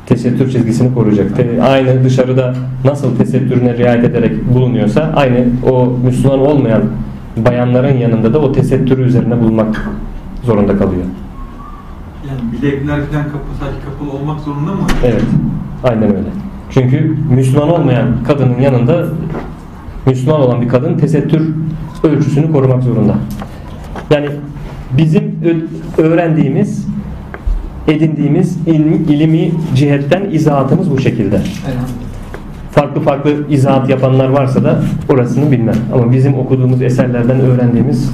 Tesettür 0.07 0.51
çizgisini 0.51 0.93
koruyacak. 0.93 1.35
Te- 1.35 1.61
Aynı 1.63 2.03
dışarıda 2.03 2.53
nasıl 2.85 3.15
tesettürüne 3.17 3.77
riayet 3.77 4.03
ederek 4.03 4.53
bulunuyorsa 4.53 5.11
aynı 5.15 5.45
o 5.71 5.85
Müslüman 6.05 6.39
olmayan 6.39 6.81
bayanların 7.37 7.97
yanında 7.97 8.33
da 8.33 8.39
o 8.39 8.51
tesettürü 8.51 9.03
üzerine 9.03 9.39
bulunmak 9.41 9.89
zorunda 10.43 10.77
kalıyor. 10.77 11.03
Yani 12.29 12.51
bilekler 12.51 12.99
falan 13.11 13.23
kapı, 13.23 13.37
kapalı 13.85 14.17
olmak 14.21 14.39
zorunda 14.39 14.71
mı? 14.71 14.87
Evet. 15.05 15.23
Aynen 15.83 16.03
öyle. 16.03 16.27
Çünkü 16.69 17.15
Müslüman 17.35 17.69
olmayan 17.69 18.07
kadının 18.27 18.59
yanında 18.61 19.05
Müslüman 20.05 20.41
olan 20.41 20.61
bir 20.61 20.69
kadın 20.69 20.97
tesettür 20.97 21.41
ölçüsünü 22.03 22.51
korumak 22.51 22.83
zorunda. 22.83 23.15
Yani 24.09 24.27
bizim 24.97 25.35
öğrendiğimiz, 25.97 26.87
edindiğimiz 27.87 28.57
ilmi, 28.67 28.95
ilmi 28.95 29.51
cihetten 29.75 30.29
izahatımız 30.31 30.91
bu 30.91 30.99
şekilde. 30.99 31.41
Farklı 32.71 33.01
farklı 33.01 33.31
izahat 33.49 33.89
yapanlar 33.89 34.29
varsa 34.29 34.63
da 34.63 34.81
orasını 35.09 35.51
bilmem. 35.51 35.75
Ama 35.93 36.11
bizim 36.11 36.33
okuduğumuz 36.33 36.81
eserlerden 36.81 37.39
öğrendiğimiz 37.39 38.11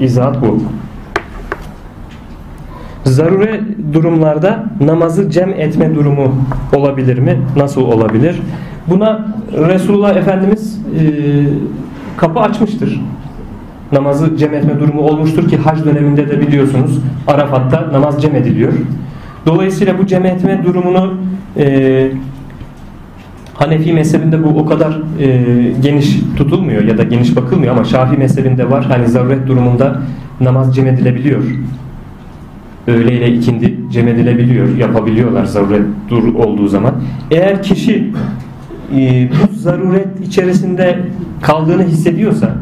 izahat 0.00 0.42
bu. 0.42 0.62
Zarure 3.04 3.60
durumlarda 3.92 4.64
namazı 4.80 5.30
cem 5.30 5.50
etme 5.50 5.94
durumu 5.94 6.34
olabilir 6.72 7.18
mi? 7.18 7.40
Nasıl 7.56 7.82
olabilir? 7.82 8.42
Buna 8.86 9.26
Resulullah 9.52 10.16
Efendimiz 10.16 10.80
e, 11.00 11.02
kapı 12.16 12.40
açmıştır. 12.40 13.00
Namazı 13.92 14.36
cem 14.36 14.54
etme 14.54 14.80
durumu 14.80 15.00
olmuştur 15.00 15.48
ki 15.48 15.56
hac 15.56 15.84
döneminde 15.84 16.28
de 16.28 16.40
biliyorsunuz 16.40 16.98
Arafat'ta 17.26 17.92
namaz 17.92 18.22
cem 18.22 18.36
ediliyor. 18.36 18.72
Dolayısıyla 19.46 19.98
bu 19.98 20.06
cem 20.06 20.26
etme 20.26 20.64
durumunu 20.64 21.14
e, 21.56 22.12
Hanefi 23.54 23.92
mezhebinde 23.92 24.44
bu 24.44 24.48
o 24.48 24.66
kadar 24.66 25.00
e, 25.20 25.40
geniş 25.82 26.16
tutulmuyor 26.36 26.84
ya 26.84 26.98
da 26.98 27.02
geniş 27.02 27.36
bakılmıyor 27.36 27.74
ama 27.74 27.84
Şafii 27.84 28.16
mezhebinde 28.16 28.70
var. 28.70 28.84
Hani 28.84 29.08
zaruret 29.08 29.46
durumunda 29.46 30.02
namaz 30.40 30.74
cem 30.74 30.86
edilebiliyor. 30.86 31.42
Öğle 32.86 33.12
ile 33.12 33.32
ikindi 33.32 33.76
cem 33.90 34.08
edilebiliyor. 34.08 34.76
Yapabiliyorlar 34.76 35.44
zaruret 35.44 35.82
dur 36.08 36.34
olduğu 36.34 36.68
zaman. 36.68 36.94
Eğer 37.30 37.62
kişi 37.62 38.12
e, 38.96 39.28
bu 39.30 39.54
zaruret 39.56 40.20
içerisinde 40.26 40.98
kaldığını 41.42 41.82
hissediyorsa 41.82 42.54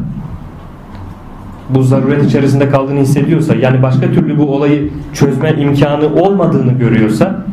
bu 1.75 1.83
zaruret 1.83 2.25
içerisinde 2.25 2.69
kaldığını 2.69 2.99
hissediyorsa 2.99 3.55
yani 3.55 3.83
başka 3.83 4.11
türlü 4.11 4.37
bu 4.37 4.55
olayı 4.55 4.89
çözme 5.13 5.53
imkanı 5.59 6.13
olmadığını 6.15 6.71
görüyorsa 6.71 7.45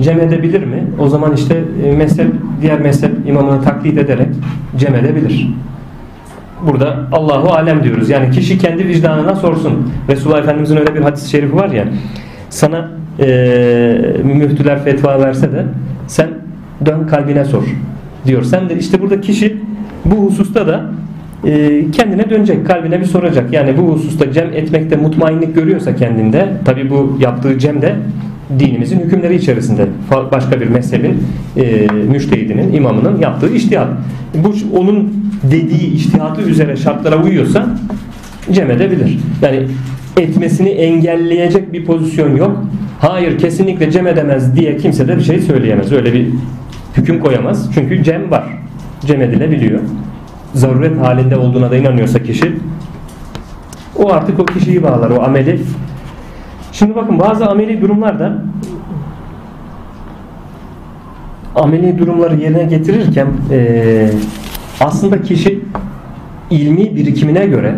cem 0.00 0.20
edebilir 0.20 0.64
mi? 0.64 0.84
O 0.98 1.08
zaman 1.08 1.32
işte 1.34 1.64
e, 1.84 1.96
mezhep, 1.96 2.32
diğer 2.62 2.80
mezhep 2.80 3.28
imamını 3.28 3.62
taklit 3.62 3.98
ederek 3.98 4.28
cem 4.76 4.94
edebilir. 4.94 5.50
Burada 6.66 6.96
Allahu 7.12 7.52
alem 7.52 7.84
diyoruz. 7.84 8.10
Yani 8.10 8.30
kişi 8.30 8.58
kendi 8.58 8.88
vicdanına 8.88 9.34
sorsun. 9.36 9.92
Resulullah 10.08 10.38
Efendimizin 10.38 10.76
öyle 10.76 10.94
bir 10.94 11.00
hadis-i 11.00 11.30
şerifi 11.30 11.56
var 11.56 11.68
ya. 11.68 11.84
Sana 12.50 12.90
e, 13.20 13.26
müftüler 14.24 14.84
fetva 14.84 15.20
verse 15.20 15.52
de 15.52 15.64
sen 16.06 16.28
dön 16.86 17.06
kalbine 17.06 17.44
sor 17.44 17.62
diyor. 18.26 18.42
Sen 18.42 18.68
de 18.68 18.78
işte 18.78 19.02
burada 19.02 19.20
kişi 19.20 19.56
bu 20.04 20.16
hususta 20.16 20.66
da 20.66 20.84
kendine 21.92 22.30
dönecek, 22.30 22.66
kalbine 22.66 23.00
bir 23.00 23.04
soracak. 23.04 23.52
Yani 23.52 23.78
bu 23.78 23.82
hususta 23.82 24.32
cem 24.32 24.52
etmekte 24.54 24.96
mutmainlik 24.96 25.54
görüyorsa 25.54 25.96
kendinde, 25.96 26.48
tabi 26.64 26.90
bu 26.90 27.18
yaptığı 27.20 27.58
cem 27.58 27.82
de 27.82 27.94
dinimizin 28.58 29.00
hükümleri 29.00 29.34
içerisinde 29.34 29.86
başka 30.32 30.60
bir 30.60 30.66
mezhebin 30.66 31.22
e, 31.56 31.86
müştehidinin, 32.12 32.72
imamının 32.72 33.20
yaptığı 33.20 33.54
iştihat. 33.54 33.88
Bu 34.34 34.78
onun 34.78 35.12
dediği 35.50 35.94
iştihatı 35.94 36.42
üzere 36.42 36.76
şartlara 36.76 37.22
uyuyorsa 37.22 37.66
cem 38.52 38.70
edebilir. 38.70 39.18
Yani 39.42 39.62
etmesini 40.16 40.68
engelleyecek 40.68 41.72
bir 41.72 41.84
pozisyon 41.84 42.36
yok. 42.36 42.64
Hayır 43.00 43.38
kesinlikle 43.38 43.90
cem 43.90 44.06
edemez 44.06 44.56
diye 44.56 44.76
kimse 44.76 45.08
de 45.08 45.16
bir 45.16 45.22
şey 45.22 45.40
söyleyemez. 45.40 45.92
Öyle 45.92 46.12
bir 46.12 46.26
hüküm 46.96 47.20
koyamaz. 47.20 47.70
Çünkü 47.74 48.04
cem 48.04 48.30
var. 48.30 48.44
Cem 49.06 49.22
edilebiliyor. 49.22 49.80
Zaruret 50.54 51.00
halinde 51.00 51.36
olduğuna 51.36 51.70
da 51.70 51.76
inanıyorsa 51.76 52.22
kişi 52.22 52.56
o 53.96 54.12
artık 54.12 54.40
o 54.40 54.44
kişiyi 54.44 54.82
bağlar. 54.82 55.10
O 55.10 55.22
ameli 55.22 55.60
Şimdi 56.72 56.94
bakın 56.94 57.18
bazı 57.18 57.46
ameli 57.46 57.80
durumlarda 57.80 58.32
ameli 61.54 61.98
durumları 61.98 62.36
yerine 62.36 62.64
getirirken 62.64 63.26
eee, 63.50 64.10
aslında 64.80 65.22
kişi 65.22 65.60
ilmi 66.50 66.96
birikimine 66.96 67.46
göre 67.46 67.74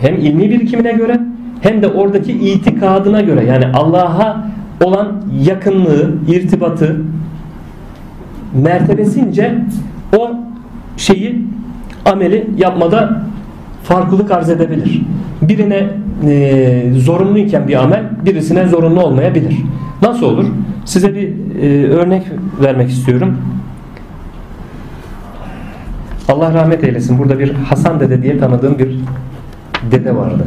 hem 0.00 0.14
ilmi 0.14 0.50
birikimine 0.50 0.92
göre 0.92 1.20
hem 1.60 1.82
de 1.82 1.88
oradaki 1.88 2.32
itikadına 2.32 3.20
göre 3.20 3.44
yani 3.44 3.66
Allah'a 3.66 4.46
olan 4.84 5.22
yakınlığı, 5.42 6.14
irtibatı 6.28 6.96
mertebesince 8.62 9.58
o 10.18 10.30
şeyi 10.96 11.44
ameli 12.04 12.50
yapmada 12.56 13.22
farklılık 13.82 14.30
arz 14.30 14.50
edebilir. 14.50 15.02
Birine 15.42 15.86
e, 16.26 16.92
zorunluyken 16.96 17.68
bir 17.68 17.82
amel 17.82 18.04
birisine 18.26 18.68
zorunlu 18.68 19.02
olmayabilir. 19.02 19.56
Nasıl 20.02 20.26
olur? 20.26 20.46
Size 20.84 21.14
bir 21.14 21.32
e, 21.62 21.88
örnek 21.90 22.22
vermek 22.62 22.90
istiyorum. 22.90 23.36
Allah 26.28 26.54
rahmet 26.54 26.84
eylesin. 26.84 27.18
Burada 27.18 27.38
bir 27.38 27.54
Hasan 27.54 28.00
dede 28.00 28.22
diye 28.22 28.38
tanıdığım 28.38 28.78
bir 28.78 28.98
dede 29.90 30.16
vardı. 30.16 30.44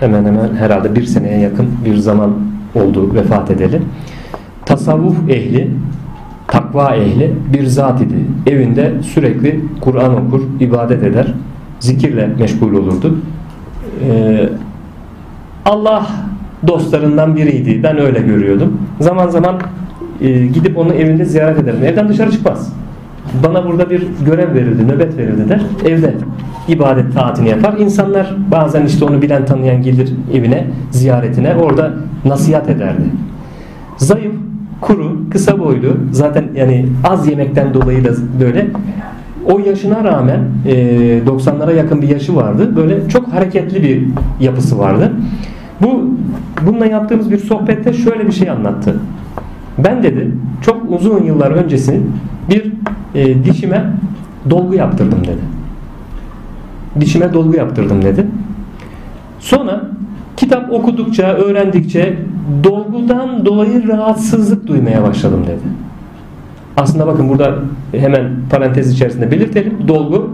Hemen 0.00 0.24
hemen 0.24 0.54
herhalde 0.54 0.94
bir 0.94 1.04
seneye 1.04 1.38
yakın 1.38 1.66
bir 1.84 1.96
zaman 1.96 2.34
oldu 2.74 3.14
vefat 3.14 3.50
edeli. 3.50 3.82
Tasavvuf 4.66 5.30
ehli, 5.30 5.70
takva 6.48 6.94
ehli 6.96 7.32
bir 7.52 7.66
zat 7.66 8.00
idi. 8.00 8.14
Evinde 8.46 8.92
sürekli 9.02 9.60
Kur'an 9.80 10.26
okur, 10.26 10.42
ibadet 10.60 11.02
eder. 11.02 11.34
Zikirle 11.80 12.26
meşgul 12.38 12.72
olurdu. 12.72 13.18
Ee, 14.04 14.48
Allah 15.64 16.06
dostlarından 16.66 17.36
biriydi. 17.36 17.82
Ben 17.82 18.00
öyle 18.00 18.20
görüyordum. 18.20 18.78
Zaman 19.00 19.28
zaman 19.28 19.56
e, 20.20 20.46
gidip 20.46 20.78
onu 20.78 20.94
evinde 20.94 21.24
ziyaret 21.24 21.58
ederim. 21.58 21.84
Evden 21.84 22.08
dışarı 22.08 22.30
çıkmaz. 22.30 22.72
Bana 23.46 23.66
burada 23.66 23.90
bir 23.90 24.06
görev 24.26 24.54
verildi, 24.54 24.88
nöbet 24.88 25.16
verildi 25.16 25.48
der. 25.48 25.60
Evde 25.86 26.14
ibadet 26.68 27.14
taatini 27.14 27.48
yapar. 27.48 27.74
İnsanlar 27.78 28.34
bazen 28.50 28.86
işte 28.86 29.04
onu 29.04 29.22
bilen 29.22 29.46
tanıyan 29.46 29.82
gelir 29.82 30.12
evine, 30.34 30.66
ziyaretine. 30.90 31.54
Orada 31.54 31.92
nasihat 32.24 32.70
ederdi. 32.70 33.02
Zayıf, 33.96 34.34
kuru, 34.80 35.16
kısa 35.30 35.58
boylu. 35.58 35.96
Zaten 36.12 36.44
yani 36.54 36.86
az 37.04 37.28
yemekten 37.28 37.74
dolayı 37.74 38.04
da 38.04 38.10
böyle. 38.40 38.66
O 39.46 39.58
yaşına 39.58 40.04
rağmen 40.04 40.40
e, 40.66 40.74
90'lara 41.26 41.76
yakın 41.76 42.02
bir 42.02 42.08
yaşı 42.08 42.36
vardı. 42.36 42.76
Böyle 42.76 43.08
çok 43.08 43.32
hareketli 43.32 43.82
bir 43.82 44.06
yapısı 44.44 44.78
vardı. 44.78 45.12
Bu 45.82 46.04
bununla 46.66 46.86
yaptığımız 46.86 47.30
bir 47.30 47.38
sohbette 47.38 47.92
şöyle 47.92 48.26
bir 48.26 48.32
şey 48.32 48.50
anlattı. 48.50 49.00
Ben 49.78 50.02
dedi 50.02 50.30
çok 50.62 50.82
uzun 50.90 51.22
yıllar 51.24 51.50
öncesi 51.50 52.00
bir 52.50 52.72
e, 53.14 53.44
dişime 53.44 53.84
dolgu 54.50 54.74
yaptırdım 54.74 55.20
dedi. 55.24 55.40
Dişime 57.00 57.32
dolgu 57.32 57.56
yaptırdım 57.56 58.02
dedi. 58.02 58.26
Sonra 59.38 59.90
kitap 60.38 60.72
okudukça, 60.72 61.26
öğrendikçe 61.26 62.16
dolgudan 62.64 63.46
dolayı 63.46 63.88
rahatsızlık 63.88 64.66
duymaya 64.66 65.02
başladım 65.02 65.44
dedi. 65.46 65.74
Aslında 66.76 67.06
bakın 67.06 67.28
burada 67.28 67.54
hemen 67.92 68.30
parantez 68.50 68.92
içerisinde 68.92 69.30
belirtelim. 69.30 69.74
Dolgu 69.88 70.30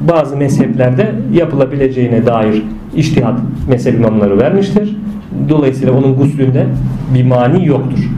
bazı 0.00 0.36
mezheplerde 0.36 1.14
yapılabileceğine 1.32 2.26
dair 2.26 2.62
iştihat 2.96 3.40
mezhep 3.68 3.94
imamları 3.94 4.40
vermiştir. 4.40 4.96
Dolayısıyla 5.48 5.92
onun 5.92 6.16
guslünde 6.16 6.66
bir 7.14 7.24
mani 7.24 7.66
yoktur. 7.66 8.10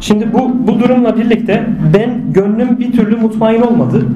Şimdi 0.00 0.32
bu, 0.32 0.66
bu 0.66 0.80
durumla 0.80 1.16
birlikte 1.16 1.66
ben 1.94 2.32
gönlüm 2.32 2.78
bir 2.78 2.92
türlü 2.92 3.16
mutmain 3.16 3.60
olmadı. 3.60 4.06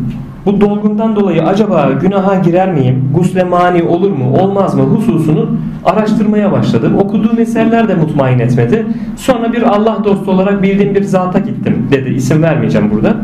Bu 0.46 0.60
dolgundan 0.60 1.16
dolayı 1.16 1.42
acaba 1.42 1.90
günaha 2.00 2.42
girer 2.42 2.72
miyim? 2.72 3.10
Gusle 3.14 3.44
mani 3.44 3.82
olur 3.82 4.10
mu? 4.10 4.32
Olmaz 4.40 4.74
mı? 4.74 4.82
Hususunu 4.82 5.56
araştırmaya 5.84 6.52
başladım. 6.52 6.96
Okuduğum 6.98 7.38
eserler 7.40 7.88
de 7.88 7.94
mutmain 7.94 8.38
etmedi. 8.38 8.86
Sonra 9.16 9.52
bir 9.52 9.62
Allah 9.62 9.98
dostu 10.04 10.30
olarak 10.30 10.62
bildiğim 10.62 10.94
bir 10.94 11.02
zata 11.02 11.38
gittim 11.38 11.86
dedi. 11.90 12.10
İsim 12.10 12.42
vermeyeceğim 12.42 12.90
burada. 12.90 13.16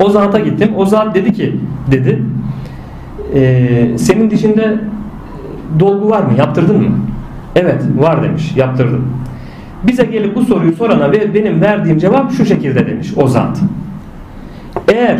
O 0.00 0.10
zata 0.10 0.38
gittim. 0.38 0.68
O 0.76 0.86
zat 0.86 1.14
dedi 1.14 1.32
ki 1.32 1.56
dedi 1.90 2.22
e, 3.34 3.98
senin 3.98 4.30
dişinde 4.30 4.80
dolgu 5.80 6.10
var 6.10 6.22
mı? 6.22 6.32
Yaptırdın 6.38 6.76
mı? 6.82 6.88
Evet 7.56 7.82
var 7.98 8.22
demiş. 8.22 8.56
Yaptırdım. 8.56 9.04
Bize 9.86 10.04
gelip 10.04 10.36
bu 10.36 10.42
soruyu 10.42 10.72
sorana 10.72 11.12
ve 11.12 11.34
benim 11.34 11.60
verdiğim 11.60 11.98
cevap 11.98 12.32
şu 12.32 12.44
şekilde 12.44 12.86
demiş 12.86 13.12
o 13.16 13.28
zat. 13.28 13.60
Eğer 14.88 15.18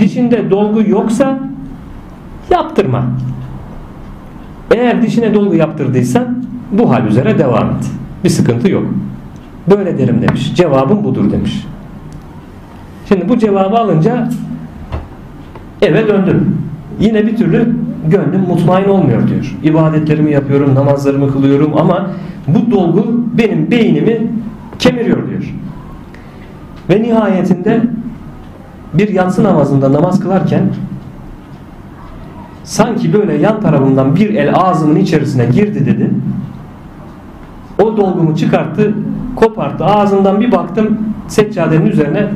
dişinde 0.00 0.50
dolgu 0.50 0.82
yoksa 0.86 1.38
yaptırma. 2.50 3.04
Eğer 4.74 5.02
dişine 5.02 5.34
dolgu 5.34 5.54
yaptırdıysan 5.54 6.44
bu 6.72 6.90
hal 6.90 7.06
üzere 7.06 7.38
devam 7.38 7.70
et. 7.70 7.90
Bir 8.24 8.28
sıkıntı 8.28 8.70
yok. 8.70 8.86
Böyle 9.70 9.98
derim 9.98 10.22
demiş. 10.22 10.54
Cevabım 10.54 11.04
budur 11.04 11.32
demiş. 11.32 11.66
Şimdi 13.08 13.28
bu 13.28 13.38
cevabı 13.38 13.78
alınca 13.78 14.28
eve 15.82 16.08
döndüm. 16.08 16.58
Yine 17.00 17.26
bir 17.26 17.36
türlü 17.36 17.76
gönlüm 18.08 18.40
mutmain 18.40 18.88
olmuyor 18.88 19.28
diyor. 19.28 19.56
İbadetlerimi 19.62 20.32
yapıyorum, 20.32 20.74
namazlarımı 20.74 21.32
kılıyorum 21.32 21.78
ama 21.78 22.10
bu 22.48 22.70
dolgu 22.70 23.24
benim 23.38 23.70
beynimi 23.70 24.32
kemiriyor 24.78 25.28
diyor. 25.28 25.54
Ve 26.90 27.02
nihayetinde 27.02 27.82
bir 28.94 29.08
yatsı 29.08 29.44
namazında 29.44 29.92
namaz 29.92 30.20
kılarken 30.20 30.62
sanki 32.64 33.12
böyle 33.12 33.34
yan 33.34 33.60
tarafından 33.60 34.16
bir 34.16 34.34
el 34.34 34.54
ağzımın 34.54 34.96
içerisine 34.96 35.46
girdi 35.46 35.86
dedi. 35.86 36.10
O 37.82 37.96
dolgumu 37.96 38.36
çıkarttı, 38.36 38.94
koparttı. 39.36 39.84
Ağzından 39.84 40.40
bir 40.40 40.52
baktım 40.52 40.98
seccadenin 41.28 41.86
üzerine 41.86 42.26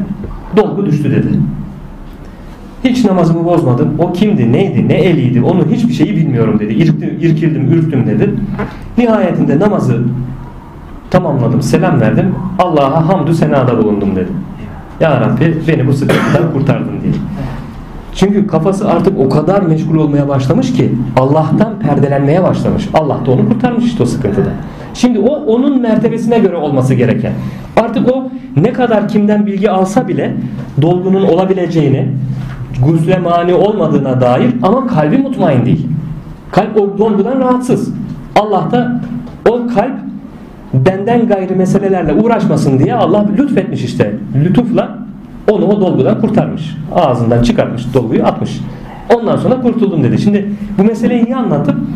dolgu 0.57 0.87
düştü 0.87 1.11
dedi. 1.11 1.29
Hiç 2.85 3.05
namazımı 3.05 3.45
bozmadım. 3.45 3.95
O 3.99 4.13
kimdi, 4.13 4.53
neydi, 4.53 4.89
ne 4.89 4.95
eliydi 4.95 5.43
onu 5.43 5.67
hiçbir 5.71 5.93
şeyi 5.93 6.17
bilmiyorum 6.17 6.61
dedi. 6.61 6.73
İrktim, 6.75 7.19
irkildim, 7.21 7.73
ürktüm 7.73 8.07
dedi. 8.07 8.35
Nihayetinde 8.99 9.59
namazı 9.59 10.03
tamamladım, 11.11 11.63
selam 11.63 12.01
verdim. 12.01 12.35
Allah'a 12.59 13.09
hamdü 13.09 13.35
senada 13.35 13.79
bulundum 13.79 14.17
dedi. 14.17 14.29
Ya 15.01 15.21
Rabbi 15.21 15.57
beni 15.69 15.87
bu 15.87 15.93
sıkıntıdan 15.93 16.53
kurtardın 16.53 17.01
diye. 17.03 17.13
Çünkü 18.15 18.47
kafası 18.47 18.89
artık 18.89 19.19
o 19.19 19.29
kadar 19.29 19.63
meşgul 19.63 19.97
olmaya 19.97 20.29
başlamış 20.29 20.73
ki 20.73 20.93
Allah'tan 21.17 21.79
perdelenmeye 21.79 22.43
başlamış. 22.43 22.89
Allah 22.95 23.19
da 23.27 23.31
onu 23.31 23.49
kurtarmış 23.49 23.85
işte 23.85 24.03
o 24.03 24.07
sıkıntıda. 24.07 24.49
Şimdi 24.95 25.19
o 25.19 25.35
onun 25.35 25.81
mertebesine 25.81 26.39
göre 26.39 26.57
olması 26.57 26.95
gereken. 26.95 27.33
Artık 27.77 28.13
o 28.13 28.31
ne 28.57 28.73
kadar 28.73 29.09
kimden 29.09 29.47
bilgi 29.47 29.71
alsa 29.71 30.09
bile 30.09 30.35
dolgunun 30.83 31.23
olabileceğini, 31.23 32.09
gusle 32.87 33.19
mani 33.19 33.55
olmadığına 33.55 34.21
dair 34.21 34.55
ama 34.63 34.87
kalbi 34.87 35.19
mutmain 35.19 35.67
değil. 35.67 35.87
Kalp 36.53 36.77
o 36.77 36.99
dolgudan 36.99 37.41
rahatsız. 37.41 37.95
Allah 38.37 38.69
da 38.73 39.01
o 39.49 39.67
kalp 39.75 40.08
benden 40.75 41.27
gayrı 41.27 41.57
meselelerle 41.57 42.13
uğraşmasın 42.13 42.79
diye 42.79 42.95
Allah 42.95 43.27
lütfetmiş 43.39 43.85
işte. 43.85 44.15
Lütufla 44.45 44.99
onu 45.51 45.67
o 45.67 45.81
dolgudan 45.81 46.21
kurtarmış. 46.21 46.77
Ağzından 46.95 47.43
çıkartmış 47.43 47.95
dolguyu 47.95 48.25
atmış. 48.25 48.61
Ondan 49.17 49.37
sonra 49.37 49.61
kurtuldum 49.61 50.05
dedi. 50.05 50.19
Şimdi 50.19 50.49
bu 50.79 50.85
meseleyi 50.85 51.25
niye 51.25 51.37
anlattım? 51.37 51.91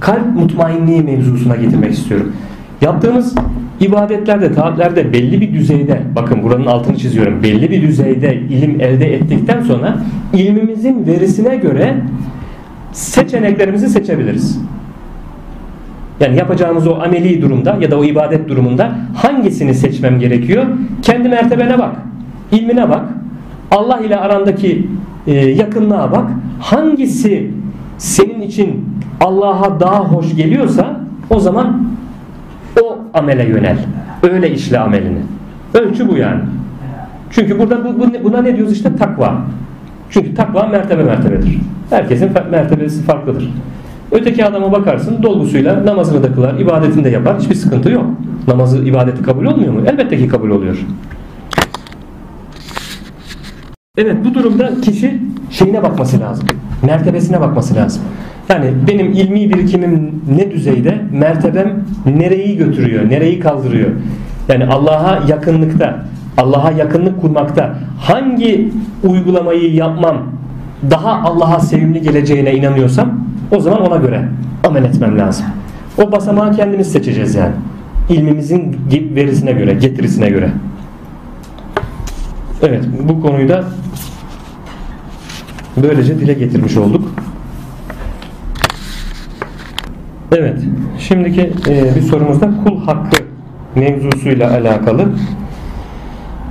Kalp 0.00 0.36
mutmainliği 0.36 1.02
mevzusuna 1.02 1.56
getirmek 1.56 1.92
istiyorum. 1.92 2.32
Yaptığımız 2.80 3.34
ibadetlerde, 3.80 4.52
taatlerde 4.52 5.12
belli 5.12 5.40
bir 5.40 5.54
düzeyde, 5.54 6.02
bakın 6.16 6.42
buranın 6.42 6.66
altını 6.66 6.96
çiziyorum, 6.96 7.42
belli 7.42 7.70
bir 7.70 7.82
düzeyde 7.82 8.34
ilim 8.34 8.80
elde 8.80 9.14
ettikten 9.14 9.62
sonra 9.62 9.96
ilmimizin 10.32 11.06
verisine 11.06 11.56
göre 11.56 11.96
seçeneklerimizi 12.92 13.88
seçebiliriz. 13.88 14.60
Yani 16.22 16.36
yapacağımız 16.36 16.86
o 16.86 16.94
ameli 16.94 17.42
durumda 17.42 17.76
ya 17.80 17.90
da 17.90 17.98
o 17.98 18.04
ibadet 18.04 18.48
durumunda 18.48 18.92
hangisini 19.16 19.74
seçmem 19.74 20.18
gerekiyor? 20.18 20.66
Kendi 21.02 21.28
mertebene 21.28 21.78
bak, 21.78 21.94
ilmine 22.52 22.90
bak, 22.90 23.02
Allah 23.70 24.00
ile 24.00 24.16
arandaki 24.16 24.86
e, 25.26 25.32
yakınlığa 25.34 26.12
bak. 26.12 26.30
Hangisi 26.60 27.50
senin 27.98 28.42
için 28.42 28.88
Allah'a 29.20 29.80
daha 29.80 30.04
hoş 30.04 30.36
geliyorsa 30.36 31.00
o 31.30 31.40
zaman 31.40 31.86
o 32.82 32.98
amele 33.14 33.48
yönel. 33.48 33.78
Öyle 34.22 34.50
işle 34.50 34.78
amelini. 34.78 35.18
Ölçü 35.74 36.08
bu 36.08 36.16
yani. 36.16 36.40
Çünkü 37.30 37.58
burada 37.58 37.84
bu, 37.84 38.00
bu, 38.00 38.24
buna 38.24 38.42
ne 38.42 38.56
diyoruz 38.56 38.72
işte 38.72 38.96
takva. 38.96 39.34
Çünkü 40.10 40.34
takva 40.34 40.66
mertebe 40.66 41.02
mertebedir. 41.02 41.58
Herkesin 41.90 42.30
mertebesi 42.50 43.02
farklıdır. 43.02 43.50
Öteki 44.12 44.44
adama 44.44 44.72
bakarsın 44.72 45.22
dolgusuyla 45.22 45.86
namazını 45.86 46.22
da 46.22 46.32
kılar, 46.32 46.60
ibadetini 46.60 47.04
de 47.04 47.08
yapar. 47.08 47.38
Hiçbir 47.40 47.54
sıkıntı 47.54 47.90
yok. 47.90 48.04
Namazı, 48.48 48.78
ibadeti 48.84 49.22
kabul 49.22 49.44
olmuyor 49.44 49.72
mu? 49.72 49.80
Elbette 49.86 50.16
ki 50.16 50.28
kabul 50.28 50.50
oluyor. 50.50 50.78
Evet 53.98 54.16
bu 54.24 54.34
durumda 54.34 54.80
kişi 54.80 55.18
şeyine 55.50 55.82
bakması 55.82 56.20
lazım. 56.20 56.46
Mertebesine 56.82 57.40
bakması 57.40 57.74
lazım. 57.74 58.02
Yani 58.48 58.70
benim 58.88 59.12
ilmi 59.12 59.50
birikimim 59.50 60.22
ne 60.36 60.50
düzeyde, 60.50 61.02
mertebem 61.12 61.84
nereyi 62.06 62.56
götürüyor, 62.56 63.10
nereyi 63.10 63.40
kaldırıyor. 63.40 63.90
Yani 64.48 64.66
Allah'a 64.66 65.22
yakınlıkta, 65.28 66.04
Allah'a 66.36 66.70
yakınlık 66.70 67.20
kurmakta 67.20 67.74
hangi 68.00 68.70
uygulamayı 69.04 69.74
yapmam 69.74 70.16
daha 70.90 71.12
Allah'a 71.12 71.60
sevimli 71.60 72.02
geleceğine 72.02 72.54
inanıyorsam 72.54 73.31
o 73.52 73.60
zaman 73.60 73.86
ona 73.86 73.96
göre 73.96 74.28
amel 74.64 74.84
etmem 74.84 75.18
lazım. 75.18 75.46
O 76.02 76.12
basamağı 76.12 76.56
kendimiz 76.56 76.92
seçeceğiz 76.92 77.34
yani. 77.34 77.54
İlmimizin 78.08 78.76
verisine 78.90 79.52
göre, 79.52 79.74
getirisine 79.74 80.28
göre. 80.28 80.50
Evet 82.62 82.84
bu 83.08 83.22
konuyu 83.22 83.48
da 83.48 83.64
böylece 85.82 86.20
dile 86.20 86.32
getirmiş 86.32 86.76
olduk. 86.76 87.08
Evet 90.32 90.58
şimdiki 90.98 91.52
e, 91.68 91.94
bir 91.96 92.02
sorumuz 92.02 92.40
da 92.40 92.50
kul 92.64 92.84
hakkı 92.84 93.16
mevzusuyla 93.74 94.50
alakalı. 94.50 95.08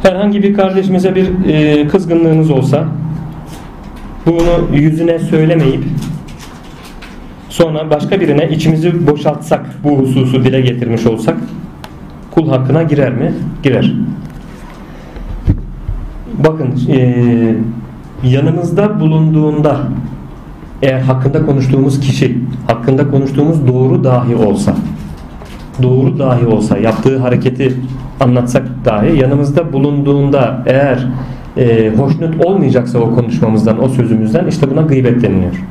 Herhangi 0.04 0.44
bir 0.44 0.54
kardeşimize 0.54 1.16
bir 1.16 1.46
e, 1.48 1.88
kızgınlığınız 1.88 2.52
olsa 2.52 2.86
bunu 4.26 4.76
yüzüne 4.78 5.20
söylemeyip 5.20 5.84
sonra 7.52 7.90
başka 7.90 8.22
birine 8.22 8.50
içimizi 8.50 9.08
boşaltsak 9.08 9.66
bu 9.84 10.00
hususu 10.00 10.44
dile 10.44 10.62
getirmiş 10.62 11.06
olsak 11.06 11.36
kul 12.32 12.50
hakkına 12.50 12.84
girer 12.84 13.14
mi? 13.14 13.34
Girer. 13.64 13.94
Bakın 16.44 16.76
eee, 16.88 17.56
yanımızda 18.24 19.00
bulunduğunda 19.00 19.78
eğer 20.82 21.00
hakkında 21.00 21.46
konuştuğumuz 21.46 22.00
kişi 22.00 22.38
hakkında 22.68 23.12
konuştuğumuz 23.12 23.68
doğru 23.68 24.04
dahi 24.04 24.36
olsa 24.36 24.76
doğru 25.84 26.20
dahi 26.20 26.46
olsa 26.46 26.78
yaptığı 26.78 27.20
hareketi 27.20 27.74
anlatsak 28.20 28.68
dahi 28.86 29.20
yanımızda 29.20 29.74
bulunduğunda 29.74 30.64
eğer 30.66 31.08
e, 31.58 31.92
hoşnut 31.98 32.46
olmayacaksa 32.46 33.00
o 33.00 33.16
konuşmamızdan 33.16 33.84
o 33.84 33.90
sözümüzden 33.90 34.48
işte 34.48 34.72
buna 34.72 34.82
gıybet 34.82 35.22
deniliyor. 35.22 35.64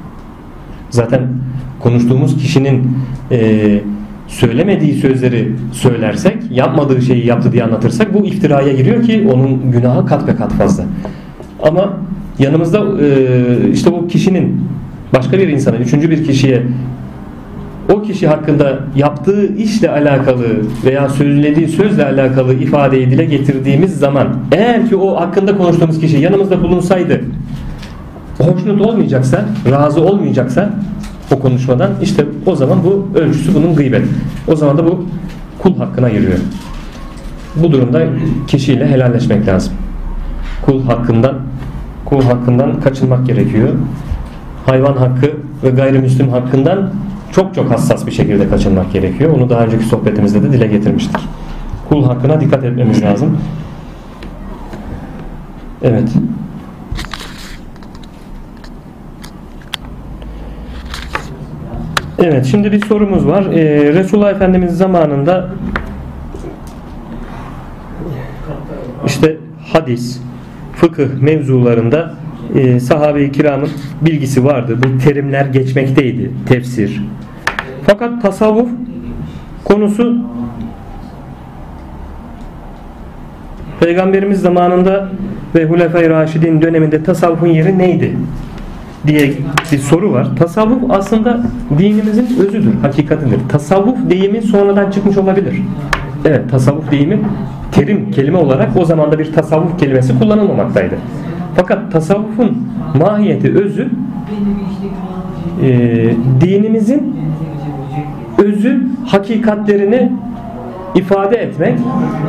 Zaten 0.91 1.28
konuştuğumuz 1.81 2.37
kişinin 2.37 2.99
e, 3.31 3.81
söylemediği 4.28 4.95
sözleri 4.95 5.53
söylersek 5.72 6.37
yapmadığı 6.51 7.03
şeyi 7.03 7.26
yaptı 7.26 7.53
diye 7.53 7.64
anlatırsak 7.64 8.14
bu 8.14 8.26
iftiraya 8.26 8.72
giriyor 8.72 9.03
ki 9.03 9.28
onun 9.35 9.70
günahı 9.72 10.07
kat 10.07 10.28
be 10.28 10.37
kat 10.37 10.53
fazla. 10.53 10.85
Ama 11.62 11.97
yanımızda 12.39 13.05
e, 13.05 13.70
işte 13.72 13.91
o 13.91 14.07
kişinin 14.07 14.61
başka 15.14 15.39
bir 15.39 15.49
insana, 15.49 15.76
üçüncü 15.76 16.11
bir 16.11 16.24
kişiye 16.24 16.62
o 17.93 18.03
kişi 18.03 18.28
hakkında 18.28 18.78
yaptığı 18.97 19.57
işle 19.57 19.91
alakalı 19.91 20.47
veya 20.85 21.09
söylediği 21.09 21.68
sözle 21.68 22.05
alakalı 22.05 22.55
ifadeyi 22.55 23.11
dile 23.11 23.24
getirdiğimiz 23.24 23.99
zaman 23.99 24.28
eğer 24.53 24.89
ki 24.89 24.97
o 24.97 25.20
hakkında 25.20 25.57
konuştuğumuz 25.57 26.01
kişi 26.01 26.18
yanımızda 26.18 26.62
bulunsaydı 26.62 27.20
hoşnut 28.39 28.81
olmayacaksa, 28.81 29.45
razı 29.70 30.01
olmayacaksa 30.01 30.70
o 31.35 31.39
konuşmadan 31.39 31.91
işte 32.03 32.26
o 32.47 32.57
zaman 32.57 32.78
bu 32.85 33.18
ölçüsü 33.18 33.55
bunun 33.55 33.74
gıybet. 33.76 34.03
O 34.49 34.57
zaman 34.57 34.78
da 34.78 34.87
bu 34.87 35.05
kul 35.62 35.76
hakkına 35.78 36.09
giriyor. 36.09 36.39
Bu 37.57 37.72
durumda 37.72 38.07
kişiyle 38.49 38.87
helalleşmek 38.89 39.47
lazım. 39.47 39.72
Kul 40.62 40.85
hakkından 40.85 41.35
kul 42.05 42.22
hakkından 42.22 42.81
kaçınmak 42.81 43.26
gerekiyor. 43.26 43.68
Hayvan 44.66 44.97
hakkı 44.97 45.31
ve 45.62 45.70
gayrimüslim 45.70 46.28
hakkından 46.28 46.91
çok 47.33 47.55
çok 47.55 47.70
hassas 47.70 48.07
bir 48.07 48.12
şekilde 48.12 48.49
kaçınmak 48.49 48.93
gerekiyor. 48.93 49.37
Onu 49.37 49.51
daha 49.51 49.64
önceki 49.64 49.85
sohbetimizde 49.85 50.43
de 50.43 50.53
dile 50.53 50.66
getirmiştik. 50.66 51.20
Kul 51.89 52.05
hakkına 52.05 52.41
dikkat 52.41 52.64
etmemiz 52.64 53.03
lazım. 53.03 53.39
Evet. 55.83 56.09
Evet 62.23 62.47
şimdi 62.47 62.73
bir 62.73 62.87
sorumuz 62.87 63.27
var. 63.27 63.47
Ee, 63.47 63.95
Resulullah 63.95 64.31
Efendimiz 64.31 64.77
zamanında 64.77 65.49
işte 69.07 69.37
hadis, 69.73 70.21
fıkıh 70.75 71.21
mevzularında 71.21 72.14
e, 72.55 72.81
sahabe-i 72.81 73.33
kiramın 73.33 73.68
bilgisi 74.03 74.45
vardı. 74.45 74.79
Bu 74.83 74.99
terimler 75.05 75.47
geçmekteydi. 75.47 76.31
Tefsir. 76.49 77.03
Fakat 77.87 78.23
tasavvuf 78.23 78.68
konusu 79.64 80.16
Peygamberimiz 83.81 84.41
zamanında 84.41 85.09
ve 85.55 85.64
Hulefai 85.64 86.11
Raşidin 86.11 86.62
döneminde 86.62 87.03
tasavvufun 87.03 87.47
yeri 87.47 87.79
neydi? 87.79 88.16
Diye 89.07 89.32
bir 89.72 89.78
soru 89.78 90.12
var. 90.12 90.28
Tasavvuf 90.38 90.90
aslında 90.90 91.40
dinimizin 91.78 92.38
özüdür, 92.40 92.74
hakikatidir. 92.82 93.38
Tasavvuf 93.48 94.11
deyimi 94.11 94.42
sonradan 94.42 94.90
çıkmış 94.90 95.16
olabilir. 95.16 95.62
Evet, 96.24 96.51
tasavvuf 96.51 96.90
deyimi 96.90 97.20
terim, 97.72 98.11
kelime 98.11 98.38
olarak 98.38 98.76
o 98.76 98.84
zamanda 98.84 99.18
bir 99.18 99.32
tasavvuf 99.32 99.78
kelimesi 99.78 100.18
kullanılmamaktaydı. 100.18 100.94
Fakat 101.57 101.92
tasavvufun 101.92 102.68
mahiyeti, 102.98 103.55
özü 103.59 103.88
e, 105.62 105.70
dinimizin 106.40 107.16
özü 108.38 108.82
hakikatlerini 109.07 110.12
ifade 110.94 111.36
etmek, 111.36 111.78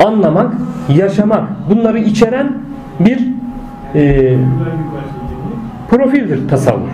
anlamak, 0.06 0.54
yaşamak 0.96 1.48
bunları 1.70 1.98
içeren 1.98 2.52
bir 3.00 3.28
e, 3.94 4.34
profildir 5.92 6.48
tasavvuf. 6.48 6.90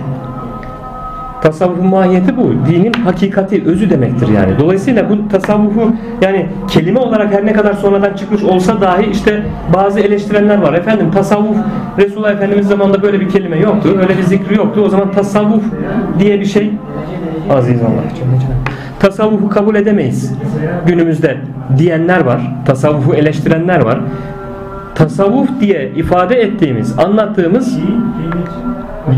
Tasavvufun 1.42 1.86
mahiyeti 1.86 2.36
bu. 2.36 2.52
Dinin 2.70 2.92
hakikati, 2.92 3.62
özü 3.66 3.90
demektir 3.90 4.28
yani. 4.28 4.58
Dolayısıyla 4.58 5.10
bu 5.10 5.28
tasavvufu 5.28 5.92
yani 6.22 6.46
kelime 6.68 7.00
olarak 7.00 7.32
her 7.32 7.46
ne 7.46 7.52
kadar 7.52 7.72
sonradan 7.72 8.14
çıkmış 8.14 8.42
olsa 8.42 8.80
dahi 8.80 9.06
işte 9.10 9.42
bazı 9.74 10.00
eleştirenler 10.00 10.58
var. 10.58 10.72
Efendim 10.74 11.10
tasavvuf 11.10 11.56
Resulullah 11.98 12.32
Efendimiz 12.32 12.66
zamanında 12.66 13.02
böyle 13.02 13.20
bir 13.20 13.28
kelime 13.28 13.58
yoktu. 13.58 13.98
Öyle 14.00 14.18
bir 14.18 14.22
zikri 14.22 14.56
yoktu. 14.56 14.82
O 14.86 14.88
zaman 14.88 15.12
tasavvuf 15.12 15.64
diye 16.18 16.40
bir 16.40 16.46
şey 16.46 16.70
aziz 17.50 17.80
Allah. 17.82 18.02
Tasavvufu 19.00 19.48
kabul 19.48 19.74
edemeyiz 19.74 20.32
günümüzde 20.86 21.36
diyenler 21.78 22.20
var. 22.20 22.40
Tasavvufu 22.66 23.14
eleştirenler 23.14 23.80
var. 23.80 24.00
Tasavvuf 24.98 25.60
diye 25.60 25.92
ifade 25.96 26.40
ettiğimiz, 26.40 26.98
anlattığımız 26.98 27.78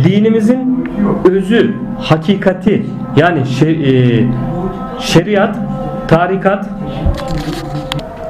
dinimizin 0.04 0.88
özü, 1.30 1.74
hakikati 1.98 2.86
yani 3.16 3.40
e, 3.40 3.44
şeriat, 5.00 5.56
tarikat, 6.08 6.66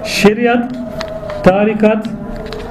şeriat, 0.05 0.75
tarikat, 1.43 2.07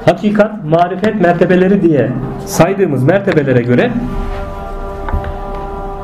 hakikat, 0.06 0.66
marifet 0.66 1.22
mertebeleri 1.22 1.82
diye 1.82 2.10
saydığımız 2.46 3.04
mertebelere 3.04 3.62
göre 3.62 3.92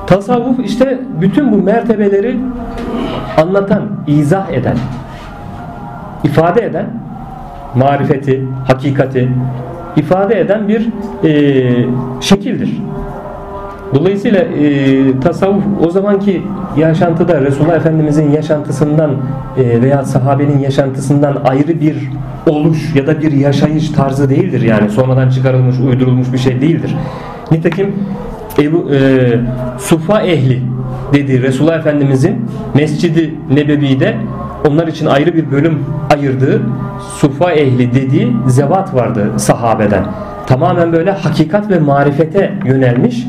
tasavvuf 0.08 0.60
işte 0.66 1.00
bütün 1.22 1.52
bu 1.52 1.58
mertebeleri 1.58 2.38
anlatan, 3.42 3.84
izah 4.08 4.50
eden, 4.50 4.78
ifade 6.24 6.66
eden 6.66 7.05
marifeti, 7.76 8.44
hakikati 8.68 9.30
ifade 9.96 10.40
eden 10.40 10.68
bir 10.68 10.88
e, 11.24 11.86
şekildir. 12.22 12.82
Dolayısıyla 13.94 14.40
e, 14.40 15.20
tasavvuf 15.20 15.64
o 15.86 15.90
zamanki 15.90 16.42
yaşantıda 16.78 17.42
Resulullah 17.42 17.76
Efendimizin 17.76 18.32
yaşantısından 18.32 19.12
e, 19.58 19.82
veya 19.82 20.06
sahabenin 20.06 20.60
yaşantısından 20.60 21.38
ayrı 21.46 21.82
bir 21.82 21.96
oluş 22.50 22.96
ya 22.96 23.08
da 23.08 23.22
bir 23.22 23.32
yaşayış 23.32 23.90
tarzı 23.90 24.30
değildir. 24.30 24.62
Yani 24.62 24.90
sonradan 24.90 25.30
çıkarılmış, 25.30 25.80
uydurulmuş 25.80 26.34
bir 26.34 26.38
şey 26.38 26.62
değildir. 26.62 26.96
Nitekim 27.52 27.94
Ebu, 28.60 28.92
e, 28.94 29.00
Sufa 29.78 30.22
ehli 30.22 30.62
dediği 31.14 31.42
Resulullah 31.42 31.78
Efendimizin 31.78 32.46
Mescidi 32.74 33.36
Nebevi'de 33.54 34.16
onlar 34.70 34.88
için 34.88 35.06
ayrı 35.06 35.34
bir 35.34 35.52
bölüm 35.52 35.86
ayırdığı 36.14 36.62
Sufa 37.00 37.52
ehli 37.52 37.94
dediği 37.94 38.38
zevat 38.48 38.96
vardı 38.96 39.32
sahabeden. 39.38 40.06
Tamamen 40.48 40.94
böyle 40.94 41.12
hakikat 41.12 41.70
ve 41.70 41.80
marifete 41.80 42.54
yönelmiş 42.66 43.28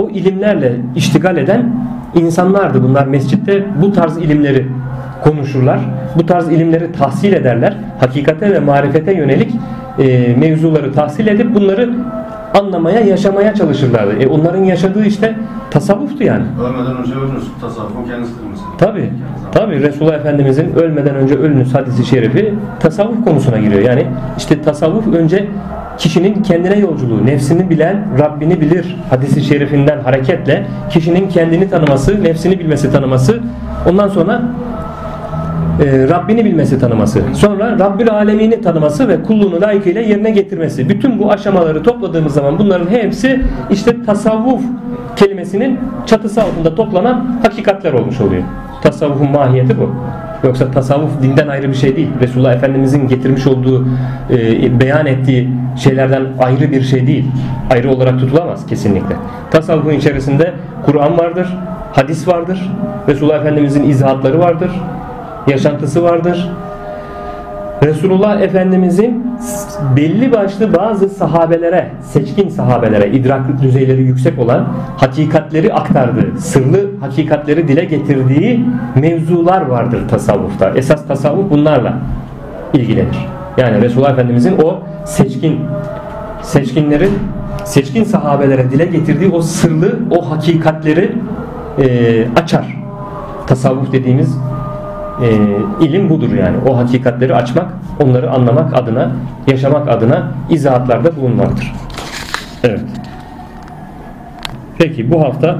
o 0.00 0.08
ilimlerle 0.08 0.72
iştigal 0.96 1.36
eden 1.36 1.72
insanlardı 2.14 2.82
bunlar 2.82 3.06
mescitte 3.06 3.64
bu 3.82 3.92
tarz 3.92 4.18
ilimleri 4.18 4.66
konuşurlar. 5.24 5.78
Bu 6.16 6.26
tarz 6.26 6.48
ilimleri 6.48 6.92
tahsil 6.92 7.32
ederler. 7.32 7.76
Hakikate 8.00 8.52
ve 8.52 8.58
marifete 8.58 9.14
yönelik 9.14 9.52
e, 9.98 10.34
mevzuları 10.36 10.92
tahsil 10.92 11.26
edip 11.26 11.54
bunları 11.54 11.90
anlamaya, 12.60 13.00
yaşamaya 13.00 13.54
çalışırlardı. 13.54 14.22
E, 14.22 14.26
onların 14.26 14.64
yaşadığı 14.64 15.04
işte 15.04 15.36
tasavvuftu 15.70 16.24
yani. 16.24 16.44
Ölmeden 16.60 16.96
önce 16.96 17.12
ölürüz. 17.12 17.44
Tasavvufun 17.60 18.04
kendisidir 18.04 18.40
mesela. 18.50 18.68
Tabi, 18.78 19.10
tabi 19.52 19.82
Resulullah 19.82 20.14
Efendimizin 20.14 20.74
ölmeden 20.74 21.14
önce 21.14 21.34
ölünüz 21.34 21.74
hadisi 21.74 22.06
şerifi 22.06 22.54
tasavvuf 22.80 23.24
konusuna 23.24 23.58
giriyor. 23.58 23.82
Yani 23.82 24.06
işte 24.38 24.62
tasavvuf 24.62 25.06
önce 25.06 25.48
kişinin 25.98 26.42
kendine 26.42 26.78
yolculuğu, 26.78 27.26
nefsini 27.26 27.70
bilen 27.70 28.04
Rabbini 28.18 28.60
bilir 28.60 28.96
hadisi 29.10 29.42
şerifinden 29.42 30.00
hareketle 30.00 30.66
kişinin 30.90 31.28
kendini 31.28 31.70
tanıması, 31.70 32.24
nefsini 32.24 32.58
bilmesi 32.58 32.92
tanıması, 32.92 33.40
ondan 33.90 34.08
sonra 34.08 34.42
e, 35.80 36.08
Rabbini 36.08 36.44
bilmesi 36.44 36.78
tanıması, 36.78 37.22
sonra 37.34 37.78
Rabbül 37.78 38.10
Alemini 38.10 38.60
tanıması 38.60 39.08
ve 39.08 39.22
kulluğunu 39.22 39.60
layıkıyla 39.60 40.00
yerine 40.00 40.30
getirmesi. 40.30 40.88
Bütün 40.88 41.18
bu 41.18 41.32
aşamaları 41.32 41.82
topladığımız 41.82 42.34
zaman 42.34 42.58
bunların 42.58 42.90
hepsi 42.90 43.40
işte 43.70 44.02
tasavvuf 44.06 44.62
kelimesinin 45.16 45.80
çatısı 46.06 46.42
altında 46.42 46.74
toplanan 46.74 47.38
hakikatler 47.42 47.92
olmuş 47.92 48.20
oluyor. 48.20 48.42
Tasavvufun 48.82 49.30
mahiyeti 49.30 49.78
bu. 49.78 49.90
Yoksa 50.44 50.70
tasavvuf 50.70 51.22
dinden 51.22 51.48
ayrı 51.48 51.68
bir 51.68 51.74
şey 51.74 51.96
değil. 51.96 52.08
Resulullah 52.20 52.54
Efendimizin 52.54 53.08
getirmiş 53.08 53.46
olduğu, 53.46 53.86
e, 54.30 54.80
beyan 54.80 55.06
ettiği 55.06 55.48
şeylerden 55.76 56.22
ayrı 56.38 56.70
bir 56.70 56.82
şey 56.82 57.06
değil. 57.06 57.24
Ayrı 57.70 57.90
olarak 57.90 58.20
tutulamaz 58.20 58.66
kesinlikle. 58.66 59.16
Tasavvufun 59.50 59.92
içerisinde 59.92 60.52
Kur'an 60.86 61.18
vardır, 61.18 61.46
hadis 61.92 62.28
vardır, 62.28 62.70
Resulullah 63.08 63.40
Efendimizin 63.40 63.82
izahatları 63.82 64.38
vardır, 64.38 64.70
yaşantısı 65.46 66.02
vardır. 66.02 66.50
Resulullah 67.82 68.40
Efendimizin 68.40 69.26
belli 69.96 70.32
başlı 70.32 70.74
bazı 70.74 71.08
sahabelere, 71.08 71.90
seçkin 72.02 72.48
sahabelere, 72.48 73.10
idrak 73.10 73.62
düzeyleri 73.62 74.02
yüksek 74.02 74.38
olan 74.38 74.66
hakikatleri 74.96 75.74
aktardığı, 75.74 76.40
sırlı 76.40 77.00
hakikatleri 77.00 77.68
dile 77.68 77.84
getirdiği 77.84 78.64
mevzular 79.00 79.66
vardır 79.66 80.08
tasavvufta. 80.08 80.70
Esas 80.76 81.06
tasavvuf 81.06 81.50
bunlarla 81.50 81.94
ilgilenir. 82.74 83.28
Yani 83.56 83.82
Resulullah 83.82 84.12
Efendimizin 84.12 84.58
o 84.64 84.78
seçkin 85.04 85.60
seçkinlerin 86.42 87.12
seçkin 87.64 88.04
sahabelere 88.04 88.70
dile 88.70 88.84
getirdiği 88.84 89.30
o 89.30 89.42
sırlı, 89.42 89.98
o 90.10 90.30
hakikatleri 90.30 91.12
e, 91.78 91.86
açar. 92.36 92.76
Tasavvuf 93.46 93.92
dediğimiz 93.92 94.38
e, 95.22 95.36
ilim 95.84 96.10
budur 96.10 96.32
yani. 96.32 96.56
O 96.68 96.76
hakikatleri 96.76 97.34
açmak, 97.34 97.66
onları 98.02 98.30
anlamak 98.30 98.74
adına, 98.74 99.10
yaşamak 99.46 99.88
adına 99.88 100.22
izahatlarda 100.50 101.16
bulunmaktır. 101.16 101.72
Evet. 102.64 102.80
Peki 104.78 105.10
bu 105.10 105.22
hafta 105.22 105.56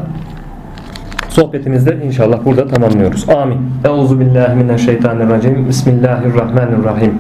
sohbetimizde 1.29 1.97
inşallah 2.05 2.39
burada 2.45 2.69
tamamlıyoruz. 2.69 3.31
Amin. 3.31 3.59
Euzu 3.85 4.21
billahi 4.21 4.57
mineşşeytanirracim. 4.57 5.69
Bismillahirrahmanirrahim. 5.69 7.15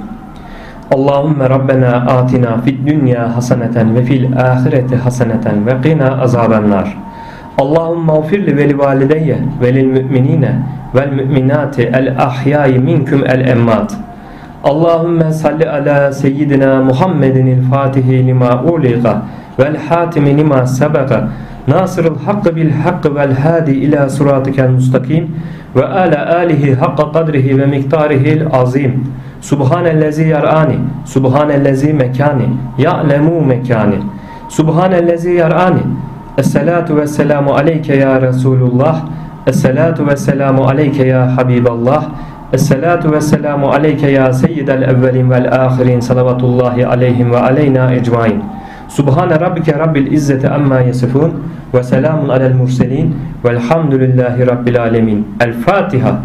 Allahümme 0.94 1.50
Rabbena 1.50 1.96
atina 1.96 2.60
fid 2.60 2.86
dünya 2.86 3.36
haseneten 3.36 3.94
ve 3.94 4.02
fil 4.02 4.36
ahireti 4.36 4.96
haseneten 4.96 5.66
ve 5.66 5.82
qina 5.82 6.22
azabennar. 6.22 6.96
اللهم 7.60 8.10
اغفر 8.10 8.36
لي 8.36 8.52
ولوالدي 8.52 9.28
وللمؤمنين 9.62 10.44
والمؤمنات 10.94 11.76
الأحياء 11.80 12.70
منكم 12.78 13.16
الأموات 13.34 13.92
اللهم 14.70 15.30
صل 15.30 15.60
على 15.74 15.96
سيدنا 16.12 16.70
محمد 16.88 17.36
الفاتح 17.36 18.06
لما 18.28 18.50
أولغ 18.68 19.04
والحاتم 19.58 20.24
لما 20.28 20.64
سبق 20.64 21.10
ناصر 21.66 22.04
الحق 22.12 22.44
بالحق 22.48 23.02
والهادي 23.16 23.74
إلى 23.84 24.08
صراطك 24.08 24.60
المستقيم 24.60 25.24
وآل 25.76 26.12
آله 26.14 26.62
حق 26.80 26.98
قدره 27.16 27.46
ومقداره 27.54 28.24
العظيم 28.38 28.92
سبحان 29.40 29.86
الذي 29.86 30.28
يرآني 30.28 30.78
سبحان 31.04 31.50
الذي 31.50 31.92
مكاني 31.92 32.48
يعلم 32.78 33.26
مكاني 33.48 34.00
سبحان 34.48 34.92
الذي 34.92 35.32
يرآني 35.42 35.84
Esselatu 36.38 36.96
ve 36.96 37.06
selamu 37.06 37.54
aleyke 37.54 37.96
ya 37.96 38.20
Resulullah. 38.20 39.00
Esselatu 39.46 40.06
ve 40.06 40.16
selamu 40.16 40.68
aleyke 40.68 41.06
ya 41.06 41.36
Habiballah. 41.36 42.04
Esselatu 42.52 43.12
ve 43.12 43.20
selamu 43.20 43.72
aleyke 43.72 44.10
ya 44.10 44.32
seyyidel 44.32 44.82
evvelin 44.82 45.30
vel 45.30 45.52
ahirin 45.52 46.00
salavatullahi 46.00 46.86
aleyhim 46.86 47.32
ve 47.32 47.38
aleyna 47.38 47.92
ecmain. 47.92 48.44
Subhane 48.88 49.40
rabbike 49.40 49.78
rabbil 49.78 50.12
izzeti 50.12 50.48
amma 50.48 50.80
yasifun 50.80 51.32
ve 51.74 51.82
selamun 51.82 52.28
alel 52.28 52.54
murselin 52.54 53.16
velhamdülillahi 53.44 54.46
rabbil 54.46 54.82
alemin. 54.82 55.28
El 55.40 55.52
Fatiha. 55.52 56.20